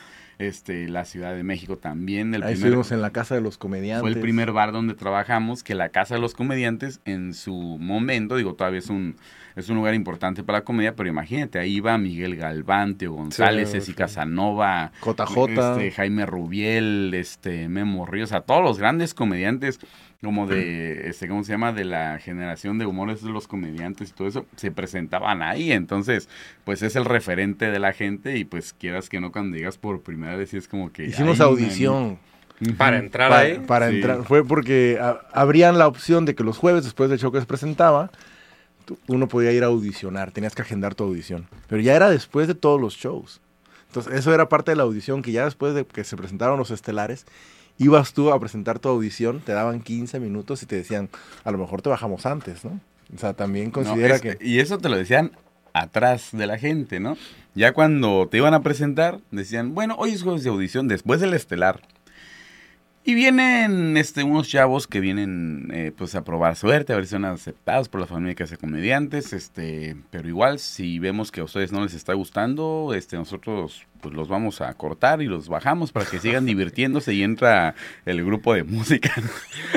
este, 0.47 0.87
la 0.87 1.05
Ciudad 1.05 1.35
de 1.35 1.43
México 1.43 1.77
también. 1.77 2.33
El 2.33 2.43
Ahí 2.43 2.53
primer, 2.53 2.67
estuvimos 2.67 2.91
en 2.91 3.01
la 3.01 3.11
casa 3.11 3.35
de 3.35 3.41
los 3.41 3.57
comediantes. 3.57 4.01
fue 4.01 4.11
el 4.11 4.19
primer 4.19 4.51
bar 4.51 4.71
donde 4.71 4.93
trabajamos, 4.93 5.63
que 5.63 5.75
la 5.75 5.89
Casa 5.89 6.15
de 6.15 6.21
los 6.21 6.33
Comediantes 6.33 7.01
en 7.05 7.33
su 7.33 7.53
momento, 7.53 8.35
digo, 8.35 8.55
todavía 8.55 8.79
es 8.79 8.89
un, 8.89 9.15
es 9.55 9.69
un 9.69 9.75
lugar 9.77 9.93
importante 9.93 10.43
para 10.43 10.59
la 10.59 10.65
comedia, 10.65 10.95
pero 10.95 11.09
imagínate, 11.09 11.59
ahí 11.59 11.75
iba 11.75 11.97
Miguel 11.97 12.35
Galván, 12.35 12.95
Teo 12.95 13.13
González, 13.13 13.69
Sí, 13.69 13.73
Ceci 13.79 13.91
sí. 13.91 13.93
Casanova, 13.93 14.91
JJ. 15.03 15.49
este, 15.71 15.91
Jaime 15.91 16.25
Rubiel, 16.25 17.13
este, 17.13 17.67
Memo 17.69 18.05
Ríos, 18.05 18.31
a 18.31 18.41
todos 18.41 18.63
los 18.63 18.77
grandes 18.79 19.13
comediantes 19.13 19.79
como 20.23 20.47
de, 20.47 21.09
este, 21.09 21.27
¿cómo 21.27 21.43
se 21.43 21.51
llama? 21.51 21.73
De 21.73 21.83
la 21.83 22.17
generación 22.17 22.77
de 22.79 22.85
humores 22.85 23.21
de 23.21 23.29
los 23.29 23.45
comediantes 23.47 24.09
y 24.09 24.13
todo 24.13 24.27
eso, 24.29 24.45
se 24.55 24.71
presentaban 24.71 25.41
ahí. 25.41 25.73
Entonces, 25.73 26.29
pues 26.63 26.81
es 26.81 26.95
el 26.95 27.03
referente 27.03 27.69
de 27.71 27.79
la 27.79 27.91
gente 27.91 28.37
y 28.37 28.45
pues 28.45 28.71
quieras 28.73 29.09
que 29.09 29.19
no, 29.19 29.33
cuando 29.33 29.57
digas 29.57 29.77
por 29.77 30.01
primera 30.01 30.37
vez, 30.37 30.51
sí 30.51 30.57
es 30.57 30.69
como 30.69 30.93
que... 30.93 31.05
Hicimos 31.07 31.41
ay, 31.41 31.47
audición. 31.47 32.19
man. 32.59 32.75
Para 32.77 32.97
entrar 32.99 33.29
Pa- 33.31 33.39
ahí. 33.39 33.59
para 33.67 33.89
Sí. 33.89 33.95
entrar. 33.95 34.23
Fue 34.23 34.45
porque 34.47 34.97
a- 35.01 35.19
abrían 35.33 35.77
la 35.77 35.87
opción 35.87 36.23
de 36.23 36.35
que 36.35 36.45
los 36.45 36.57
jueves, 36.57 36.85
después 36.85 37.09
del 37.09 37.19
show 37.19 37.29
que 37.33 37.41
se 37.41 37.45
presentaba, 37.45 38.09
uno 39.07 39.27
podía 39.27 39.51
ir 39.51 39.63
a 39.63 39.67
audicionar, 39.67 40.31
tenías 40.31 40.55
que 40.55 40.61
agendar 40.61 40.95
tu 40.95 41.03
audición. 41.03 41.47
Pero 41.67 41.81
ya 41.81 41.95
era 41.95 42.09
después 42.09 42.47
de 42.47 42.55
todos 42.55 42.79
los 42.79 42.95
shows. 42.95 43.41
Entonces, 43.87 44.13
eso 44.13 44.33
era 44.33 44.49
parte 44.49 44.71
de 44.71 44.75
la 44.77 44.83
audición, 44.83 45.21
que 45.21 45.31
ya 45.31 45.45
después 45.45 45.75
de 45.75 45.85
que 45.85 46.03
se 46.03 46.17
presentaron 46.17 46.57
los 46.57 46.71
estelares, 46.71 47.25
ibas 47.77 48.13
tú 48.13 48.31
a 48.31 48.39
presentar 48.39 48.79
tu 48.79 48.89
audición, 48.89 49.39
te 49.39 49.51
daban 49.51 49.81
15 49.81 50.19
minutos 50.19 50.63
y 50.63 50.65
te 50.65 50.75
decían, 50.75 51.09
a 51.43 51.51
lo 51.51 51.57
mejor 51.57 51.81
te 51.81 51.89
bajamos 51.89 52.25
antes, 52.25 52.65
¿no? 52.65 52.79
O 53.15 53.19
sea, 53.19 53.33
también 53.33 53.67
No, 53.67 53.71
considera 53.73 54.15
es- 54.15 54.21
que... 54.21 54.37
Y 54.41 54.59
eso 54.59 54.77
te 54.79 54.89
lo 54.89 54.97
decían 54.97 55.31
atrás 55.73 56.29
de 56.31 56.47
la 56.47 56.57
gente, 56.57 56.99
¿no? 56.99 57.17
Ya 57.55 57.73
cuando 57.73 58.27
te 58.29 58.37
iban 58.37 58.53
a 58.53 58.61
presentar, 58.63 59.19
decían, 59.31 59.75
bueno, 59.75 59.95
hoy 59.99 60.11
es 60.11 60.23
jueves 60.23 60.43
de 60.43 60.49
audición, 60.49 60.87
después 60.87 61.19
del 61.21 61.33
estelar. 61.33 61.81
Y 63.05 63.15
vienen 63.15 63.97
este, 63.97 64.23
unos 64.23 64.47
chavos 64.47 64.87
que 64.87 65.01
vienen 65.01 65.69
eh, 65.73 65.91
pues 65.97 66.15
a 66.15 66.23
probar 66.23 66.55
suerte, 66.55 66.93
a 66.93 66.95
ver 66.95 67.05
si 67.05 67.11
son 67.11 67.25
aceptados 67.25 67.89
por 67.89 67.99
la 67.99 68.07
familia 68.07 68.33
que 68.33 68.43
hace 68.43 68.55
comediantes, 68.55 69.33
este, 69.33 69.97
pero 70.09 70.29
igual 70.29 70.57
si 70.57 70.99
vemos 70.99 71.29
que 71.29 71.41
a 71.41 71.43
ustedes 71.43 71.73
no 71.73 71.83
les 71.83 71.93
está 71.95 72.13
gustando, 72.13 72.93
este, 72.95 73.17
nosotros 73.17 73.85
pues 73.99 74.13
los 74.13 74.29
vamos 74.29 74.61
a 74.61 74.73
cortar 74.75 75.21
y 75.21 75.25
los 75.25 75.49
bajamos 75.49 75.91
para 75.91 76.05
que 76.05 76.19
sigan 76.19 76.45
divirtiéndose 76.47 77.13
y 77.13 77.23
entra 77.23 77.75
el 78.05 78.23
grupo 78.23 78.53
de 78.53 78.63
música. 78.63 79.13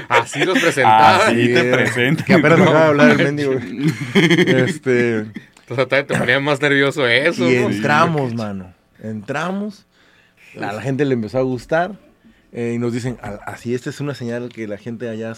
Así 0.08 0.44
los 0.44 0.58
presentaban. 0.62 1.22
Así 1.22 1.52
te 1.52 1.64
presentan. 1.72 2.26
Que 2.26 2.34
apenas 2.34 2.58
me 2.60 2.64
¿no? 2.64 2.70
acaba 2.70 2.84
de 2.84 2.90
hablar 2.90 3.10
el 3.10 3.18
mendigo. 3.18 3.54
este... 4.14 5.26
O 5.68 5.74
sea, 5.74 5.86
todavía 5.86 6.06
te 6.06 6.16
ponía 6.16 6.38
más 6.38 6.60
nervioso 6.60 7.04
eso. 7.08 7.50
Y 7.50 7.56
¿no? 7.56 7.70
entramos, 7.70 8.34
mano. 8.34 8.72
Entramos. 9.02 9.84
A 10.56 10.72
la 10.72 10.80
gente 10.80 11.04
le 11.04 11.14
empezó 11.14 11.38
a 11.38 11.42
gustar. 11.42 12.05
Eh, 12.56 12.72
y 12.74 12.78
nos 12.78 12.92
dicen, 12.92 13.18
"Al- 13.22 13.38
así, 13.46 13.74
esta 13.74 13.90
es 13.90 14.00
una 14.00 14.14
señal 14.14 14.48
que 14.48 14.66
la 14.66 14.78
gente 14.78 15.08
allá 15.08 15.30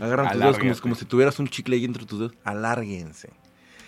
agarran 0.00 0.26
tus 0.32 0.40
dedos 0.40 0.80
como, 0.80 0.94
si 0.96 1.04
tuvieras 1.06 1.38
un 1.38 1.48
chicle 1.48 1.76
ahí 1.76 1.84
entre 1.86 2.04
tus 2.04 2.18
dedos. 2.18 2.34
Alárguense. 2.44 3.30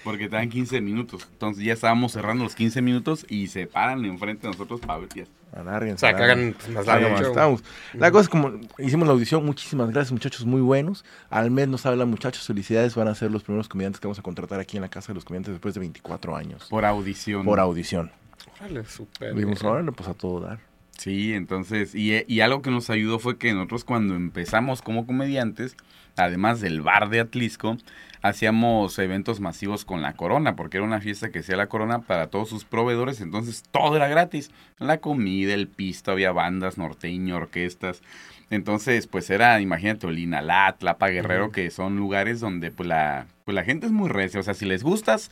Porque 0.05 0.29
te 0.29 0.37
dan 0.37 0.49
15 0.49 0.81
minutos. 0.81 1.29
Entonces 1.33 1.65
ya 1.65 1.73
estábamos 1.75 2.13
cerrando 2.13 2.45
los 2.45 2.55
15 2.55 2.81
minutos 2.81 3.27
y 3.29 3.49
se 3.49 3.67
paran 3.67 4.05
enfrente 4.05 4.47
de 4.47 4.53
nosotros 4.53 4.81
para 4.81 5.01
ver. 5.01 5.27
Alárguense. 5.53 6.07
O 6.07 6.09
sea, 6.09 6.17
que 6.17 6.23
hagan 6.23 6.55
más 6.73 6.87
largo 6.87 7.17
estábamos. 7.17 7.65
La 7.95 8.11
cosa 8.11 8.23
es 8.23 8.29
como 8.29 8.53
hicimos 8.79 9.07
la 9.09 9.13
audición, 9.13 9.45
muchísimas 9.45 9.91
gracias 9.91 10.13
muchachos, 10.13 10.47
muy 10.47 10.61
buenos. 10.61 11.05
Al 11.31 11.51
mes 11.51 11.69
nos 11.69 11.85
hablan 11.85 12.09
muchachos, 12.09 12.47
felicidades, 12.47 12.95
van 12.95 13.09
a 13.09 13.15
ser 13.15 13.31
los 13.33 13.43
primeros 13.43 13.69
comediantes 13.69 14.01
que 14.01 14.07
vamos 14.07 14.19
a 14.19 14.23
contratar 14.23 14.61
aquí 14.61 14.77
en 14.77 14.83
la 14.83 14.89
Casa 14.89 15.09
de 15.09 15.15
los 15.15 15.25
Comediantes 15.25 15.55
después 15.55 15.75
de 15.75 15.81
24 15.81 16.37
años. 16.37 16.67
Por 16.71 16.85
audición. 16.85 17.45
Por 17.45 17.59
audición. 17.61 18.11
Órale, 18.61 18.85
súper. 18.85 19.35
Dijimos, 19.35 19.61
bien. 19.61 19.73
órale, 19.73 19.93
pues 19.93 20.09
a 20.09 20.15
todo 20.15 20.41
dar. 20.41 20.61
Sí, 20.99 21.33
entonces, 21.33 21.95
y, 21.95 22.25
y 22.27 22.41
algo 22.41 22.61
que 22.61 22.73
nos 22.73 22.91
ayudó 22.91 23.21
fue 23.21 23.39
que 23.39 23.55
nosotros 23.55 23.85
cuando 23.85 24.17
empezamos 24.17 24.83
como 24.83 25.07
comediantes, 25.07 25.77
además 26.17 26.61
del 26.61 26.83
bar 26.83 27.09
de 27.09 27.21
Atlisco, 27.21 27.77
hacíamos 28.21 28.99
eventos 28.99 29.39
masivos 29.39 29.85
con 29.85 30.03
la 30.03 30.15
corona, 30.15 30.57
porque 30.57 30.79
era 30.79 30.87
una 30.87 31.01
fiesta 31.01 31.31
que 31.31 31.39
hacía 31.39 31.57
la 31.57 31.69
corona 31.69 32.01
para 32.01 32.27
todos 32.27 32.49
sus 32.49 32.65
proveedores, 32.65 33.21
entonces 33.21 33.63
todo 33.71 33.95
era 33.95 34.09
gratis, 34.09 34.51
la 34.81 34.99
comida, 34.99 35.55
el 35.55 35.69
pisto, 35.69 36.11
había 36.11 36.33
bandas 36.33 36.79
norteño, 36.79 37.37
orquestas, 37.37 38.03
entonces 38.51 39.07
pues 39.07 39.31
era, 39.31 39.61
imagínate, 39.61 40.09
Olinalat, 40.09 40.83
Lapa 40.83 41.11
Guerrero, 41.11 41.53
que 41.53 41.71
son 41.71 41.97
lugares 41.97 42.41
donde 42.41 42.73
pues 42.73 42.89
la, 42.89 43.29
pues 43.45 43.55
la 43.55 43.63
gente 43.63 43.87
es 43.87 43.93
muy 43.93 44.09
recia, 44.09 44.41
o 44.41 44.43
sea, 44.43 44.55
si 44.55 44.65
les 44.67 44.83
gustas, 44.83 45.31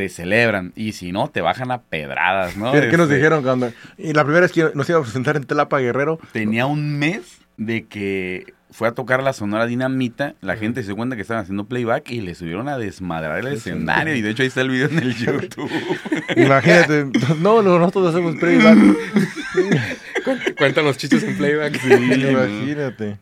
te 0.00 0.08
celebran, 0.08 0.72
y 0.76 0.92
si 0.92 1.12
no, 1.12 1.28
te 1.28 1.42
bajan 1.42 1.70
a 1.70 1.82
pedradas, 1.82 2.56
¿no? 2.56 2.72
¿Qué, 2.72 2.88
qué 2.88 2.96
nos 2.96 3.04
Este, 3.04 3.16
dijeron 3.16 3.42
cuando.? 3.42 3.70
Y 3.98 4.14
la 4.14 4.24
primera 4.24 4.40
vez 4.40 4.52
que 4.52 4.70
nos 4.74 4.88
iba 4.88 4.98
a 4.98 5.02
presentar 5.02 5.36
en 5.36 5.44
Telapa 5.44 5.78
Guerrero. 5.78 6.18
tenía 6.32 6.64
un 6.64 6.98
mes 6.98 7.40
de 7.58 7.84
que 7.84 8.54
fue 8.70 8.88
a 8.88 8.92
tocar 8.92 9.22
la 9.22 9.34
Sonora 9.34 9.66
Dinamita, 9.66 10.36
la 10.40 10.56
gente 10.56 10.80
se 10.80 10.86
dio 10.86 10.96
cuenta 10.96 11.16
que 11.16 11.22
estaban 11.22 11.42
haciendo 11.42 11.66
playback 11.66 12.10
y 12.10 12.22
le 12.22 12.34
subieron 12.34 12.66
a 12.68 12.78
desmadrar 12.78 13.40
el 13.40 13.48
escenario 13.48 14.14
y 14.14 14.22
de 14.22 14.30
hecho 14.30 14.40
ahí 14.42 14.48
está 14.48 14.62
el 14.62 14.70
video 14.70 14.88
en 14.88 15.00
el 15.00 15.14
YouTube. 15.14 15.70
Imagínate. 16.36 17.04
no, 17.40 17.60
no, 17.60 17.78
nosotros 17.78 18.08
hacemos 18.08 18.36
playback. 18.36 18.78
Cuentan 20.56 20.86
los 20.86 20.96
chistes 20.96 21.22
en 21.24 21.36
playback. 21.36 21.78
Imagínate. 21.84 23.18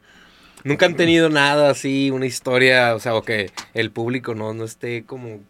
Nunca 0.63 0.87
han 0.87 0.95
tenido 0.95 1.29
nada 1.29 1.71
así, 1.71 2.13
una 2.13 2.27
historia, 2.27 2.95
o 2.95 3.01
sea, 3.01 3.17
o 3.17 3.23
que 3.23 3.51
el 3.75 3.91
público 3.91 4.37
no, 4.37 4.55
no 4.55 4.65
esté 4.65 5.03
como, 5.03 5.41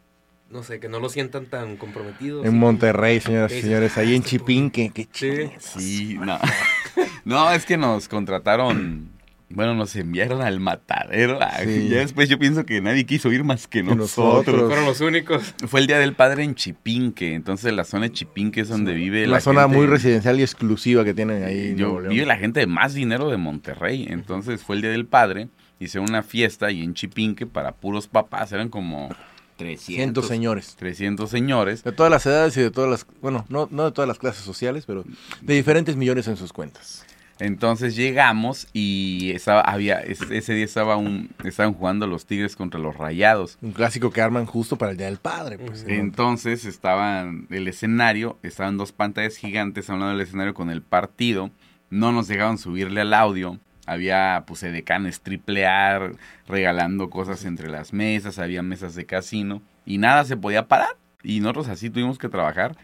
no 0.51 0.63
sé, 0.63 0.81
que 0.81 0.89
no 0.89 0.99
lo 1.01 1.09
sientan 1.09 1.47
tan 1.47 1.77
comprometidos. 1.77 2.47
En 2.47 2.57
Monterrey, 2.59 3.21
señoras 3.21 3.53
y 3.53 3.61
señores, 3.63 3.97
ahí 3.99 4.15
en 4.15 4.23
Chipinque. 4.23 4.91
Qué 4.95 5.07
Sí. 5.13 5.51
Sí, 5.59 6.19
no. 6.21 6.39
No, 7.25 7.51
es 7.53 7.65
que 7.67 7.77
nos 7.77 8.09
contrataron, 8.09 9.11
bueno, 9.51 9.75
nos 9.75 9.95
enviaron 9.97 10.41
al 10.43 10.61
matadero. 10.61 11.39
Ay, 11.43 11.67
Sí. 11.67 11.89
Ya 11.91 11.99
después 11.99 12.29
yo 12.29 12.39
pienso 12.39 12.65
que 12.65 12.81
nadie 12.81 13.05
quiso 13.05 13.31
ir 13.31 13.45
más 13.45 13.67
que 13.67 13.83
nosotros. 13.83 14.09
nosotros. 14.47 14.67
Fueron 14.69 14.85
los 14.87 15.01
únicos. 15.03 15.55
Fue 15.67 15.81
el 15.81 15.87
Día 15.87 15.99
del 15.99 16.15
Padre 16.15 16.45
en 16.45 16.55
Chipinque, 16.55 17.35
entonces 17.35 17.73
la 17.75 17.85
zona 17.85 18.05
de 18.07 18.13
Chipinque 18.13 18.63
es 18.63 18.69
donde 18.69 18.95
vive 18.95 19.27
La, 19.27 19.35
la 19.35 19.41
zona 19.41 19.63
gente- 19.63 19.77
muy 19.77 19.87
residencial 19.87 20.41
y 20.41 20.43
exclusiva 20.43 21.05
que 21.05 21.13
tienen 21.15 21.45
ahí. 21.45 21.69
en 21.73 21.77
Yo, 21.77 21.99
vive 22.01 22.25
la 22.27 22.37
gente 22.39 22.61
de 22.61 22.67
más 22.67 22.95
dinero 22.95 23.29
de 23.29 23.37
Monterrey. 23.37 24.07
Entonces 24.09 24.63
fue 24.65 24.77
el 24.77 24.83
Día 24.83 24.91
del 24.91 25.07
Padre. 25.07 25.49
Hice 25.81 25.99
una 26.01 26.23
fiesta 26.23 26.71
y 26.73 26.83
en 26.83 26.95
Chipinque 26.95 27.47
para 27.47 27.73
puros 27.73 28.09
papás. 28.09 28.51
Eran 28.53 28.69
como 28.71 29.11
300, 29.59 29.85
Cientos 29.85 30.29
señores. 30.29 30.77
300 30.79 31.29
señores. 31.29 31.85
De 31.85 31.93
todas 31.93 32.11
las 32.11 32.25
edades 32.25 32.57
y 32.57 32.63
de 32.63 32.71
todas 32.71 32.89
las. 32.91 33.07
Bueno, 33.21 33.45
no, 33.49 33.69
no 33.71 33.85
de 33.85 33.93
todas 33.93 34.09
las 34.09 34.19
clases 34.19 34.45
sociales, 34.45 34.85
pero 34.87 35.05
de 35.43 35.55
diferentes 35.55 35.97
millones 35.97 36.29
en 36.29 36.37
sus 36.37 36.53
cuentas. 36.53 37.05
Entonces 37.41 37.95
llegamos 37.95 38.69
y 38.73 39.33
estaba, 39.33 39.61
había, 39.61 40.01
ese 40.01 40.55
día 40.55 40.65
estaba 40.65 40.97
un, 40.97 41.31
estaban 41.45 41.73
jugando 41.73 42.07
los 42.07 42.27
Tigres 42.27 42.57
contra 42.57 42.81
los 42.81 42.97
Rayados. 42.97 43.59
Un 43.63 43.73
clásico 43.73 44.11
que 44.11 44.21
arman 44.21 44.47
justo 44.47 44.77
para 44.77 44.93
el 44.93 44.97
Día 44.97 45.07
del 45.07 45.19
Padre. 45.19 45.59
Pues, 45.59 45.85
Entonces 45.87 46.65
estaban 46.65 47.47
el 47.51 47.69
escenario, 47.69 48.39
estaban 48.43 48.77
dos 48.77 48.93
pantallas 48.93 49.37
gigantes 49.37 49.89
hablando 49.89 50.17
del 50.17 50.27
escenario 50.27 50.55
con 50.55 50.71
el 50.71 50.83
partido. 50.83 51.51
No 51.91 52.13
nos 52.13 52.29
dejaban 52.29 52.59
subirle 52.59 53.01
al 53.01 53.15
audio. 53.15 53.59
Había 53.89 54.45
pues 54.47 54.63
edecanes 54.63 55.23
triple 55.23 55.67
A 55.67 56.11
regalando 56.47 57.09
cosas 57.09 57.45
entre 57.47 57.71
las 57.71 57.95
mesas, 57.95 58.39
había 58.39 58.63
mesas 58.63 58.95
de 58.95 59.07
casino 59.07 59.63
y 59.87 59.97
nada 59.97 60.25
se 60.25 60.37
podía 60.37 60.69
parar. 60.69 60.97
Y 61.23 61.41
nosotros 61.41 61.69
así 61.69 61.89
tuvimos 61.89 62.19
que 62.19 62.29
trabajar. 62.29 62.77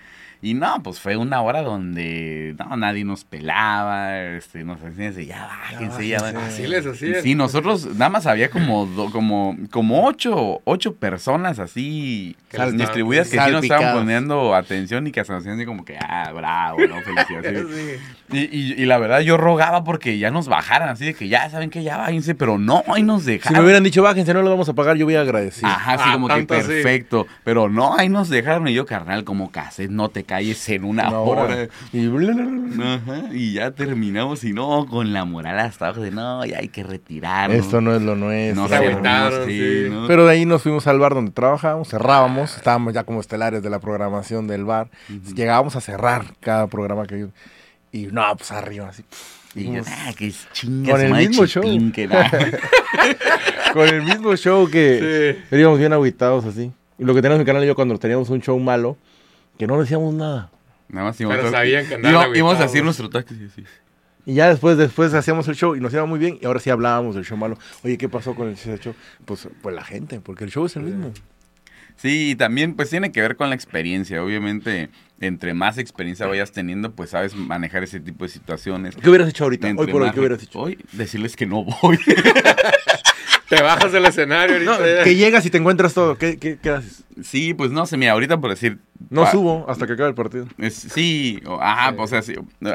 Y 0.44 0.52
no, 0.52 0.82
pues 0.82 1.00
fue 1.00 1.16
una 1.16 1.40
hora 1.40 1.62
donde 1.62 2.54
no, 2.58 2.76
nadie 2.76 3.02
nos 3.02 3.24
pelaba, 3.24 4.20
este, 4.20 4.62
nos 4.62 4.78
hacían 4.82 5.14
de 5.14 5.24
ya 5.24 5.46
bájense, 5.46 6.06
ya 6.06 6.18
Así 6.18 6.66
les 6.66 6.84
hacían. 6.84 7.22
Sí, 7.22 7.34
nosotros 7.34 7.86
nada 7.96 8.10
más 8.10 8.26
había 8.26 8.50
como 8.50 8.86
como 9.10 9.56
como 9.70 10.06
ocho, 10.06 10.60
ocho 10.64 10.96
personas 10.96 11.58
así 11.58 12.36
distribuidas 12.74 13.30
que 13.30 13.40
sí 13.40 13.50
nos 13.50 13.62
estaban 13.62 13.96
poniendo 13.96 14.54
atención 14.54 15.06
y 15.06 15.12
que 15.12 15.24
se 15.24 15.32
nos 15.32 15.40
hacían 15.40 15.56
así 15.56 15.64
como 15.64 15.82
que, 15.82 15.96
ah, 15.98 16.30
bravo, 16.34 16.78
¿no? 16.86 17.00
Felicidades. 17.00 17.66
y, 18.30 18.38
y, 18.38 18.74
y, 18.82 18.84
la 18.84 18.98
verdad 18.98 19.20
yo 19.20 19.38
rogaba 19.38 19.82
porque 19.82 20.18
ya 20.18 20.30
nos 20.30 20.46
bajaran, 20.48 20.90
así 20.90 21.06
de 21.06 21.14
que 21.14 21.28
ya 21.28 21.48
saben 21.48 21.70
que 21.70 21.82
ya 21.82 21.96
bájense, 21.96 22.34
pero 22.34 22.58
no, 22.58 22.84
ahí 22.88 23.02
nos 23.02 23.24
dejaron. 23.24 23.54
Si 23.54 23.58
me 23.58 23.64
hubieran 23.64 23.82
dicho 23.82 24.02
bájense, 24.02 24.34
no 24.34 24.42
lo 24.42 24.50
vamos 24.50 24.68
a 24.68 24.74
pagar, 24.74 24.98
yo 24.98 25.06
voy 25.06 25.14
a 25.14 25.22
agradecer. 25.22 25.64
Ajá, 25.64 25.94
así 25.94 26.04
ah, 26.06 26.12
como 26.12 26.28
que 26.28 26.44
perfecto. 26.44 27.26
Pero 27.44 27.70
no, 27.70 27.96
ahí 27.96 28.10
nos 28.10 28.28
dejaron 28.28 28.68
y 28.68 28.74
yo, 28.74 28.84
carnal, 28.84 29.24
como 29.24 29.50
cassette, 29.50 29.90
no 29.90 30.10
te 30.10 30.24
calles 30.34 30.68
en 30.68 30.84
una, 30.84 31.16
hora. 31.16 31.68
Y, 31.92 33.52
ya 33.52 33.70
terminamos 33.70 34.42
y 34.42 34.52
no, 34.52 34.84
con 34.86 35.12
la 35.12 35.24
moral 35.24 35.60
hasta 35.60 35.86
abajo 35.86 36.00
de 36.00 36.10
no, 36.10 36.44
ya 36.44 36.58
hay 36.58 36.68
que 36.68 36.82
retirar. 36.82 37.52
Esto 37.52 37.80
no 37.80 37.94
es 37.94 38.02
lo 38.02 38.16
nuestro. 38.16 38.66
Pero 40.08 40.26
de 40.26 40.32
ahí 40.32 40.44
nos 40.44 40.62
fuimos 40.62 40.88
al 40.88 40.98
bar 40.98 41.14
donde 41.14 41.30
trabajábamos, 41.30 41.88
cerrábamos, 41.88 42.56
estábamos 42.56 42.94
ya 42.94 43.04
como 43.04 43.20
estelares 43.20 43.62
de 43.62 43.70
la 43.70 43.78
programación 43.78 44.48
del 44.48 44.64
bar. 44.64 44.90
Llegábamos 45.34 45.76
a 45.76 45.80
cerrar 45.80 46.24
cada 46.40 46.66
programa 46.66 47.06
que 47.06 47.28
y 47.92 48.08
no, 48.08 48.24
pues 48.36 48.50
arriba 48.50 48.88
así. 48.88 49.04
Y 49.54 49.72
yo, 49.72 49.82
ah, 49.86 50.12
que 50.18 50.32
Con 50.90 51.00
el 51.00 51.14
mismo 51.14 51.46
show. 51.46 51.62
Con 53.72 53.88
el 53.88 54.02
mismo 54.02 54.36
show 54.36 54.68
que 54.68 55.38
íbamos 55.52 55.78
bien 55.78 55.92
aguitados 55.92 56.44
así. 56.44 56.72
Y 56.98 57.04
lo 57.04 57.14
que 57.14 57.22
tenemos 57.22 57.36
en 57.36 57.42
mi 57.42 57.46
canal 57.46 57.64
yo 57.64 57.76
cuando 57.76 57.96
teníamos 57.98 58.30
un 58.30 58.40
show 58.40 58.58
malo, 58.58 58.96
que 59.58 59.66
no 59.66 59.80
decíamos 59.80 60.14
nada. 60.14 60.50
Nada 60.88 61.06
más 61.08 61.20
íbamos 61.20 61.38
Pero 61.38 61.50
sabían 61.50 61.86
que 61.86 62.38
íbamos 62.38 62.60
a 62.60 62.64
hacer 62.64 62.84
nuestro 62.84 63.08
taxi. 63.08 63.34
Sí, 63.54 63.64
Y 64.26 64.34
ya 64.34 64.48
después, 64.48 64.76
después 64.76 65.12
hacíamos 65.14 65.48
el 65.48 65.56
show 65.56 65.74
y 65.74 65.80
nos 65.80 65.92
iba 65.92 66.04
muy 66.06 66.18
bien. 66.18 66.38
Y 66.40 66.46
ahora 66.46 66.60
sí 66.60 66.70
hablábamos 66.70 67.14
del 67.14 67.24
show 67.24 67.36
malo. 67.36 67.58
Oye, 67.82 67.98
¿qué 67.98 68.08
pasó 68.08 68.34
con 68.34 68.48
el 68.48 68.56
show? 68.56 68.94
Pues, 69.24 69.48
pues 69.62 69.74
la 69.74 69.84
gente, 69.84 70.20
porque 70.20 70.44
el 70.44 70.50
show 70.50 70.66
es 70.66 70.76
el 70.76 70.82
mismo. 70.82 71.12
Sí, 71.96 72.30
y 72.30 72.34
también 72.34 72.74
pues 72.74 72.90
tiene 72.90 73.12
que 73.12 73.20
ver 73.20 73.36
con 73.36 73.48
la 73.48 73.54
experiencia. 73.54 74.22
Obviamente, 74.22 74.90
entre 75.20 75.54
más 75.54 75.78
experiencia 75.78 76.26
vayas 76.26 76.52
teniendo, 76.52 76.92
pues 76.92 77.10
sabes 77.10 77.34
manejar 77.34 77.84
ese 77.84 78.00
tipo 78.00 78.24
de 78.24 78.30
situaciones. 78.30 78.96
¿Qué 78.96 79.08
hubieras 79.08 79.28
hecho 79.28 79.44
ahorita? 79.44 79.68
hoy 79.76 79.86
por 79.86 80.02
hoy, 80.02 80.10
¿qué 80.10 80.20
hubieras 80.20 80.42
hecho? 80.42 80.58
Hoy, 80.58 80.78
decirles 80.92 81.36
que 81.36 81.46
no 81.46 81.64
voy. 81.64 81.98
te 83.48 83.62
bajas 83.62 83.92
del 83.92 84.04
escenario 84.06 84.56
ahorita. 84.56 85.04
que 85.04 85.14
llegas 85.14 85.44
y 85.46 85.50
te 85.50 85.58
encuentras 85.58 85.94
todo. 85.94 86.16
¿Qué, 86.16 86.38
qué, 86.38 86.58
qué 86.60 86.70
haces? 86.70 87.04
Sí, 87.22 87.54
pues 87.54 87.70
no 87.70 87.86
sé, 87.86 87.96
mira, 87.96 88.12
ahorita 88.12 88.40
por 88.40 88.50
decir. 88.50 88.78
No 89.10 89.30
subo 89.30 89.66
hasta 89.68 89.86
que 89.86 89.92
acabe 89.92 90.08
el 90.08 90.14
partido. 90.14 90.46
sí, 90.70 91.42
ajá, 91.60 91.94
o 91.98 92.06
sea, 92.06 92.22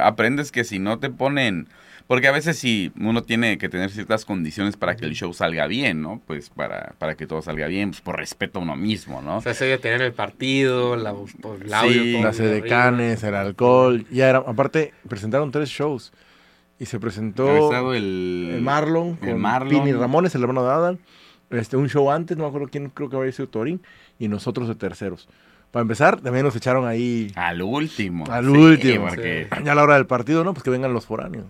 aprendes 0.01 0.51
que 0.51 0.63
si 0.63 0.79
no 0.79 0.99
te 0.99 1.09
ponen. 1.09 1.67
Porque 2.09 2.27
a 2.27 2.31
veces 2.31 2.57
sí, 2.57 2.91
uno 2.99 3.21
tiene 3.21 3.59
que 3.59 3.69
tener 3.69 3.91
ciertas 3.91 4.25
condiciones 4.25 4.75
para 4.75 4.95
que 4.95 5.05
el 5.05 5.13
show 5.13 5.31
salga 5.31 5.67
bien, 5.67 6.01
¿no? 6.01 6.19
Pues 6.25 6.49
para, 6.49 6.95
para 6.97 7.13
que 7.13 7.27
todo 7.27 7.43
salga 7.43 7.67
bien, 7.67 7.91
pues 7.91 8.01
por 8.01 8.17
respeto 8.17 8.57
a 8.57 8.63
uno 8.63 8.75
mismo, 8.75 9.21
¿no? 9.21 9.37
O 9.37 9.41
sea, 9.41 9.53
se 9.53 9.77
tener 9.77 10.01
el 10.01 10.13
partido, 10.13 10.95
la, 10.95 11.13
pues, 11.13 11.61
el 11.61 11.71
audio, 11.71 12.01
sí, 12.01 12.19
las 12.19 12.39
edecanes, 12.39 13.21
el 13.21 13.35
alcohol. 13.35 14.07
Ya 14.09 14.27
era, 14.27 14.39
aparte, 14.39 14.91
presentaron 15.07 15.51
tres 15.51 15.69
shows. 15.69 16.11
Y 16.79 16.85
se 16.85 16.99
presentó 16.99 17.93
el, 17.93 18.51
el 18.55 18.61
Marlon 18.61 19.15
con 19.17 19.39
Marlon. 19.39 19.69
Pini 19.83 19.91
Ramones, 19.91 20.33
el 20.35 20.41
hermano 20.41 20.63
de 20.63 20.71
Adam. 20.71 20.97
Este, 21.49 21.75
un 21.75 21.89
show 21.89 22.09
antes, 22.09 22.37
no 22.37 22.43
me 22.43 22.47
acuerdo 22.47 22.69
quién, 22.71 22.89
creo 22.89 23.09
que 23.09 23.17
había 23.17 23.31
sido 23.31 23.49
Torín. 23.49 23.81
Y 24.17 24.29
nosotros 24.29 24.67
de 24.67 24.75
terceros. 24.75 25.27
Para 25.71 25.81
empezar, 25.81 26.19
también 26.21 26.45
nos 26.45 26.55
echaron 26.55 26.87
ahí. 26.87 27.31
Al 27.35 27.61
último. 27.61 28.25
Al 28.29 28.49
último. 28.49 29.07
Ya 29.63 29.71
a 29.71 29.75
la 29.75 29.83
hora 29.83 29.95
del 29.95 30.07
partido, 30.07 30.43
¿no? 30.43 30.53
Pues 30.53 30.63
que 30.63 30.69
vengan 30.69 30.93
los 30.93 31.05
foráneos. 31.05 31.45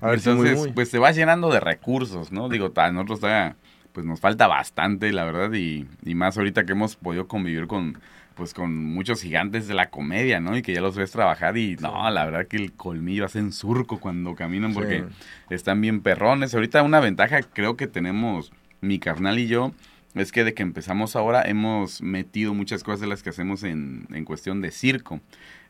A 0.00 0.08
ver 0.08 0.18
Entonces, 0.18 0.58
muy, 0.58 0.72
pues 0.72 0.88
se 0.88 0.98
va 0.98 1.12
llenando 1.12 1.50
de 1.50 1.60
recursos, 1.60 2.32
¿no? 2.32 2.48
Digo, 2.48 2.72
a 2.74 2.90
nosotros 2.90 3.20
todavía, 3.20 3.56
pues 3.92 4.06
nos 4.06 4.20
falta 4.20 4.46
bastante, 4.46 5.12
la 5.12 5.24
verdad. 5.24 5.52
Y, 5.52 5.86
y 6.04 6.14
más 6.14 6.38
ahorita 6.38 6.64
que 6.64 6.72
hemos 6.72 6.96
podido 6.96 7.28
convivir 7.28 7.66
con 7.66 7.98
pues 8.34 8.54
con 8.54 8.74
muchos 8.74 9.22
gigantes 9.22 9.68
de 9.68 9.74
la 9.74 9.90
comedia, 9.90 10.40
¿no? 10.40 10.56
Y 10.56 10.62
que 10.62 10.74
ya 10.74 10.80
los 10.80 10.96
ves 10.96 11.10
trabajar 11.10 11.56
y 11.56 11.76
no, 11.76 12.10
la 12.10 12.24
verdad 12.24 12.46
que 12.46 12.56
el 12.56 12.72
colmillo 12.72 13.24
hacen 13.24 13.52
surco 13.52 14.00
cuando 14.00 14.34
caminan 14.34 14.74
porque 14.74 15.04
están 15.50 15.80
bien 15.80 16.00
perrones. 16.00 16.54
Ahorita 16.54 16.82
una 16.82 17.00
ventaja 17.00 17.42
creo 17.42 17.76
que 17.76 17.86
tenemos 17.86 18.52
mi 18.80 18.98
carnal 18.98 19.38
y 19.38 19.46
yo 19.46 19.72
es 20.14 20.32
que 20.32 20.44
de 20.44 20.54
que 20.54 20.62
empezamos 20.62 21.16
ahora 21.16 21.42
hemos 21.42 22.02
metido 22.02 22.52
muchas 22.54 22.84
cosas 22.84 23.00
de 23.00 23.06
las 23.06 23.22
que 23.22 23.30
hacemos 23.30 23.62
en, 23.62 24.06
en 24.12 24.24
cuestión 24.24 24.60
de 24.60 24.70
circo. 24.70 25.20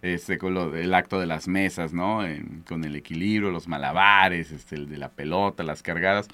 Este, 0.03 0.37
con 0.37 0.53
lo, 0.53 0.75
el 0.75 0.93
acto 0.95 1.21
de 1.21 1.27
las 1.27 1.47
mesas, 1.47 1.93
¿no? 1.93 2.23
con 2.67 2.83
el 2.83 2.97
equilibrio, 2.97 3.53
los 3.53 3.69
malabares, 3.69 4.51
este, 4.51 4.75
el 4.75 4.89
de 4.89 4.99
la 4.99 5.11
pelota, 5.11 5.63
las 5.63 5.81
cargadas. 5.81 6.27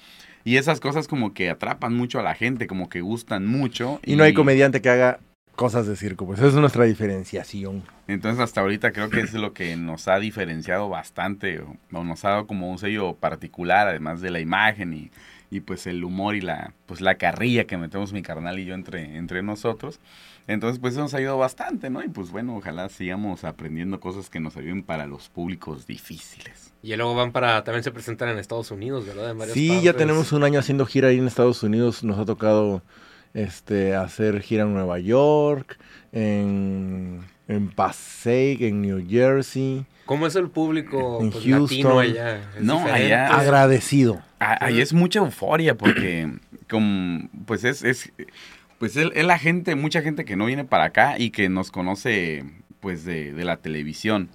Y 0.43 0.57
esas 0.57 0.79
cosas 0.79 1.07
como 1.07 1.35
que 1.35 1.51
atrapan 1.51 1.95
mucho 1.95 2.19
a 2.19 2.23
la 2.23 2.33
gente, 2.33 2.65
como 2.65 2.89
que 2.89 3.01
gustan 3.01 3.45
mucho. 3.45 3.99
y 4.03 4.15
no 4.15 4.23
hay 4.23 4.33
comediante 4.33 4.81
que 4.81 4.89
haga 4.89 5.19
cosas 5.59 5.85
de 5.87 5.97
circo, 5.97 6.25
pues 6.25 6.39
esa 6.39 6.47
es 6.47 6.53
nuestra 6.53 6.85
diferenciación. 6.85 7.83
Entonces 8.07 8.39
hasta 8.39 8.61
ahorita 8.61 8.93
creo 8.93 9.09
que 9.09 9.19
es 9.19 9.33
lo 9.33 9.51
que 9.51 9.75
nos 9.75 10.07
ha 10.07 10.17
diferenciado 10.17 10.87
bastante, 10.87 11.59
o, 11.59 12.01
nos 12.01 12.23
ha 12.23 12.29
dado 12.29 12.47
como 12.47 12.71
un 12.71 12.77
sello 12.77 13.15
particular, 13.15 13.89
además 13.89 14.21
de 14.21 14.31
la 14.31 14.39
imagen 14.39 14.93
y, 14.93 15.11
y, 15.51 15.59
pues 15.59 15.85
el 15.85 16.05
humor 16.05 16.37
y 16.37 16.39
la, 16.39 16.71
pues 16.85 17.01
la 17.01 17.15
carrilla 17.15 17.65
que 17.65 17.75
metemos 17.75 18.13
mi 18.13 18.21
carnal 18.21 18.57
y 18.57 18.63
yo 18.63 18.73
entre, 18.73 19.17
entre 19.17 19.43
nosotros. 19.43 19.99
Entonces 20.47 20.79
pues 20.79 20.93
eso 20.93 21.01
nos 21.01 21.13
ha 21.13 21.17
ayudado 21.17 21.39
bastante, 21.39 21.89
¿no? 21.89 22.01
Y 22.05 22.07
pues 22.07 22.31
bueno, 22.31 22.55
ojalá 22.55 22.87
sigamos 22.87 23.43
aprendiendo 23.43 23.99
cosas 23.99 24.29
que 24.29 24.39
nos 24.39 24.55
ayuden 24.55 24.81
para 24.81 25.07
los 25.07 25.27
públicos 25.27 25.85
difíciles. 25.85 26.71
Y 26.81 26.95
luego 26.95 27.15
van 27.15 27.33
para, 27.33 27.65
también 27.65 27.83
se 27.83 27.91
presentan 27.91 28.29
en 28.29 28.39
Estados 28.39 28.71
Unidos, 28.71 29.05
¿verdad? 29.05 29.35
sí, 29.53 29.81
ya 29.81 29.91
tenemos 29.91 30.31
un 30.31 30.45
año 30.45 30.57
haciendo 30.57 30.85
gira 30.85 31.09
ahí 31.09 31.17
en 31.17 31.27
Estados 31.27 31.61
Unidos, 31.63 32.01
nos 32.01 32.17
ha 32.17 32.23
tocado 32.23 32.81
este, 33.33 33.95
hacer 33.95 34.41
gira 34.41 34.63
en 34.63 34.73
Nueva 34.73 34.99
York, 34.99 35.77
en, 36.11 37.21
en 37.47 37.69
Passaic, 37.69 38.61
en 38.61 38.81
New 38.81 39.05
Jersey. 39.07 39.85
¿Cómo 40.05 40.25
es 40.25 40.35
el 40.35 40.49
público 40.49 41.19
en 41.21 41.31
pues, 41.31 41.45
Houston? 41.45 41.99
allá? 41.99 42.41
no, 42.59 42.79
allá 42.85 43.27
agradecido. 43.27 44.21
Ahí 44.39 44.81
es 44.81 44.93
mucha 44.93 45.19
euforia 45.19 45.75
porque 45.75 46.31
como, 46.67 47.29
pues 47.45 47.63
es, 47.63 47.83
es 47.83 48.11
pues 48.79 48.95
es, 48.95 49.23
la 49.23 49.37
gente, 49.37 49.75
mucha 49.75 50.01
gente 50.01 50.25
que 50.25 50.35
no 50.35 50.45
viene 50.45 50.63
para 50.63 50.85
acá 50.85 51.19
y 51.19 51.29
que 51.29 51.49
nos 51.49 51.69
conoce 51.69 52.45
pues 52.79 53.03
de, 53.03 53.33
de 53.33 53.45
la 53.45 53.57
televisión. 53.57 54.29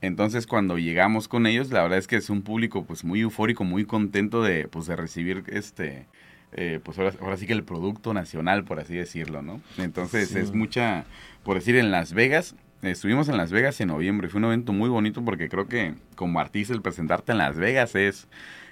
Entonces 0.00 0.46
cuando 0.46 0.78
llegamos 0.78 1.26
con 1.26 1.46
ellos, 1.46 1.70
la 1.70 1.82
verdad 1.82 1.98
es 1.98 2.06
que 2.06 2.16
es 2.16 2.30
un 2.30 2.42
público 2.42 2.84
pues 2.84 3.04
muy 3.04 3.20
eufórico, 3.20 3.64
muy 3.64 3.84
contento 3.84 4.42
de 4.42 4.68
pues 4.68 4.86
de 4.86 4.96
recibir 4.96 5.44
este 5.48 6.06
eh, 6.52 6.80
pues 6.82 6.98
ahora, 6.98 7.36
sí 7.36 7.46
que 7.46 7.52
el 7.52 7.62
producto 7.62 8.14
nacional, 8.14 8.64
por 8.64 8.80
así 8.80 8.94
decirlo, 8.94 9.42
¿no? 9.42 9.60
Entonces 9.76 10.34
es 10.34 10.52
mucha, 10.52 11.04
por 11.42 11.56
decir, 11.56 11.76
en 11.76 11.90
Las 11.90 12.14
Vegas, 12.14 12.54
estuvimos 12.82 13.28
en 13.28 13.36
Las 13.36 13.52
Vegas 13.52 13.80
en 13.80 13.88
noviembre, 13.88 14.28
fue 14.28 14.38
un 14.38 14.46
evento 14.46 14.72
muy 14.72 14.88
bonito 14.88 15.22
porque 15.24 15.48
creo 15.48 15.68
que 15.68 15.94
como 16.14 16.40
artista 16.40 16.72
el 16.72 16.80
presentarte 16.80 17.32
en 17.32 17.38
Las 17.38 17.56
Vegas 17.56 17.94
es, 17.94 18.28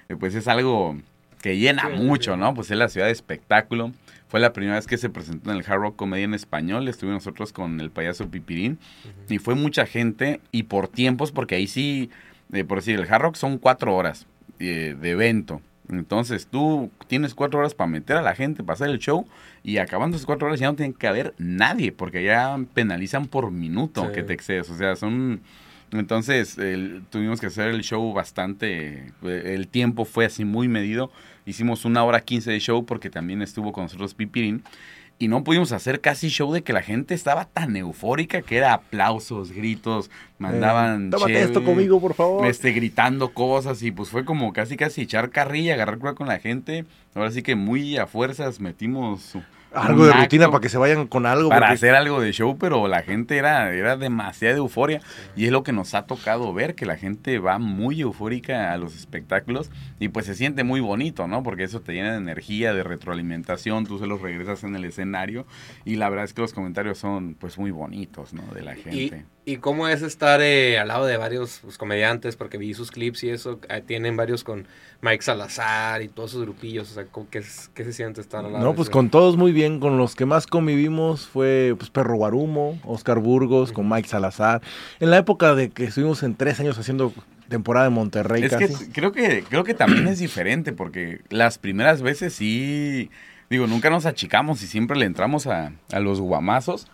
eh, 0.09 0.15
pues 0.15 0.33
es 0.33 0.47
algo 0.47 0.97
que 1.41 1.57
llena 1.57 1.89
mucho, 1.89 2.35
¿no? 2.35 2.53
Pues 2.55 2.71
es 2.71 2.77
la 2.77 2.89
ciudad 2.89 3.07
de 3.07 3.13
espectáculo. 3.13 3.91
Fue 4.27 4.39
la 4.39 4.51
primera 4.51 4.75
vez 4.75 4.87
que 4.87 4.97
se 4.97 5.09
presentó 5.09 5.51
en 5.51 5.57
el 5.57 5.63
Hard 5.65 5.79
Rock 5.79 5.95
Comedia 5.95 6.25
en 6.25 6.33
español. 6.33 6.87
Estuvimos 6.87 7.25
nosotros 7.25 7.53
con 7.53 7.79
el 7.79 7.91
payaso 7.91 8.27
Pipirín. 8.27 8.77
Y 9.29 9.37
fue 9.37 9.55
mucha 9.55 9.85
gente 9.85 10.41
y 10.51 10.63
por 10.63 10.89
tiempos, 10.89 11.31
porque 11.31 11.55
ahí 11.55 11.67
sí, 11.67 12.09
eh, 12.51 12.65
por 12.65 12.79
decir, 12.79 12.99
el 12.99 13.09
Hard 13.09 13.21
Rock 13.21 13.35
son 13.35 13.57
cuatro 13.57 13.95
horas 13.95 14.25
de 14.59 14.97
evento. 15.03 15.61
Entonces 15.89 16.47
tú 16.47 16.91
tienes 17.07 17.33
cuatro 17.33 17.59
horas 17.59 17.73
para 17.73 17.89
meter 17.89 18.17
a 18.17 18.21
la 18.21 18.35
gente, 18.35 18.63
para 18.63 18.75
hacer 18.75 18.89
el 18.89 18.99
show 18.99 19.25
y 19.63 19.77
acabando 19.77 20.17
esas 20.17 20.25
cuatro 20.25 20.47
horas 20.47 20.59
ya 20.59 20.67
no 20.67 20.75
tiene 20.75 20.93
que 20.93 21.07
haber 21.07 21.33
nadie 21.37 21.91
porque 21.91 22.23
ya 22.23 22.57
penalizan 22.73 23.27
por 23.27 23.51
minuto 23.51 24.11
que 24.11 24.23
te 24.23 24.33
excedes. 24.33 24.69
O 24.69 24.77
sea, 24.77 24.95
son... 24.95 25.41
Entonces 25.91 26.57
tuvimos 27.09 27.39
que 27.39 27.47
hacer 27.47 27.69
el 27.69 27.81
show 27.81 28.11
bastante... 28.11 29.13
El 29.23 29.67
tiempo 29.69 30.03
fue 30.03 30.25
así 30.25 30.43
muy 30.43 30.67
medido. 30.67 31.11
Hicimos 31.45 31.85
una 31.85 32.03
hora 32.03 32.19
quince 32.21 32.51
de 32.51 32.59
show 32.59 32.85
porque 32.85 33.09
también 33.09 33.41
estuvo 33.41 33.71
con 33.71 33.83
nosotros 33.83 34.13
Pipirín. 34.13 34.63
Y 35.19 35.27
no 35.27 35.43
pudimos 35.43 35.71
hacer 35.71 36.01
casi 36.01 36.29
show 36.29 36.53
de 36.53 36.61
que 36.61 36.73
la 36.73 36.81
gente 36.81 37.13
estaba 37.13 37.45
tan 37.45 37.75
eufórica 37.75 38.41
que 38.41 38.57
era 38.57 38.73
aplausos, 38.73 39.51
gritos, 39.51 40.11
mandaban... 40.37 41.07
Eh, 41.07 41.11
tómate 41.11 41.41
esto 41.41 41.63
conmigo, 41.63 41.99
por 41.99 42.13
favor. 42.13 42.45
Este, 42.45 42.71
gritando 42.71 43.33
cosas 43.33 43.81
y 43.81 43.91
pues 43.91 44.09
fue 44.09 44.25
como 44.25 44.53
casi 44.53 44.77
casi 44.77 45.01
echar 45.01 45.31
carrilla, 45.31 45.73
agarrar 45.73 45.97
cuerda 45.97 46.15
con 46.15 46.27
la 46.27 46.39
gente. 46.39 46.85
Ahora 47.15 47.31
sí 47.31 47.41
que 47.41 47.55
muy 47.55 47.97
a 47.97 48.05
fuerzas 48.05 48.59
metimos 48.59 49.33
algo 49.73 50.05
de 50.05 50.13
rutina 50.13 50.47
para 50.47 50.61
que 50.61 50.69
se 50.69 50.77
vayan 50.77 51.07
con 51.07 51.25
algo. 51.25 51.49
Para 51.49 51.69
hacer 51.69 51.95
algo 51.95 52.21
de 52.21 52.31
show, 52.31 52.57
pero 52.57 52.87
la 52.87 53.01
gente 53.01 53.37
era, 53.37 53.73
era 53.73 53.97
demasiada 53.97 54.57
euforia. 54.57 55.01
Y 55.35 55.45
es 55.45 55.51
lo 55.51 55.63
que 55.63 55.71
nos 55.71 55.93
ha 55.93 56.05
tocado 56.05 56.53
ver, 56.53 56.75
que 56.75 56.85
la 56.85 56.97
gente 56.97 57.39
va 57.39 57.59
muy 57.59 58.01
eufórica 58.01 58.73
a 58.73 58.77
los 58.77 58.95
espectáculos 58.95 59.69
y 59.99 60.09
pues 60.09 60.25
se 60.25 60.35
siente 60.35 60.63
muy 60.63 60.79
bonito, 60.79 61.27
¿no? 61.27 61.43
Porque 61.43 61.63
eso 61.63 61.81
te 61.81 61.93
llena 61.93 62.11
de 62.11 62.17
energía, 62.17 62.73
de 62.73 62.83
retroalimentación, 62.83 63.85
tú 63.85 63.99
se 63.99 64.07
los 64.07 64.21
regresas 64.21 64.63
en 64.63 64.75
el 64.75 64.85
escenario 64.85 65.45
y 65.85 65.95
la 65.95 66.09
verdad 66.09 66.25
es 66.25 66.33
que 66.33 66.41
los 66.41 66.53
comentarios 66.53 66.97
son 66.97 67.35
pues 67.35 67.57
muy 67.57 67.71
bonitos, 67.71 68.33
¿no? 68.33 68.43
De 68.53 68.61
la 68.61 68.75
gente. 68.75 68.97
¿Y, 68.97 69.36
cómo 69.55 69.87
es 69.87 70.01
estar 70.01 70.41
eh, 70.41 70.77
al 70.77 70.89
lado 70.89 71.05
de 71.05 71.15
varios 71.15 71.61
pues, 71.63 71.77
comediantes? 71.77 72.35
Porque 72.35 72.57
vi 72.57 72.73
sus 72.73 72.91
clips 72.91 73.23
y 73.23 73.29
eso, 73.29 73.61
eh, 73.69 73.81
tienen 73.85 74.17
varios 74.17 74.43
con 74.43 74.67
Mike 74.99 75.23
Salazar 75.23 76.01
y 76.01 76.09
todos 76.09 76.31
sus 76.31 76.41
grupillos, 76.41 76.91
o 76.91 76.93
sea, 76.93 77.05
¿qué, 77.31 77.41
qué 77.73 77.83
se 77.85 77.93
siente 77.93 78.19
estar 78.19 78.43
al 78.43 78.51
lado? 78.51 78.65
No, 78.65 78.75
pues 78.75 78.89
con 78.89 79.09
todos 79.09 79.37
muy 79.37 79.53
bien, 79.53 79.79
con 79.79 79.97
los 79.97 80.15
que 80.15 80.25
más 80.25 80.47
convivimos 80.47 81.25
fue 81.27 81.73
pues, 81.77 81.89
Perro 81.89 82.17
Guarumo, 82.17 82.77
Oscar 82.83 83.19
Burgos, 83.19 83.71
con 83.71 83.87
Mike 83.87 84.09
Salazar. 84.09 84.61
En 84.99 85.09
la 85.09 85.17
época 85.17 85.55
de 85.55 85.69
que 85.69 85.85
estuvimos 85.85 86.21
en 86.23 86.35
tres 86.35 86.59
años 86.59 86.77
haciendo 86.77 87.13
temporada 87.47 87.87
en 87.87 87.93
Monterrey. 87.93 88.43
Es 88.43 88.55
que 88.55 88.69
creo 88.91 89.11
que 89.11 89.43
creo 89.47 89.63
que 89.63 89.73
también 89.73 90.07
es 90.07 90.19
diferente 90.19 90.73
porque 90.73 91.21
las 91.29 91.57
primeras 91.57 92.01
veces 92.01 92.33
sí 92.33 93.09
Digo, 93.49 93.65
nunca 93.65 93.89
nos 93.89 94.05
achicamos 94.05 94.61
y 94.61 94.67
siempre 94.67 94.97
le 94.97 95.05
entramos 95.05 95.47
a, 95.47 95.71
los 95.99 96.19
guamazos, 96.19 96.87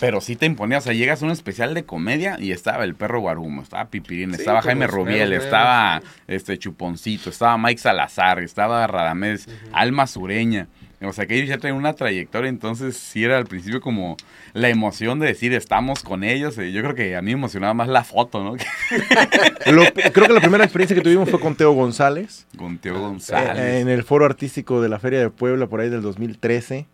pero 0.00 0.20
sí 0.20 0.36
te 0.36 0.46
imponía. 0.46 0.78
O 0.78 0.80
sea, 0.80 0.92
llegas 0.92 1.20
a 1.20 1.26
un 1.26 1.32
especial 1.32 1.74
de 1.74 1.84
comedia 1.84 2.36
y 2.38 2.52
estaba 2.52 2.84
el 2.84 2.94
perro 2.94 3.20
Guarumo, 3.20 3.62
estaba 3.62 3.86
Pipirín, 3.86 4.32
estaba 4.32 4.62
Jaime 4.62 4.86
Rubiel, 4.86 5.32
estaba 5.32 6.00
este 6.28 6.58
Chuponcito, 6.58 7.30
estaba 7.30 7.58
Mike 7.58 7.80
Salazar, 7.80 8.38
estaba 8.38 8.86
Radamés, 8.86 9.48
Alma 9.72 10.06
Sureña. 10.06 10.68
O 11.02 11.12
sea, 11.12 11.26
que 11.26 11.36
ellos 11.36 11.48
ya 11.48 11.58
traen 11.58 11.76
una 11.76 11.92
trayectoria, 11.92 12.48
entonces 12.48 12.96
sí 12.96 13.22
era 13.22 13.36
al 13.36 13.44
principio 13.44 13.82
como 13.82 14.16
la 14.54 14.70
emoción 14.70 15.18
de 15.18 15.26
decir 15.26 15.52
estamos 15.52 16.02
con 16.02 16.24
ellos. 16.24 16.56
Eh, 16.56 16.72
yo 16.72 16.82
creo 16.82 16.94
que 16.94 17.16
a 17.16 17.22
mí 17.22 17.32
me 17.32 17.38
emocionaba 17.38 17.74
más 17.74 17.88
la 17.88 18.02
foto, 18.02 18.42
¿no? 18.42 18.56
creo 19.64 20.26
que 20.26 20.32
la 20.32 20.40
primera 20.40 20.64
experiencia 20.64 20.96
que 20.96 21.02
tuvimos 21.02 21.28
fue 21.28 21.38
con 21.38 21.54
Teo 21.54 21.72
González. 21.72 22.46
Con 22.56 22.78
Teo 22.78 22.98
González. 22.98 23.58
Eh, 23.58 23.80
en 23.80 23.88
el 23.88 24.04
foro 24.04 24.24
artístico 24.24 24.80
de 24.80 24.88
la 24.88 24.98
Feria 24.98 25.20
de 25.20 25.28
Puebla, 25.28 25.66
por 25.66 25.80
ahí 25.80 25.90
del 25.90 26.00
2013, 26.00 26.86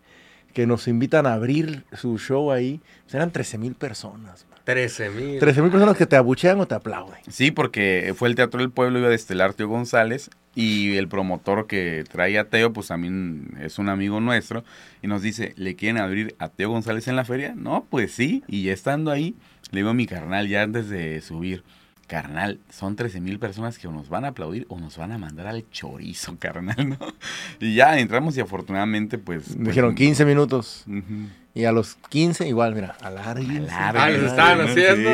que 0.53 0.67
nos 0.67 0.89
invitan 0.89 1.25
a 1.25 1.33
abrir 1.33 1.85
su 1.93 2.17
show 2.17 2.51
ahí. 2.51 2.81
Pues 3.03 3.15
eran 3.15 3.31
13 3.31 3.57
mil 3.57 3.73
personas. 3.73 4.45
13 4.65 5.09
mil. 5.11 5.39
13 5.39 5.61
mil 5.61 5.71
personas 5.71 5.95
que 5.95 6.05
te 6.05 6.17
abuchean 6.17 6.59
o 6.59 6.67
te 6.67 6.75
aplauden. 6.75 7.19
Sí, 7.29 7.51
porque 7.51 8.13
fue 8.17 8.27
el 8.27 8.35
Teatro 8.35 8.59
del 8.59 8.69
Pueblo, 8.69 8.99
iba 8.99 9.07
a 9.07 9.11
destelar 9.11 9.53
Teo 9.53 9.69
González 9.69 10.29
y 10.55 10.95
el 10.97 11.07
promotor 11.07 11.67
que 11.67 12.03
trae 12.09 12.37
a 12.37 12.49
Teo, 12.49 12.73
pues 12.73 12.87
también 12.87 13.57
es 13.61 13.79
un 13.79 13.89
amigo 13.89 14.19
nuestro 14.19 14.63
y 15.01 15.07
nos 15.07 15.21
dice, 15.21 15.53
¿le 15.57 15.75
quieren 15.75 16.01
abrir 16.01 16.35
a 16.39 16.49
Teo 16.49 16.69
González 16.69 17.07
en 17.07 17.15
la 17.15 17.25
feria? 17.25 17.53
No, 17.55 17.85
pues 17.89 18.11
sí, 18.11 18.43
y 18.47 18.63
ya 18.63 18.73
estando 18.73 19.11
ahí, 19.11 19.35
le 19.71 19.79
digo 19.79 19.89
a 19.89 19.93
mi 19.93 20.05
carnal 20.05 20.47
ya 20.47 20.61
antes 20.61 20.89
de 20.89 21.21
subir, 21.21 21.63
carnal, 22.13 22.59
son 22.69 22.95
13 22.95 23.21
mil 23.21 23.39
personas 23.39 23.79
que 23.79 23.87
o 23.87 23.91
nos 23.91 24.07
van 24.07 24.23
a 24.23 24.27
aplaudir 24.27 24.67
o 24.69 24.77
nos 24.79 24.97
van 24.97 25.13
a 25.13 25.17
mandar 25.17 25.47
al 25.47 25.67
chorizo, 25.71 26.37
carnal, 26.39 26.89
¿no? 26.89 26.97
Y 27.59 27.73
ya 27.73 27.97
entramos 27.97 28.37
y 28.37 28.39
afortunadamente, 28.39 29.17
pues... 29.17 29.45
pues 29.45 29.57
Dijeron 29.57 29.95
15 29.95 30.23
minutos. 30.23 30.85
Y 31.55 31.65
a 31.65 31.71
los 31.71 31.95
15, 32.09 32.47
igual, 32.47 32.75
mira, 32.75 32.95
alarguen. 33.01 33.65
Ah, 33.71 34.09
les 34.11 34.21
estaban 34.21 34.61
haciendo, 34.61 35.09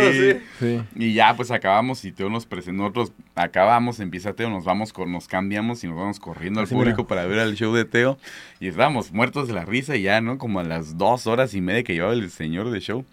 sí. 0.60 0.82
Y 0.98 1.14
ya, 1.14 1.38
pues 1.38 1.52
acabamos 1.52 2.04
y 2.04 2.12
Teo 2.12 2.30
nos 2.30 2.46
presentó. 2.46 2.84
Nosotros 2.84 3.14
acabamos, 3.34 4.02
empieza 4.02 4.34
Teo, 4.34 4.50
nos 4.50 4.66
vamos, 4.66 4.94
nos 5.08 5.30
cambiamos 5.30 5.82
y 5.86 5.88
nos 5.88 5.96
vamos 5.96 6.20
corriendo 6.20 6.60
al 6.60 6.68
público 6.68 7.08
para 7.08 7.26
ver 7.26 7.40
el 7.40 7.56
show 7.56 7.74
de 7.74 7.86
Teo. 7.86 8.18
Y 8.60 8.68
estábamos 8.68 9.14
muertos 9.14 9.48
de 9.48 9.54
la 9.54 9.64
risa 9.64 9.96
y 9.96 10.02
ya, 10.02 10.20
¿no? 10.20 10.38
Como 10.38 10.60
a 10.60 10.64
las 10.64 10.98
dos 10.98 11.28
horas 11.28 11.54
y 11.54 11.62
media 11.62 11.84
que 11.84 11.94
llevaba 11.94 12.12
el 12.12 12.30
señor 12.30 12.72
de 12.72 12.82
show. 12.82 13.06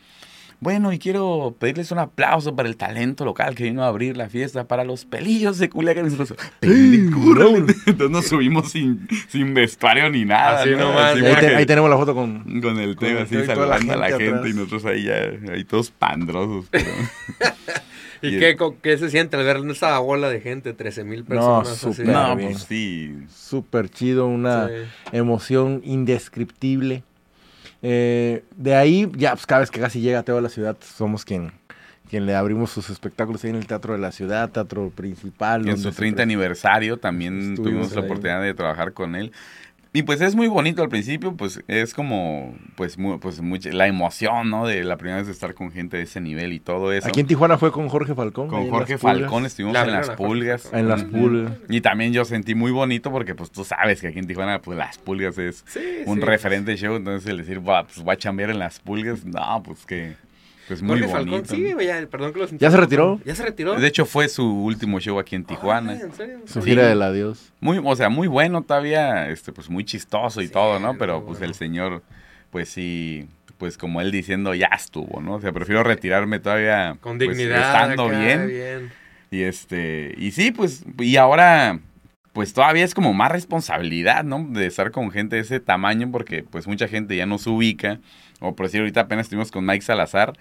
Bueno, 0.59 0.93
y 0.93 0.99
quiero 0.99 1.55
pedirles 1.59 1.91
un 1.93 1.99
aplauso 1.99 2.57
para 2.57 2.69
el 2.69 2.77
talento 2.77 3.25
local 3.25 3.55
que 3.55 3.65
vino 3.65 3.83
a 3.83 3.89
abrir 3.89 4.17
la 4.17 4.29
fiesta 4.29 4.65
para 4.65 4.85
los 4.85 5.05
pelillos 5.05 5.59
de 5.59 5.69
Culiacán. 5.69 6.07
Entonces 6.61 8.11
nos 8.11 8.27
subimos 8.27 8.71
sin, 8.71 9.07
sin 9.29 9.53
vestuario 9.53 10.09
ni 10.11 10.25
nada. 10.25 10.63
ahí, 10.63 11.67
tenemos 11.67 11.91
la 11.91 11.97
foto 11.97 12.15
con, 12.15 12.61
con 12.61 12.79
el 12.79 12.97
tema, 12.97 13.23
así 13.23 13.45
saludando 13.45 13.93
a 13.93 13.97
la 13.97 14.19
gente 14.19 14.49
y 14.49 14.53
nosotros 14.55 14.85
ahí 14.87 15.05
ya, 15.05 15.31
ahí 15.53 15.65
todos 15.65 15.91
pandrosos. 15.91 16.67
¿Y, 18.23 18.39
qué, 18.39 18.57
qué, 18.83 18.99
se 18.99 19.11
siente 19.11 19.37
al 19.37 19.45
ver 19.45 19.59
esa 19.71 19.99
bola 19.99 20.29
de 20.29 20.41
gente, 20.41 20.73
13 20.73 21.05
mil 21.05 21.25
personas? 21.25 21.69
No, 21.69 21.93
super 21.93 22.07
no, 22.07 22.39
pues 22.39 22.63
sí. 22.63 23.15
Súper 23.29 23.91
chido, 23.91 24.27
una 24.27 24.69
emoción 25.13 25.83
indescriptible. 25.85 27.03
Eh, 27.83 28.45
de 28.57 28.75
ahí, 28.75 29.11
ya, 29.17 29.33
pues 29.33 29.47
cada 29.47 29.61
vez 29.61 29.71
que 29.71 29.81
casi 29.81 30.01
llega 30.01 30.23
Teo 30.23 30.39
a 30.39 30.41
la 30.41 30.49
ciudad, 30.49 30.77
somos 30.81 31.25
quien, 31.25 31.53
quien 32.09 32.27
le 32.27 32.35
abrimos 32.35 32.71
sus 32.71 32.91
espectáculos 32.91 33.45
ahí 33.45 33.51
en 33.51 33.57
el 33.57 33.67
Teatro 33.67 33.93
de 33.93 33.99
la 34.01 34.13
Ciudad, 34.13 34.51
Teatro 34.51 34.91
Principal. 34.91 35.69
en 35.69 35.79
su 35.79 35.93
30 35.93 36.23
aniversario 36.23 36.97
también 36.97 37.55
tuvimos 37.57 37.95
la 37.95 38.03
oportunidad 38.03 38.43
de 38.43 38.55
trabajar 38.55 38.93
con 38.93 39.15
él. 39.15 39.33
Y 39.97 40.03
pues 40.03 40.21
es 40.21 40.35
muy 40.35 40.47
bonito 40.47 40.83
al 40.83 40.91
principio, 40.91 41.35
pues 41.39 41.65
es 41.69 41.95
como, 41.95 42.55
pues, 42.75 42.99
muy, 42.99 43.17
pues 43.17 43.41
la 43.65 43.87
emoción, 43.87 44.51
¿no? 44.51 44.67
De 44.67 44.85
la 44.85 44.99
primera 44.99 45.17
vez 45.17 45.27
de 45.27 45.33
estar 45.33 45.55
con 45.55 45.73
gente 45.73 45.97
de 45.97 46.03
ese 46.03 46.21
nivel 46.21 46.53
y 46.53 46.61
todo 46.61 46.93
eso. 46.93 47.09
Aquí 47.09 47.21
en 47.21 47.27
Tijuana 47.27 47.57
fue 47.57 47.73
con 47.73 47.89
Jorge 47.89 48.15
Falcón. 48.15 48.49
Con 48.49 48.69
Jorge 48.69 48.99
Falcón 48.99 49.47
estuvimos 49.47 49.75
en 49.75 49.93
las 49.93 50.11
pulgas. 50.11 50.71
En 50.71 50.89
las 50.89 51.03
pulgas. 51.03 51.53
Y 51.71 51.81
también 51.81 52.13
yo 52.13 52.27
sentí 52.27 52.55
muy 52.55 52.73
bonito 52.73 53.11
porque 53.11 53.35
pues 53.35 53.51
tú 53.51 53.65
sabes 53.65 54.03
que 54.03 54.09
aquí 54.09 54.19
en 54.19 54.27
Tijuana 54.27 54.61
pues 54.61 54.77
las 54.77 54.99
pulgas 54.99 55.39
es 55.39 55.65
un 56.05 56.21
referente 56.21 56.77
show, 56.77 56.95
entonces 56.95 57.27
el 57.31 57.39
decir, 57.39 57.63
pues 57.63 58.05
voy 58.05 58.13
a 58.13 58.19
chambear 58.19 58.51
en 58.51 58.59
las 58.59 58.81
pulgas, 58.81 59.25
no, 59.25 59.63
pues 59.63 59.87
que 59.87 60.15
pues 60.67 60.83
muy 60.83 61.01
bonito. 61.01 61.13
Falcón, 61.13 61.47
sí, 61.47 61.75
ya, 61.85 62.07
perdón 62.07 62.33
que 62.33 62.47
¿Ya 62.59 62.71
se 62.71 62.77
retiró? 62.77 63.21
Ya 63.25 63.35
se 63.35 63.45
retiró. 63.45 63.75
De 63.75 63.87
hecho, 63.87 64.05
fue 64.05 64.29
su 64.29 64.45
último 64.45 64.99
show 65.01 65.19
aquí 65.19 65.37
en 65.37 65.45
Tijuana. 65.45 65.95
¿en 65.95 66.13
serio? 66.13 66.41
Su 66.47 66.63
gira 66.63 66.87
del 66.87 67.03
adiós. 67.03 67.53
Muy, 67.61 67.81
o 67.83 67.97
sea, 67.97 68.09
muy 68.09 68.27
bueno 68.29 68.63
todavía, 68.63 69.29
este, 69.31 69.53
pues 69.53 69.71
muy 69.71 69.85
chistoso 69.85 70.43
y 70.43 70.49
todo, 70.49 70.81
¿no? 70.81 70.99
Pero 70.99 71.25
pues 71.25 71.41
el 71.41 71.55
señor, 71.55 72.03
pues 72.51 72.69
sí, 72.69 73.29
pues 73.59 73.79
como 73.79 74.01
él 74.01 74.11
diciendo, 74.11 74.55
ya 74.55 74.69
estuvo, 74.77 75.21
¿no? 75.21 75.35
O 75.35 75.41
sea, 75.41 75.53
prefiero 75.53 75.83
retirarme 75.83 76.41
todavía. 76.41 76.97
Con 77.01 77.19
pues, 77.19 77.31
dignidad. 77.31 77.73
estando 77.73 78.09
bien. 78.09 78.91
Y 79.31 79.43
este, 79.43 80.15
y 80.17 80.33
sí, 80.33 80.51
pues, 80.53 80.85
y 80.99 81.17
ahora 81.17 81.81
pues 82.37 82.53
todavía 82.53 82.85
es 82.85 82.93
como 82.93 83.15
más 83.15 83.33
responsabilidad, 83.33 84.23
¿no? 84.23 84.47
De 84.51 84.67
estar 84.67 84.91
con 84.91 85.11
gente 85.11 85.37
de 85.37 85.43
ese 85.43 85.59
tamaño 85.59 86.11
porque 86.13 86.43
pues 86.43 86.67
mucha 86.67 86.87
gente 86.87 87.17
ya 87.17 87.25
no 87.25 87.39
se 87.39 87.49
ubica. 87.49 87.99
O 88.41 88.55
por 88.55 88.67
decir, 88.67 88.81
ahorita 88.81 89.01
apenas 89.01 89.25
estuvimos 89.25 89.51
con 89.51 89.65
Mike 89.65 89.81
Salazar 89.81 90.35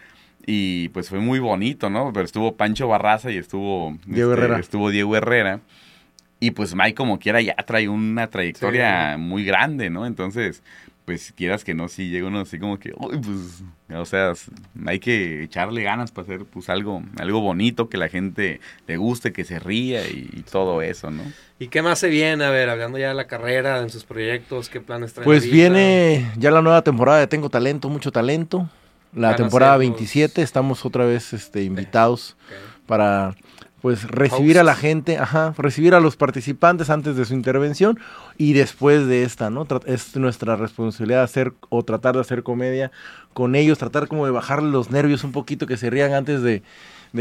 y 0.46 0.90
pues 0.90 1.08
fue 1.08 1.20
muy 1.20 1.40
bonito, 1.40 1.90
¿no? 1.90 2.12
Pero 2.12 2.26
estuvo 2.26 2.58
Pancho 2.58 2.90
Barraza 2.90 3.32
y 3.32 3.38
estuvo 3.38 3.98
Diego 4.06 4.34
este, 4.34 4.44
Herrera. 4.44 4.60
Estuvo 4.60 4.90
Diego 4.90 5.16
Herrera. 5.16 5.62
Y 6.42 6.52
pues 6.52 6.76
Mike 6.76 6.96
como 6.96 7.18
quiera 7.18 7.40
ya 7.40 7.56
trae 7.66 7.88
una 7.88 8.28
trayectoria 8.28 9.16
muy 9.18 9.46
grande, 9.46 9.90
¿no? 9.90 10.06
Entonces, 10.06 10.64
pues 11.06 11.32
quieras 11.38 11.64
que 11.64 11.76
no, 11.76 11.88
si 11.88 12.10
llega 12.10 12.28
uno 12.28 12.40
así 12.40 12.58
como 12.58 12.80
que, 12.80 12.92
uy, 12.98 13.20
pues, 13.20 13.64
o 13.96 14.06
sea, 14.06 14.34
hay 14.88 15.00
que 15.00 15.44
echarle 15.44 15.84
ganas 15.84 16.12
para 16.12 16.26
hacer 16.26 16.46
pues 16.46 16.68
algo, 16.68 17.04
algo 17.18 17.42
bonito, 17.42 17.90
que 17.90 17.98
la 17.98 18.10
gente 18.10 18.60
le 18.88 18.98
guste, 18.98 19.32
que 19.32 19.44
se 19.44 19.60
ría 19.60 20.08
y, 20.08 20.44
todo 20.52 20.82
eso, 20.82 21.12
¿no? 21.12 21.22
¿Y 21.60 21.68
qué 21.68 21.84
más 21.84 22.00
se 22.00 22.10
viene? 22.10 22.44
A 22.44 22.50
ver, 22.50 22.70
hablando 22.70 22.98
ya 22.98 23.10
de 23.10 23.14
la 23.14 23.28
carrera, 23.28 23.80
en 23.82 23.90
sus 23.92 24.04
proyectos, 24.04 24.68
¿qué 24.68 24.82
planes 24.82 25.14
traen? 25.14 25.26
Pues 25.26 25.50
viene 25.50 26.32
ya 26.38 26.50
la 26.50 26.62
nueva 26.62 26.82
temporada 26.82 27.20
de 27.20 27.28
Tengo 27.28 27.50
Talento, 27.50 27.88
mucho 27.90 28.12
talento. 28.12 28.68
La 29.14 29.36
temporada 29.36 29.78
27, 29.78 30.42
estamos 30.42 30.84
otra 30.86 31.06
vez 31.06 31.32
este, 31.32 31.64
invitados 31.64 32.36
para 32.86 33.34
pues 33.86 34.06
recibir 34.06 34.58
a 34.58 34.64
la 34.64 34.74
gente, 34.74 35.20
ajá, 35.20 35.54
recibir 35.60 35.94
a 35.94 36.00
los 36.00 36.16
participantes 36.16 36.90
antes 36.90 37.16
de 37.16 37.24
su 37.24 37.36
intervención 37.36 38.00
y 38.36 38.54
después 38.54 39.06
de 39.06 39.22
esta, 39.22 39.52
¿no? 39.52 39.68
Es 39.86 40.16
nuestra 40.16 40.56
responsabilidad 40.56 41.22
hacer 41.22 41.54
o 41.70 41.84
tratar 41.84 42.16
de 42.16 42.22
hacer 42.22 42.42
comedia 42.42 42.92
con 43.36 43.54
ellos, 43.54 43.78
tratar 43.78 44.08
como 44.08 44.26
de 44.26 44.32
bajar 44.32 44.64
los 44.64 44.90
nervios 44.90 45.24
un 45.24 45.32
poquito, 45.32 45.68
que 45.68 45.78
se 45.78 45.92
rían 45.92 46.14
antes 46.14 46.42
de, 46.42 46.64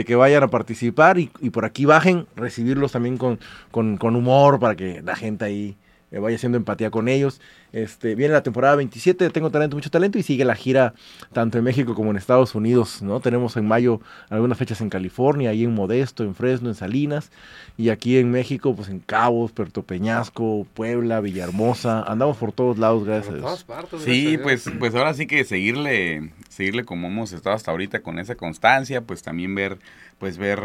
que 0.07 0.15
vayan 0.15 0.43
a 0.43 0.49
participar 0.49 1.19
y, 1.19 1.29
por 1.53 1.67
aquí 1.67 1.85
bajen, 1.85 2.27
recibirlos 2.35 2.93
también 2.93 3.19
con, 3.19 3.39
con, 3.71 4.17
humor 4.17 4.59
para 4.59 4.75
que 4.75 5.03
la 5.03 5.17
gente 5.17 5.45
ahí 5.45 5.77
eh, 6.15 6.21
vaya 6.21 6.37
haciendo 6.37 6.57
empatía 6.57 6.91
con 6.91 7.09
ellos. 7.09 7.41
Este, 7.73 8.15
viene 8.15 8.33
la 8.33 8.45
temporada 8.45 8.77
27 8.77 9.25
de 9.25 9.31
Tengo 9.31 9.51
Talento, 9.51 9.75
Mucho 9.75 9.91
Talento 9.91 10.17
y 10.17 10.23
sigue 10.23 10.45
la 10.45 10.55
gira 10.55 10.95
tanto 11.33 11.59
en 11.59 11.65
México 11.65 11.97
como 11.97 12.13
en 12.13 12.17
Estados 12.17 12.55
Unidos, 12.55 13.03
¿no? 13.03 13.19
Tenemos 13.19 13.57
en 13.57 13.67
mayo 13.67 14.01
algunas 14.31 14.57
fechas 14.57 14.81
en 14.81 14.91
California, 14.91 15.51
ahí 15.51 15.65
en 15.65 15.75
Modesto, 15.75 16.23
en 16.23 16.37
Fresno, 16.37 16.69
en 16.69 16.77
Salinas, 16.77 17.33
y 17.77 17.89
aquí 17.89 18.17
en 18.17 18.31
México, 18.31 18.77
pues 18.77 18.89
en 18.91 19.01
Cabos, 19.01 19.51
Puerto 19.51 19.83
Peñasco, 19.83 20.69
Puebla, 20.75 21.21
Villahermosa, 21.21 22.05
andamos 22.05 22.37
por 22.37 22.53
todos 22.53 22.79
lados, 22.79 23.05
gracias. 23.05 23.41
todas 23.41 23.65
partes. 23.65 24.03
Sí, 24.03 24.39
pues, 24.41 24.71
pues 24.79 24.95
ahora 24.95 25.15
sí 25.15 25.27
que 25.27 25.43
seguirle, 25.43 26.31
seguirle 26.55 26.85
como 26.85 27.09
hemos 27.09 27.33
estado 27.33 27.57
hasta 27.57 27.71
ahorita 27.71 28.01
con 28.01 28.19
esa 28.19 28.37
constancia, 28.37 29.03
pues 29.03 29.23
también 29.23 29.55
ver 29.55 29.79
pues 30.19 30.39
ver 30.39 30.61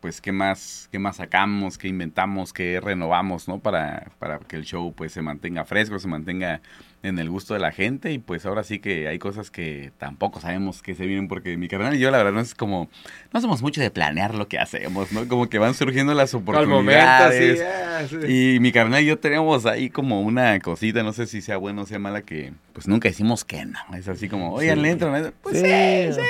pues 0.00 0.20
qué 0.20 0.32
más 0.32 0.88
qué 0.90 0.98
más 0.98 1.16
sacamos, 1.16 1.78
qué 1.78 1.88
inventamos, 1.88 2.52
qué 2.52 2.80
renovamos, 2.80 3.48
¿no? 3.48 3.60
Para, 3.60 4.10
para 4.18 4.38
que 4.40 4.56
el 4.56 4.64
show 4.64 4.92
pues 4.94 5.12
se 5.12 5.22
mantenga 5.22 5.64
fresco, 5.64 5.98
se 5.98 6.08
mantenga 6.08 6.62
en 7.04 7.18
el 7.18 7.28
gusto 7.28 7.52
de 7.52 7.60
la 7.60 7.70
gente 7.70 8.12
y 8.12 8.18
pues 8.18 8.46
ahora 8.46 8.64
sí 8.64 8.78
que 8.78 9.08
hay 9.08 9.18
cosas 9.18 9.50
que 9.50 9.92
tampoco 9.98 10.40
sabemos 10.40 10.80
que 10.82 10.94
se 10.94 11.04
vienen 11.04 11.28
porque 11.28 11.56
mi 11.58 11.68
carnal 11.68 11.94
y 11.94 11.98
yo 11.98 12.10
la 12.10 12.16
verdad 12.16 12.32
no 12.32 12.40
es 12.40 12.54
como 12.54 12.88
no 13.32 13.40
somos 13.42 13.60
mucho 13.60 13.82
de 13.82 13.90
planear 13.90 14.34
lo 14.34 14.48
que 14.48 14.58
hacemos, 14.58 15.12
¿no? 15.12 15.28
Como 15.28 15.50
que 15.50 15.58
van 15.58 15.74
surgiendo 15.74 16.14
las 16.14 16.32
oportunidades. 16.34 17.60
Momento, 17.60 18.26
sí, 18.26 18.54
Y 18.56 18.60
mi 18.60 18.72
carnal 18.72 19.02
y 19.02 19.06
yo 19.06 19.18
tenemos 19.18 19.66
ahí 19.66 19.90
como 19.90 20.22
una 20.22 20.58
cosita, 20.60 21.02
no 21.02 21.12
sé 21.12 21.26
si 21.26 21.42
sea 21.42 21.58
buena 21.58 21.82
o 21.82 21.86
sea 21.86 21.98
mala 21.98 22.22
que 22.22 22.54
pues 22.72 22.88
nunca 22.88 23.08
decimos 23.08 23.44
que 23.44 23.66
no, 23.66 23.78
es 23.94 24.08
así 24.08 24.28
como, 24.28 24.52
"Oigan, 24.54 24.80
le 24.80 24.90
entran." 24.90 25.32
Pues 25.42 25.60
sí, 25.60 26.12
sí. 26.12 26.20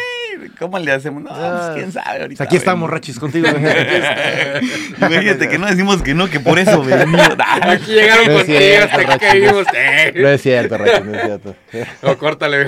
¿Cómo 0.59 0.79
le 0.79 0.93
hacemos? 0.93 1.23
No, 1.23 1.31
pues 1.31 1.41
ah, 1.41 1.73
quién 1.75 1.93
sabe 1.93 2.23
ahorita. 2.23 2.45
Aquí 2.45 2.57
estamos, 2.57 2.91
Rachis, 2.91 3.19
contigo. 3.19 3.49
Imagínate 4.99 5.49
que 5.49 5.59
no 5.59 5.67
decimos 5.67 6.03
que 6.03 6.15
no, 6.15 6.29
que 6.29 6.41
por 6.41 6.59
eso 6.59 6.83
venimos. 6.83 7.21
Aquí 7.39 7.93
llegaron 7.93 8.27
contigo 8.37 8.59
hasta 8.83 9.05
que 9.05 9.19
caímos. 9.19 9.67
No 10.15 10.29
es 10.29 10.43
cierto, 10.69 11.05
no 11.05 11.15
es 11.15 11.23
cierto. 11.23 11.57
No, 12.03 12.19
córtale. 12.19 12.67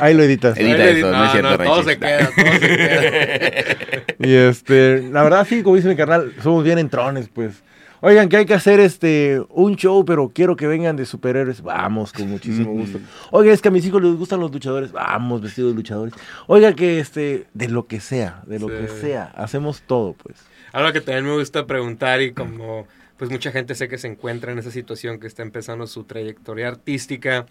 ahí 0.00 0.14
lo 0.14 0.22
editas. 0.22 0.56
Edita 0.58 0.84
eso, 0.84 1.10
no, 1.10 1.18
no 1.18 1.24
es 1.24 1.32
cierto, 1.32 1.50
no, 1.50 1.64
Todo 1.64 1.82
se 1.82 1.98
queda, 1.98 2.30
todo 2.36 2.52
se 2.52 2.60
queda. 2.60 4.04
Y 4.18 4.34
este, 4.34 5.02
la 5.10 5.22
verdad, 5.22 5.46
sí, 5.48 5.62
como 5.62 5.76
dice 5.76 5.88
mi 5.88 5.96
carnal, 5.96 6.32
somos 6.42 6.64
bien 6.64 6.78
entrones, 6.78 7.28
pues. 7.28 7.62
Oigan, 8.00 8.28
que 8.28 8.36
hay 8.36 8.46
que 8.46 8.54
hacer 8.54 8.78
este 8.78 9.42
un 9.48 9.74
show, 9.76 10.04
pero 10.04 10.28
quiero 10.28 10.54
que 10.54 10.66
vengan 10.66 10.96
de 10.96 11.06
superhéroes. 11.06 11.62
Vamos, 11.62 12.12
con 12.12 12.28
muchísimo 12.28 12.72
gusto. 12.72 13.00
Oiga, 13.30 13.52
es 13.52 13.62
que 13.62 13.68
a 13.68 13.70
mis 13.70 13.86
hijos 13.86 14.02
les 14.02 14.14
gustan 14.14 14.40
los 14.40 14.52
luchadores. 14.52 14.92
Vamos, 14.92 15.40
vestidos 15.40 15.72
de 15.72 15.76
luchadores. 15.76 16.14
Oiga, 16.46 16.74
que 16.74 17.00
este, 17.00 17.46
de 17.54 17.68
lo 17.68 17.86
que 17.86 18.00
sea, 18.00 18.42
de 18.46 18.58
lo 18.58 18.68
que 18.68 18.88
sea, 18.88 19.32
hacemos 19.34 19.82
todo, 19.82 20.12
pues. 20.12 20.36
Algo 20.72 20.92
que 20.92 21.00
también 21.00 21.24
me 21.24 21.34
gusta 21.34 21.66
preguntar 21.66 22.20
y 22.20 22.32
como 22.32 22.86
pues 23.16 23.30
mucha 23.30 23.50
gente 23.52 23.74
sé 23.74 23.88
que 23.88 23.98
se 23.98 24.08
encuentra 24.08 24.52
en 24.52 24.58
esa 24.58 24.70
situación 24.70 25.18
que 25.18 25.26
está 25.26 25.42
empezando 25.42 25.86
su 25.86 26.04
trayectoria 26.04 26.68
artística 26.68 27.46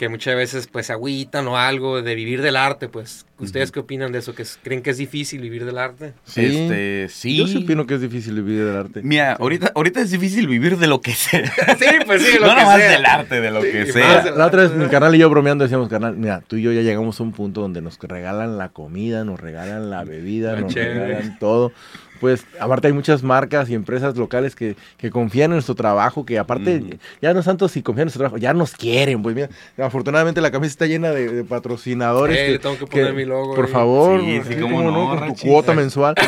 que 0.00 0.08
muchas 0.08 0.34
veces 0.34 0.66
pues 0.66 0.88
agüitan 0.88 1.46
o 1.46 1.58
algo 1.58 2.00
de 2.00 2.14
vivir 2.14 2.40
del 2.40 2.56
arte, 2.56 2.88
pues. 2.88 3.26
¿Ustedes 3.38 3.70
qué 3.70 3.80
opinan 3.80 4.12
de 4.12 4.20
eso? 4.20 4.34
¿Que 4.34 4.44
creen 4.62 4.80
que 4.80 4.88
es 4.88 4.96
difícil 4.96 5.42
vivir 5.42 5.66
del 5.66 5.76
arte? 5.76 6.14
Sí, 6.24 6.46
este, 6.46 7.08
sí. 7.10 7.36
Yo 7.36 7.46
sí 7.46 7.58
opino 7.58 7.86
que 7.86 7.96
es 7.96 8.00
difícil 8.00 8.42
vivir 8.42 8.64
del 8.64 8.76
arte. 8.76 9.02
Mira, 9.02 9.34
ahorita, 9.34 9.72
ahorita 9.74 10.00
es 10.00 10.10
difícil 10.10 10.46
vivir 10.46 10.78
de 10.78 10.86
lo 10.86 11.02
que 11.02 11.12
sea. 11.12 11.44
sí, 11.78 11.86
pues 12.06 12.22
sí, 12.22 12.32
de 12.32 12.40
lo 12.40 12.46
no 12.46 12.54
que 12.54 12.60
nomás 12.62 12.78
del 12.78 13.04
arte, 13.04 13.40
de 13.42 13.50
lo 13.50 13.60
que 13.60 13.92
sea. 13.92 14.24
La, 14.34 14.46
otra 14.46 14.62
vez 14.62 14.72
mi 14.72 14.88
canal 14.88 15.14
y 15.14 15.18
yo 15.18 15.28
bromeando 15.28 15.64
decíamos, 15.64 15.90
canal, 15.90 16.16
mira, 16.16 16.42
tú 16.46 16.56
y 16.56 16.62
yo 16.62 16.72
ya 16.72 16.80
llegamos 16.80 17.20
a 17.20 17.22
un 17.22 17.32
punto 17.32 17.60
donde 17.60 17.82
nos 17.82 17.98
regalan 17.98 18.56
la 18.56 18.70
comida, 18.70 19.24
nos 19.24 19.38
regalan 19.38 19.90
la 19.90 20.02
bebida, 20.04 20.56
nos 20.56 20.72
regalan 20.72 21.38
todo 21.38 21.72
pues 22.20 22.44
aparte 22.60 22.88
hay 22.88 22.92
muchas 22.92 23.22
marcas 23.22 23.70
y 23.70 23.74
empresas 23.74 24.16
locales 24.16 24.54
que, 24.54 24.76
que 24.98 25.10
confían 25.10 25.50
en 25.50 25.56
nuestro 25.56 25.74
trabajo, 25.74 26.24
que 26.24 26.38
aparte 26.38 26.98
ya 27.20 27.32
no 27.32 27.40
es 27.40 27.46
tanto 27.46 27.68
si 27.68 27.82
confían 27.82 28.02
en 28.02 28.06
nuestro 28.06 28.20
trabajo, 28.20 28.38
ya 28.38 28.52
nos 28.52 28.72
quieren, 28.72 29.22
pues 29.22 29.34
mira, 29.34 29.48
afortunadamente 29.78 30.40
la 30.40 30.50
camisa 30.50 30.70
está 30.70 30.86
llena 30.86 31.10
de, 31.10 31.44
patrocinadores. 31.44 32.36
que, 32.36 32.58
tengo 32.58 32.78
que 32.78 32.86
poner 32.86 33.14
mi 33.14 33.24
logo. 33.24 33.54
Por 33.54 33.68
favor, 33.68 34.20
sí, 34.20 34.56
no, 34.56 34.68
con 34.68 35.34
tu 35.34 35.46
cuota 35.46 35.74
mensual. 35.74 36.14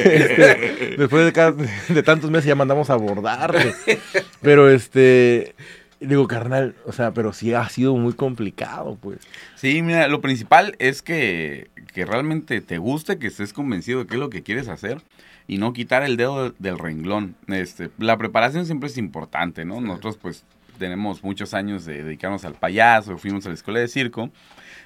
Este, 0.00 0.96
después 0.96 1.32
de, 1.32 1.68
de 1.88 2.02
tantos 2.02 2.30
meses 2.30 2.46
ya 2.46 2.54
mandamos 2.54 2.90
a 2.90 2.96
bordar, 2.96 3.54
pero 4.40 4.70
este 4.70 5.54
Digo, 6.00 6.26
carnal, 6.26 6.74
o 6.86 6.92
sea, 6.92 7.12
pero 7.12 7.34
sí 7.34 7.52
ha 7.52 7.68
sido 7.68 7.94
muy 7.94 8.14
complicado, 8.14 8.96
pues. 9.02 9.18
Sí, 9.54 9.82
mira, 9.82 10.08
lo 10.08 10.22
principal 10.22 10.74
es 10.78 11.02
que, 11.02 11.69
que 11.92 12.04
realmente 12.04 12.60
te 12.60 12.78
guste, 12.78 13.18
que 13.18 13.26
estés 13.26 13.52
convencido 13.52 14.00
de 14.00 14.06
qué 14.06 14.14
es 14.14 14.20
lo 14.20 14.30
que 14.30 14.42
quieres 14.42 14.68
hacer 14.68 15.02
y 15.46 15.58
no 15.58 15.72
quitar 15.72 16.02
el 16.02 16.16
dedo 16.16 16.50
del 16.58 16.78
renglón. 16.78 17.34
Este, 17.48 17.90
la 17.98 18.16
preparación 18.16 18.66
siempre 18.66 18.88
es 18.88 18.98
importante, 18.98 19.64
¿no? 19.64 19.80
Nosotros 19.80 20.16
pues 20.16 20.44
tenemos 20.78 21.22
muchos 21.22 21.54
años 21.54 21.84
de 21.84 22.02
dedicarnos 22.02 22.44
al 22.44 22.54
payaso, 22.54 23.18
fuimos 23.18 23.44
a 23.46 23.50
la 23.50 23.54
escuela 23.54 23.80
de 23.80 23.88
circo, 23.88 24.30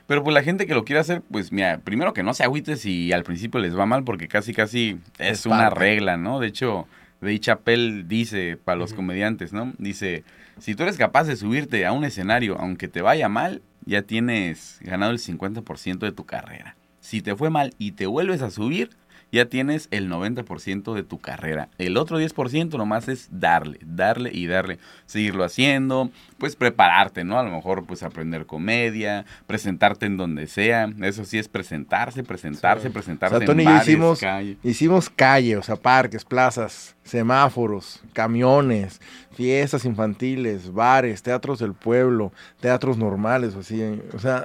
pero 0.06 0.22
pues 0.22 0.34
la 0.34 0.42
gente 0.42 0.66
que 0.66 0.74
lo 0.74 0.84
quiere 0.84 1.00
hacer, 1.00 1.22
pues 1.30 1.52
mira, 1.52 1.78
primero 1.78 2.12
que 2.12 2.22
no 2.22 2.34
se 2.34 2.44
agüite 2.44 2.76
si 2.76 3.12
al 3.12 3.22
principio 3.22 3.60
les 3.60 3.78
va 3.78 3.86
mal, 3.86 4.04
porque 4.04 4.28
casi 4.28 4.52
casi 4.52 4.98
es, 5.18 5.46
una 5.46 5.70
regla, 5.70 6.16
¿no? 6.16 6.40
De 6.40 6.48
hecho, 6.48 6.86
de 7.20 7.38
Chappelle 7.38 8.04
dice 8.04 8.58
para 8.62 8.76
los 8.76 8.92
comediantes, 8.92 9.52
¿no? 9.52 9.72
Dice, 9.78 10.24
si 10.58 10.74
tú 10.74 10.82
eres 10.82 10.96
capaz 10.96 11.24
de 11.24 11.36
subirte 11.36 11.86
a 11.86 11.92
un 11.92 12.04
escenario, 12.04 12.58
aunque 12.58 12.88
te 12.88 13.00
vaya 13.00 13.28
mal, 13.28 13.62
ya 13.86 14.02
tienes 14.02 14.78
ganado 14.82 15.12
el 15.12 15.18
50% 15.18 15.98
de 15.98 16.12
tu 16.12 16.24
carrera. 16.24 16.76
Si 17.04 17.20
te 17.20 17.36
fue 17.36 17.50
mal 17.50 17.74
y 17.76 17.92
te 17.92 18.06
vuelves 18.06 18.40
a 18.40 18.50
subir, 18.50 18.88
ya 19.30 19.44
tienes 19.44 19.88
el 19.90 20.10
90% 20.10 20.94
de 20.94 21.02
tu 21.02 21.18
carrera. 21.18 21.68
El 21.76 21.98
otro 21.98 22.18
10% 22.18 22.78
nomás 22.78 23.08
es 23.08 23.28
darle, 23.30 23.78
darle 23.84 24.30
y 24.32 24.46
darle. 24.46 24.78
Seguirlo 25.04 25.44
haciendo, 25.44 26.10
pues 26.38 26.56
prepararte, 26.56 27.22
¿no? 27.22 27.38
A 27.38 27.42
lo 27.42 27.50
mejor 27.50 27.84
pues 27.84 28.02
aprender 28.02 28.46
comedia, 28.46 29.26
presentarte 29.46 30.06
en 30.06 30.16
donde 30.16 30.46
sea. 30.46 30.88
Eso 31.02 31.26
sí 31.26 31.36
es 31.36 31.48
presentarse, 31.48 32.22
presentarse, 32.22 32.88
presentarse. 32.88 33.36
O 33.36 33.38
sea, 33.38 33.46
Tony 33.46 33.64
en 33.64 33.76
hicimos, 33.76 34.20
calle. 34.20 34.56
hicimos 34.62 35.10
calle, 35.10 35.58
o 35.58 35.62
sea, 35.62 35.76
parques, 35.76 36.24
plazas, 36.24 36.96
semáforos, 37.02 38.02
camiones, 38.14 39.02
fiestas 39.34 39.84
infantiles, 39.84 40.72
bares, 40.72 41.22
teatros 41.22 41.58
del 41.58 41.74
pueblo, 41.74 42.32
teatros 42.60 42.96
normales, 42.96 43.54
así, 43.56 43.82
o 44.12 44.18
sea, 44.18 44.44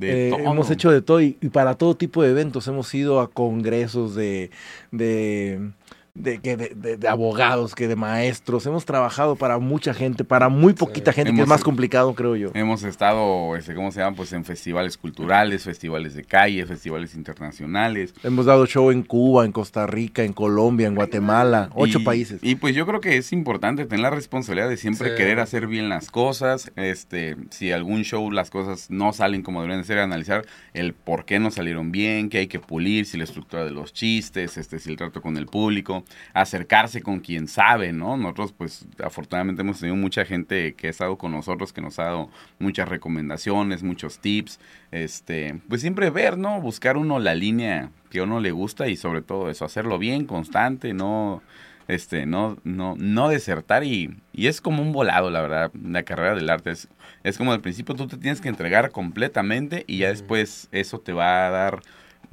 eh, 0.00 0.32
hemos 0.36 0.70
hecho 0.70 0.90
de 0.90 1.02
todo 1.02 1.20
y, 1.20 1.32
para 1.52 1.74
todo 1.74 1.96
tipo 1.96 2.22
de 2.22 2.30
eventos 2.30 2.66
hemos 2.68 2.92
ido 2.94 3.20
a 3.20 3.30
congresos 3.30 4.14
de, 4.14 4.50
de 4.90 5.70
de, 6.14 6.38
de, 6.38 6.96
de, 6.96 7.08
abogados, 7.08 7.74
que 7.74 7.88
de 7.88 7.96
maestros. 7.96 8.64
Hemos 8.66 8.84
trabajado 8.84 9.34
para 9.34 9.58
mucha 9.58 9.92
gente, 9.92 10.24
para 10.24 10.48
muy 10.48 10.72
poquita 10.72 11.12
gente, 11.12 11.34
que 11.34 11.40
es 11.40 11.48
más 11.48 11.64
complicado, 11.64 12.14
creo 12.14 12.36
yo. 12.36 12.50
Hemos 12.54 12.84
estado, 12.84 13.56
este, 13.56 13.74
¿cómo 13.74 13.90
se 13.90 14.00
llama? 14.00 14.16
Pues 14.16 14.32
en 14.32 14.44
festivales 14.44 14.96
culturales, 14.96 15.64
festivales 15.64 16.14
de 16.14 16.22
calle, 16.22 16.64
festivales 16.66 17.16
internacionales. 17.16 18.14
Hemos 18.22 18.46
dado 18.46 18.64
show 18.66 18.92
en 18.92 19.02
Cuba, 19.02 19.44
en 19.44 19.50
Costa 19.50 19.88
Rica, 19.88 20.22
en 20.22 20.32
Colombia, 20.32 20.86
en 20.86 20.94
Guatemala, 20.94 21.68
ocho 21.74 22.04
países. 22.04 22.38
Y 22.42 22.54
pues 22.54 22.76
yo 22.76 22.86
creo 22.86 23.00
que 23.00 23.16
es 23.16 23.32
importante 23.32 23.84
tener 23.84 24.02
la 24.02 24.10
responsabilidad 24.10 24.68
de 24.68 24.76
siempre 24.76 25.16
querer 25.16 25.40
hacer 25.40 25.66
bien 25.66 25.88
las 25.88 26.12
cosas. 26.12 26.70
Este, 26.76 27.36
si 27.50 27.72
algún 27.72 28.04
show 28.04 28.30
las 28.30 28.50
cosas 28.50 28.88
no 28.88 29.12
salen 29.12 29.42
como 29.42 29.60
deberían 29.60 29.82
de 29.82 29.86
ser, 29.86 29.98
analizar 29.98 30.46
el 30.74 30.94
por 30.94 31.24
qué 31.24 31.40
no 31.40 31.50
salieron 31.50 31.90
bien, 31.90 32.28
qué 32.28 32.38
hay 32.38 32.46
que 32.46 32.60
pulir, 32.60 33.04
si 33.04 33.18
la 33.18 33.24
estructura 33.24 33.64
de 33.64 33.72
los 33.72 33.92
chistes, 33.92 34.56
este, 34.56 34.78
si 34.78 34.90
el 34.90 34.96
trato 34.96 35.20
con 35.20 35.36
el 35.36 35.46
público 35.46 36.03
acercarse 36.32 37.02
con 37.02 37.20
quien 37.20 37.48
sabe, 37.48 37.92
¿no? 37.92 38.16
Nosotros, 38.16 38.52
pues, 38.52 38.86
afortunadamente 39.02 39.62
hemos 39.62 39.80
tenido 39.80 39.96
mucha 39.96 40.24
gente 40.24 40.74
que 40.74 40.88
ha 40.88 40.90
estado 40.90 41.16
con 41.18 41.32
nosotros, 41.32 41.72
que 41.72 41.80
nos 41.80 41.98
ha 41.98 42.04
dado 42.04 42.30
muchas 42.58 42.88
recomendaciones, 42.88 43.82
muchos 43.82 44.18
tips, 44.18 44.60
este, 44.90 45.60
pues 45.68 45.80
siempre 45.80 46.10
ver, 46.10 46.38
¿no? 46.38 46.60
Buscar 46.60 46.96
uno 46.96 47.18
la 47.18 47.34
línea 47.34 47.90
que 48.10 48.20
a 48.20 48.24
uno 48.24 48.40
le 48.40 48.52
gusta 48.52 48.88
y 48.88 48.96
sobre 48.96 49.22
todo 49.22 49.50
eso, 49.50 49.64
hacerlo 49.64 49.98
bien, 49.98 50.26
constante, 50.26 50.94
no 50.94 51.42
este, 51.88 52.26
no, 52.26 52.56
no, 52.64 52.94
no 52.96 53.28
desertar 53.28 53.84
y, 53.84 54.16
y, 54.32 54.46
es 54.46 54.60
como 54.60 54.82
un 54.82 54.92
volado, 54.92 55.30
la 55.30 55.42
verdad, 55.42 55.70
la 55.74 56.02
carrera 56.02 56.34
del 56.34 56.48
arte. 56.48 56.70
Es, 56.70 56.88
es 57.22 57.38
como 57.38 57.52
al 57.52 57.60
principio 57.60 57.94
tú 57.94 58.06
te 58.06 58.16
tienes 58.16 58.40
que 58.40 58.48
entregar 58.48 58.90
completamente 58.90 59.84
y 59.86 59.98
ya 59.98 60.08
después 60.08 60.68
eso 60.72 60.98
te 61.00 61.12
va 61.12 61.46
a 61.46 61.50
dar 61.50 61.82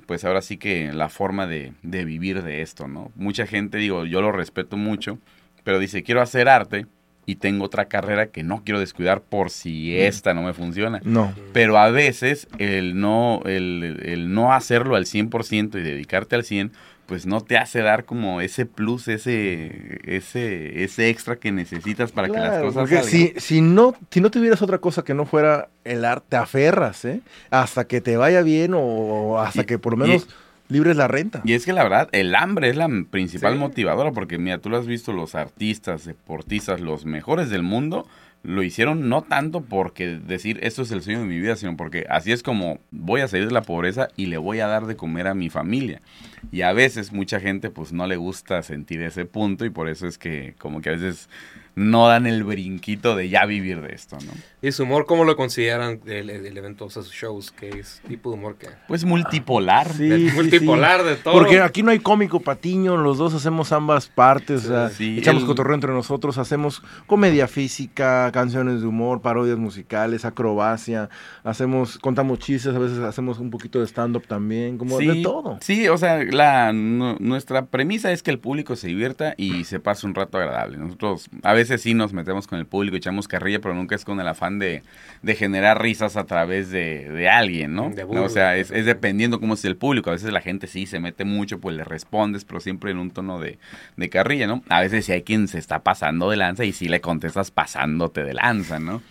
pues 0.05 0.23
ahora 0.25 0.41
sí 0.41 0.57
que 0.57 0.91
la 0.93 1.09
forma 1.09 1.47
de, 1.47 1.73
de 1.83 2.05
vivir 2.05 2.43
de 2.43 2.61
esto, 2.61 2.87
¿no? 2.87 3.11
Mucha 3.15 3.45
gente, 3.45 3.77
digo, 3.77 4.05
yo 4.05 4.21
lo 4.21 4.31
respeto 4.31 4.77
mucho, 4.77 5.19
pero 5.63 5.79
dice, 5.79 6.03
quiero 6.03 6.21
hacer 6.21 6.49
arte 6.49 6.87
y 7.25 7.35
tengo 7.35 7.65
otra 7.65 7.85
carrera 7.85 8.27
que 8.27 8.43
no 8.43 8.63
quiero 8.63 8.79
descuidar 8.79 9.21
por 9.21 9.49
si 9.49 9.97
esta 9.97 10.33
no 10.33 10.43
me 10.43 10.53
funciona. 10.53 10.99
No. 11.03 11.33
Pero 11.53 11.77
a 11.77 11.89
veces 11.89 12.47
el 12.57 12.99
no, 12.99 13.41
el, 13.45 14.01
el 14.03 14.33
no 14.33 14.53
hacerlo 14.53 14.95
al 14.95 15.05
100% 15.05 15.79
y 15.79 15.81
dedicarte 15.81 16.35
al 16.35 16.43
100%, 16.43 16.71
pues 17.11 17.25
no 17.25 17.41
te 17.41 17.57
hace 17.57 17.81
dar 17.81 18.05
como 18.05 18.39
ese 18.39 18.65
plus, 18.65 19.09
ese, 19.09 19.99
ese, 20.05 20.81
ese 20.81 21.09
extra 21.09 21.35
que 21.35 21.51
necesitas 21.51 22.13
para 22.13 22.29
que 22.29 22.37
las 22.37 22.61
cosas 22.61 22.87
salgan. 22.87 23.03
Si, 23.03 23.33
si, 23.35 23.59
no, 23.59 23.95
si 24.09 24.21
no 24.21 24.31
tuvieras 24.31 24.61
otra 24.61 24.77
cosa 24.77 25.03
que 25.03 25.13
no 25.13 25.25
fuera 25.25 25.67
el 25.83 26.05
arte, 26.05 26.27
te 26.29 26.37
aferras, 26.37 27.03
¿eh? 27.03 27.19
Hasta 27.49 27.83
que 27.83 27.99
te 27.99 28.15
vaya 28.15 28.43
bien 28.43 28.71
o 28.73 29.41
hasta 29.41 29.65
que 29.65 29.77
por 29.77 29.97
lo 29.97 30.07
menos 30.07 30.25
libre 30.69 30.91
es 30.91 30.95
la 30.95 31.09
renta. 31.09 31.41
Y 31.43 31.51
es 31.51 31.65
que 31.65 31.73
la 31.73 31.83
verdad, 31.83 32.07
el 32.13 32.33
hambre 32.33 32.69
es 32.69 32.77
la 32.77 32.87
principal 33.09 33.57
motivadora, 33.57 34.13
porque 34.13 34.37
mira, 34.37 34.59
tú 34.59 34.69
lo 34.69 34.77
has 34.77 34.87
visto, 34.87 35.11
los 35.11 35.35
artistas, 35.35 36.05
deportistas, 36.05 36.79
los 36.79 37.03
mejores 37.05 37.49
del 37.49 37.61
mundo, 37.61 38.07
lo 38.43 38.63
hicieron 38.63 39.07
no 39.07 39.21
tanto 39.21 39.61
porque 39.61 40.17
decir 40.17 40.59
esto 40.63 40.81
es 40.81 40.91
el 40.91 41.01
sueño 41.01 41.19
de 41.19 41.25
mi 41.25 41.39
vida, 41.39 41.55
sino 41.55 41.77
porque 41.77 42.05
así 42.09 42.31
es 42.31 42.41
como 42.41 42.79
voy 42.89 43.21
a 43.21 43.27
salir 43.27 43.47
de 43.47 43.53
la 43.53 43.61
pobreza 43.61 44.07
y 44.15 44.27
le 44.27 44.37
voy 44.37 44.59
a 44.59 44.67
dar 44.67 44.87
de 44.87 44.95
comer 44.95 45.27
a 45.27 45.33
mi 45.33 45.49
familia. 45.49 46.01
Y 46.51 46.61
a 46.61 46.73
veces 46.73 47.11
mucha 47.11 47.39
gente 47.39 47.69
pues 47.69 47.93
no 47.93 48.07
le 48.07 48.17
gusta 48.17 48.63
sentir 48.63 49.01
ese 49.01 49.25
punto 49.25 49.65
y 49.65 49.69
por 49.69 49.89
eso 49.89 50.07
es 50.07 50.17
que 50.17 50.55
como 50.57 50.81
que 50.81 50.89
a 50.89 50.93
veces 50.93 51.29
no 51.75 52.07
dan 52.07 52.27
el 52.27 52.43
brinquito 52.43 53.15
de 53.15 53.29
ya 53.29 53.45
vivir 53.45 53.81
de 53.81 53.93
esto, 53.93 54.17
¿no? 54.25 54.31
¿Y 54.61 54.71
su 54.71 54.83
humor 54.83 55.05
cómo 55.05 55.23
lo 55.23 55.35
consideran 55.35 56.01
el, 56.05 56.29
el 56.29 56.57
evento, 56.57 56.85
o 56.85 56.89
sea, 56.89 57.01
sus 57.01 57.13
shows? 57.13 57.51
¿Qué 57.51 57.69
es 57.69 58.01
tipo 58.07 58.29
de 58.29 58.37
humor 58.37 58.57
que? 58.57 58.67
Pues 58.87 59.05
multipolar. 59.05 59.91
Sí, 59.93 60.29
multipolar 60.35 61.03
de 61.03 61.15
todo. 61.15 61.33
Porque 61.33 61.59
aquí 61.61 61.81
no 61.81 61.91
hay 61.91 61.99
cómico 61.99 62.39
patiño, 62.39 62.97
los 62.97 63.17
dos 63.17 63.33
hacemos 63.33 63.71
ambas 63.71 64.07
partes, 64.07 64.69
echamos 64.99 65.45
cotorreo 65.45 65.75
entre 65.75 65.91
nosotros, 65.91 66.37
hacemos 66.37 66.83
comedia 67.07 67.47
física, 67.47 68.31
canciones 68.31 68.81
de 68.81 68.87
humor, 68.87 69.21
parodias 69.21 69.57
musicales, 69.57 70.25
acrobacia, 70.25 71.09
hacemos, 71.43 71.97
contamos 71.97 72.39
chistes, 72.39 72.75
a 72.75 72.79
veces 72.79 72.99
hacemos 72.99 73.39
un 73.39 73.49
poquito 73.49 73.79
de 73.79 73.87
stand-up 73.87 74.27
también, 74.27 74.77
como 74.77 74.99
de 74.99 75.21
todo. 75.23 75.57
Sí, 75.61 75.87
o 75.87 75.97
sea, 75.97 76.23
la, 76.23 76.71
nuestra 76.73 77.65
premisa 77.65 78.11
es 78.11 78.21
que 78.21 78.31
el 78.31 78.39
público 78.39 78.75
se 78.75 78.87
divierta 78.87 79.33
y 79.37 79.63
se 79.63 79.79
pase 79.79 80.05
un 80.05 80.13
rato 80.13 80.37
agradable. 80.37 80.77
Nosotros 80.77 81.29
a 81.43 81.53
veces 81.61 81.81
sí 81.81 81.93
nos 81.93 82.13
metemos 82.13 82.47
con 82.47 82.59
el 82.59 82.65
público, 82.65 82.97
echamos 82.97 83.27
carrilla, 83.27 83.59
pero 83.59 83.73
nunca 83.73 83.95
es 83.95 84.05
con 84.05 84.19
el 84.19 84.27
afán 84.27 84.59
de, 84.59 84.83
generar 85.35 85.81
risas 85.81 86.17
a 86.17 86.25
través 86.25 86.69
de, 86.69 87.29
alguien, 87.29 87.73
¿no? 87.73 87.91
o 88.09 88.29
sea, 88.29 88.57
es, 88.57 88.69
dependiendo 88.69 89.39
cómo 89.39 89.53
es 89.53 89.65
el 89.65 89.77
público. 89.77 90.09
A 90.09 90.13
veces 90.13 90.31
la 90.31 90.41
gente 90.41 90.67
sí 90.67 90.85
se 90.85 90.99
mete 90.99 91.25
mucho, 91.25 91.59
pues 91.59 91.75
le 91.75 91.83
respondes, 91.83 92.45
pero 92.45 92.59
siempre 92.59 92.91
en 92.91 92.97
un 92.97 93.11
tono 93.11 93.39
de, 93.39 93.59
de 93.97 94.09
carrilla, 94.09 94.47
¿no? 94.47 94.63
A 94.69 94.81
veces 94.81 95.05
sí 95.05 95.11
hay 95.11 95.23
quien 95.23 95.47
se 95.47 95.57
está 95.57 95.83
pasando 95.83 96.29
de 96.29 96.37
lanza 96.37 96.65
y 96.65 96.73
sí 96.73 96.87
le 96.87 97.01
contestas 97.01 97.51
pasándote 97.51 98.23
de 98.23 98.33
lanza, 98.33 98.79
¿no? 98.79 99.01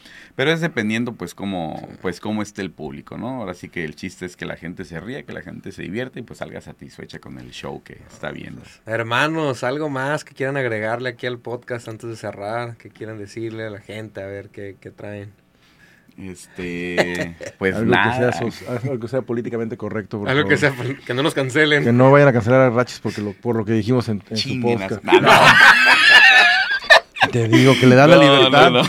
Pero 0.41 0.53
es 0.53 0.63
dependiendo 0.63 1.13
pues 1.13 1.35
cómo, 1.35 1.87
pues 2.01 2.19
cómo 2.19 2.41
esté 2.41 2.63
el 2.63 2.71
público, 2.71 3.19
¿no? 3.19 3.41
Ahora 3.41 3.53
sí 3.53 3.69
que 3.69 3.85
el 3.85 3.95
chiste 3.95 4.25
es 4.25 4.39
que 4.39 4.47
la 4.47 4.57
gente 4.57 4.87
se 4.87 4.99
ría, 4.99 5.23
que 5.23 5.35
la 5.35 5.43
gente 5.43 5.71
se 5.71 5.83
divierte 5.83 6.21
y 6.21 6.23
pues 6.23 6.39
salga 6.39 6.63
satisfecha 6.63 7.19
con 7.19 7.39
el 7.39 7.51
show 7.51 7.83
que 7.83 7.99
está 8.11 8.31
viendo. 8.31 8.63
Hermanos, 8.87 9.63
algo 9.65 9.91
más 9.91 10.25
que 10.25 10.33
quieran 10.33 10.57
agregarle 10.57 11.11
aquí 11.11 11.27
al 11.27 11.39
podcast 11.41 11.89
antes 11.89 12.09
de 12.09 12.17
cerrar, 12.17 12.79
que 12.79 12.89
quieran 12.89 13.19
decirle 13.19 13.67
a 13.67 13.71
la 13.71 13.81
gente, 13.81 14.23
a 14.23 14.27
ver 14.27 14.49
qué, 14.49 14.79
qué 14.81 14.91
traen. 14.91 15.31
Este, 16.17 17.37
pues 17.59 17.75
algo 17.75 17.91
nada. 17.91 18.31
Que 18.31 18.51
sea, 18.51 18.79
algo 18.83 18.99
que 18.99 19.09
sea 19.09 19.21
políticamente 19.21 19.77
correcto. 19.77 20.25
algo 20.27 20.49
que 20.49 20.57
sea, 20.57 20.73
que 21.07 21.13
no 21.13 21.23
nos 21.23 21.35
cancelen. 21.35 21.85
Que 21.85 21.93
no 21.93 22.11
vayan 22.11 22.29
a 22.29 22.33
cancelar 22.33 22.63
a 22.63 22.71
Rachis 22.71 23.01
porque 23.01 23.21
lo, 23.21 23.35
por 23.35 23.57
lo 23.57 23.67
que 23.67 23.73
dijimos 23.73 24.09
en, 24.09 24.23
su 24.35 24.59
podcast. 24.59 25.05
Te 27.31 27.47
digo 27.47 27.75
que 27.79 27.87
le 27.87 27.95
da 27.95 28.07
la 28.07 28.17
libertad. 28.17 28.87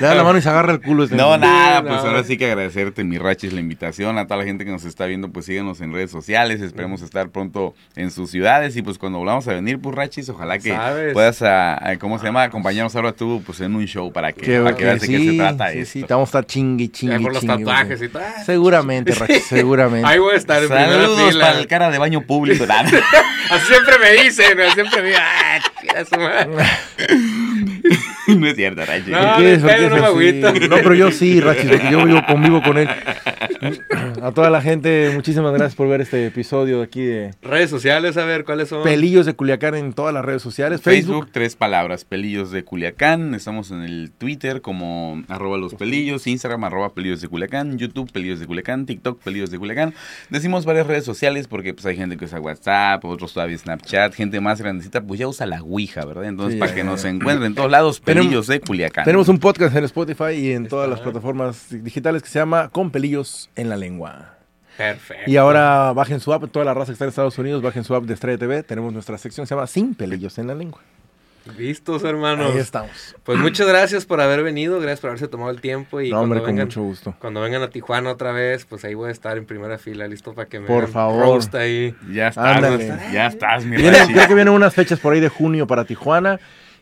Le 0.00 0.06
da 0.06 0.14
la 0.14 0.24
mano 0.24 0.38
y 0.38 0.42
se 0.42 0.48
agarra 0.48 0.72
el 0.72 0.80
culo. 0.80 1.06
no, 1.10 1.36
nada, 1.36 1.82
pues 1.82 2.00
ahora 2.00 2.24
sí 2.24 2.36
que 2.36 2.46
agradecerte, 2.46 3.04
mi 3.04 3.18
Rachis, 3.18 3.52
la 3.52 3.60
invitación. 3.60 4.18
A 4.18 4.24
toda 4.26 4.38
la 4.38 4.44
gente 4.44 4.64
que 4.64 4.70
nos 4.70 4.84
está 4.84 5.06
viendo, 5.06 5.30
pues 5.30 5.46
síguenos 5.46 5.80
en 5.80 5.92
redes 5.92 6.10
sociales. 6.10 6.60
Esperemos 6.60 7.02
estar 7.02 7.28
pronto 7.30 7.74
en 7.96 8.10
sus 8.10 8.30
ciudades. 8.30 8.76
Y 8.76 8.82
pues 8.82 8.98
cuando 8.98 9.18
volvamos 9.18 9.46
a 9.48 9.52
venir, 9.52 9.78
pues 9.80 9.94
Rachis, 9.94 10.28
ojalá 10.28 10.58
que 10.58 10.76
puedas, 11.12 11.42
a, 11.42 11.96
¿cómo 11.98 12.18
se 12.18 12.26
llama? 12.26 12.44
Acompañarnos 12.44 12.94
ahora 12.96 13.12
tú, 13.12 13.42
pues 13.44 13.60
en 13.60 13.74
un 13.74 13.86
show 13.86 14.12
para 14.12 14.32
que, 14.32 14.60
para 14.60 14.76
que 14.76 14.84
veas 14.84 15.00
de 15.00 15.08
qué 15.08 15.18
se 15.18 15.36
trata 15.36 15.72
sí, 15.72 15.84
Sí, 15.84 16.02
te 16.02 16.14
vamos 16.14 16.28
a 16.28 16.30
estar 16.30 16.46
chingui, 16.46 16.88
chingui, 16.88 17.22
Por 17.22 17.34
los 17.34 17.44
tatuajes 17.44 18.02
y 18.02 18.08
todo. 18.08 18.22
Seguramente, 18.44 19.12
Rachis, 19.12 19.44
seguramente. 19.44 20.06
Ahí 20.08 20.18
voy 20.18 20.34
a 20.34 20.36
estar 20.36 20.62
en 20.62 20.68
Saludos 20.68 21.32
fila. 21.32 21.46
para 21.46 21.58
el 21.58 21.66
cara 21.66 21.90
de 21.90 21.98
baño 21.98 22.22
público. 22.22 22.64
Así 23.50 23.66
siempre 23.66 23.98
me 23.98 24.22
dicen, 24.22 24.58
siempre 24.74 25.02
me 25.02 25.08
dicen, 25.08 25.22
ah, 25.22 25.60
no 28.36 28.46
es 28.46 28.56
cierto, 28.56 28.84
Rachis. 28.84 29.08
No, 29.08 29.36
¿Qué 29.38 29.52
es? 29.54 29.62
no 29.62 29.68
me 30.14 30.68
No, 30.68 30.76
pero 30.76 30.94
yo 30.94 31.10
sí, 31.10 31.40
Rachis, 31.40 31.70
porque 31.70 31.90
yo, 31.90 32.06
yo 32.06 32.24
convivo 32.26 32.62
con 32.62 32.78
él. 32.78 32.88
A 34.22 34.32
toda 34.32 34.50
la 34.50 34.62
gente, 34.62 35.10
muchísimas 35.14 35.52
gracias 35.52 35.74
por 35.74 35.88
ver 35.88 36.00
este 36.00 36.26
episodio 36.26 36.80
aquí 36.80 37.02
de... 37.02 37.34
Redes 37.42 37.70
sociales, 37.70 38.16
a 38.16 38.24
ver, 38.24 38.44
¿cuáles 38.44 38.68
son? 38.68 38.84
Pelillos 38.84 39.26
de 39.26 39.34
Culiacán 39.34 39.74
en 39.74 39.92
todas 39.92 40.14
las 40.14 40.24
redes 40.24 40.42
sociales. 40.42 40.80
Facebook, 40.80 41.28
tres 41.32 41.56
palabras, 41.56 42.04
Pelillos 42.04 42.52
de 42.52 42.64
Culiacán. 42.64 43.34
Estamos 43.34 43.72
en 43.72 43.82
el 43.82 44.12
Twitter 44.16 44.60
como 44.60 45.24
arroba 45.28 45.58
los 45.58 45.74
pelillos, 45.74 46.26
Instagram 46.28 46.62
arroba 46.64 46.94
pelillos 46.94 47.20
de 47.20 47.28
Culiacán, 47.28 47.78
YouTube 47.78 48.12
pelillos 48.12 48.38
de 48.38 48.46
Culiacán, 48.46 48.86
TikTok 48.86 49.20
pelillos 49.22 49.50
de 49.50 49.58
Culiacán. 49.58 49.92
Decimos 50.28 50.64
varias 50.64 50.86
redes 50.86 51.04
sociales 51.04 51.48
porque 51.48 51.74
pues 51.74 51.84
hay 51.86 51.96
gente 51.96 52.16
que 52.16 52.26
usa 52.26 52.40
WhatsApp, 52.40 53.04
otros 53.04 53.32
todavía 53.32 53.58
Snapchat, 53.58 54.14
gente 54.14 54.40
más 54.40 54.60
grandecita, 54.60 55.00
pues 55.00 55.18
ya 55.18 55.26
usa 55.26 55.46
la 55.46 55.62
Ouija, 55.62 56.04
¿verdad? 56.04 56.26
Entonces, 56.26 56.58
para 56.60 56.74
que 56.74 56.84
nos 56.84 57.04
encuentren 57.04 57.46
en 57.46 57.54
todos 57.56 57.70
lados, 57.70 57.98
Pelillos 57.98 58.46
de 58.46 58.60
Culiacán. 58.60 59.04
Tenemos 59.04 59.28
un 59.28 59.38
podcast 59.38 59.74
en 59.74 59.84
Spotify 59.84 60.32
y 60.34 60.52
en 60.52 60.68
todas 60.68 60.88
las 60.88 61.00
plataformas 61.00 61.66
digitales 61.70 62.22
que 62.22 62.28
se 62.28 62.38
llama 62.38 62.68
Con 62.68 62.90
Pelillos 62.90 63.50
en 63.56 63.68
la 63.68 63.79
Lengua. 63.80 64.34
Perfecto. 64.76 65.30
Y 65.30 65.36
ahora 65.36 65.92
bajen 65.92 66.20
su 66.20 66.32
app, 66.32 66.50
toda 66.50 66.64
la 66.64 66.74
raza 66.74 66.86
que 66.86 66.92
está 66.92 67.04
en 67.04 67.10
Estados 67.10 67.38
Unidos, 67.38 67.62
bajen 67.62 67.84
su 67.84 67.94
app 67.94 68.04
de 68.04 68.14
Estrella 68.14 68.38
TV. 68.38 68.62
Tenemos 68.62 68.92
nuestra 68.92 69.18
sección 69.18 69.44
que 69.44 69.48
se 69.48 69.54
llama 69.54 69.66
Sin 69.66 69.94
Pelillos 69.94 70.38
en 70.38 70.46
la 70.46 70.54
Lengua. 70.54 70.80
Listos, 71.56 72.04
hermanos. 72.04 72.52
Ahí 72.52 72.58
estamos. 72.58 73.16
Pues 73.24 73.38
muchas 73.38 73.66
gracias 73.66 74.04
por 74.04 74.20
haber 74.20 74.42
venido, 74.42 74.78
gracias 74.78 75.00
por 75.00 75.10
haberse 75.10 75.26
tomado 75.26 75.50
el 75.50 75.60
tiempo. 75.60 76.00
Y 76.00 76.10
no, 76.10 76.20
hombre, 76.20 76.42
con 76.42 76.54
mucho 76.54 76.82
gusto. 76.82 77.14
Cuando 77.18 77.40
vengan 77.40 77.62
a 77.62 77.70
Tijuana 77.70 78.10
otra 78.10 78.32
vez, 78.32 78.66
pues 78.66 78.84
ahí 78.84 78.94
voy 78.94 79.08
a 79.08 79.12
estar 79.12 79.38
en 79.38 79.46
primera 79.46 79.78
fila, 79.78 80.06
listo 80.06 80.34
para 80.34 80.48
que 80.48 80.60
me 80.60 80.66
Por 80.66 80.88
favor. 80.88 81.40
ahí. 81.54 81.94
Ya 82.12 82.28
estás, 82.28 83.12
ya 83.12 83.26
estás, 83.26 83.64
mi 83.64 83.76
Creo 83.76 84.28
que 84.28 84.34
vienen 84.34 84.54
unas 84.54 84.74
fechas 84.74 85.00
por 85.00 85.14
ahí 85.14 85.20
de 85.20 85.28
junio 85.28 85.66
para 85.66 85.84
Tijuana 85.84 86.38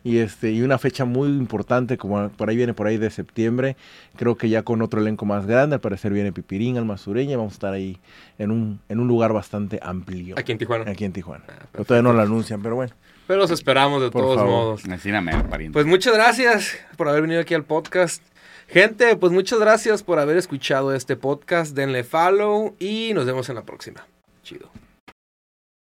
y 0.09 0.19
este 0.19 0.53
y 0.53 0.63
una 0.63 0.79
fecha 0.79 1.05
muy 1.05 1.29
importante 1.29 1.99
como 1.99 2.31
por 2.31 2.49
ahí 2.49 2.57
viene 2.57 2.73
por 2.73 2.87
ahí 2.87 2.97
de 2.97 3.11
septiembre 3.11 3.77
creo 4.17 4.37
que 4.37 4.49
ya 4.49 4.63
con 4.63 4.81
otro 4.81 5.01
elenco 5.03 5.27
más 5.27 5.47
grande 5.47 5.75
al 5.75 5.81
parecer 5.81 6.13
viene 6.15 6.33
Pipirín 6.33 6.79
Almasureña 6.79 7.37
vamos 7.37 7.53
a 7.53 7.57
estar 7.57 7.75
ahí 7.75 7.99
en 8.39 8.51
un 8.51 8.81
en 8.89 9.01
un 9.01 9.09
lugar 9.09 9.35
bastante 9.35 9.79
amplio. 9.83 10.37
Aquí 10.39 10.53
en 10.53 10.59
Tijuana. 10.59 10.91
Aquí 10.91 11.05
en 11.05 11.13
Tijuana. 11.13 11.45
Ah, 11.49 11.85
todavía 11.85 12.03
no 12.03 12.15
lo 12.15 12.23
anuncian 12.23 12.63
pero 12.63 12.77
bueno. 12.77 12.95
Pero 13.27 13.41
los 13.41 13.51
esperamos 13.51 14.01
de 14.01 14.11
todos 14.11 14.43
modos. 14.43 14.83
Pues 15.73 15.85
muchas 15.85 16.15
gracias 16.15 16.79
por 16.97 17.09
haber 17.09 17.23
venido 17.23 17.43
aquí 17.43 17.53
al 17.53 17.65
podcast. 17.65 18.23
Gente 18.69 19.15
pues 19.17 19.31
muchas 19.31 19.59
gracias 19.59 20.03
por 20.03 20.19
haber 20.19 20.39
escuchado 20.39 20.95
este 20.95 21.17
podcast. 21.17 21.77
Denle 21.77 22.05
follow 22.05 22.75
y 22.79 23.13
nos 23.15 23.27
vemos 23.27 23.49
en 23.51 23.57
la 23.57 23.63
próxima. 23.63 24.07
Chido 24.43 24.71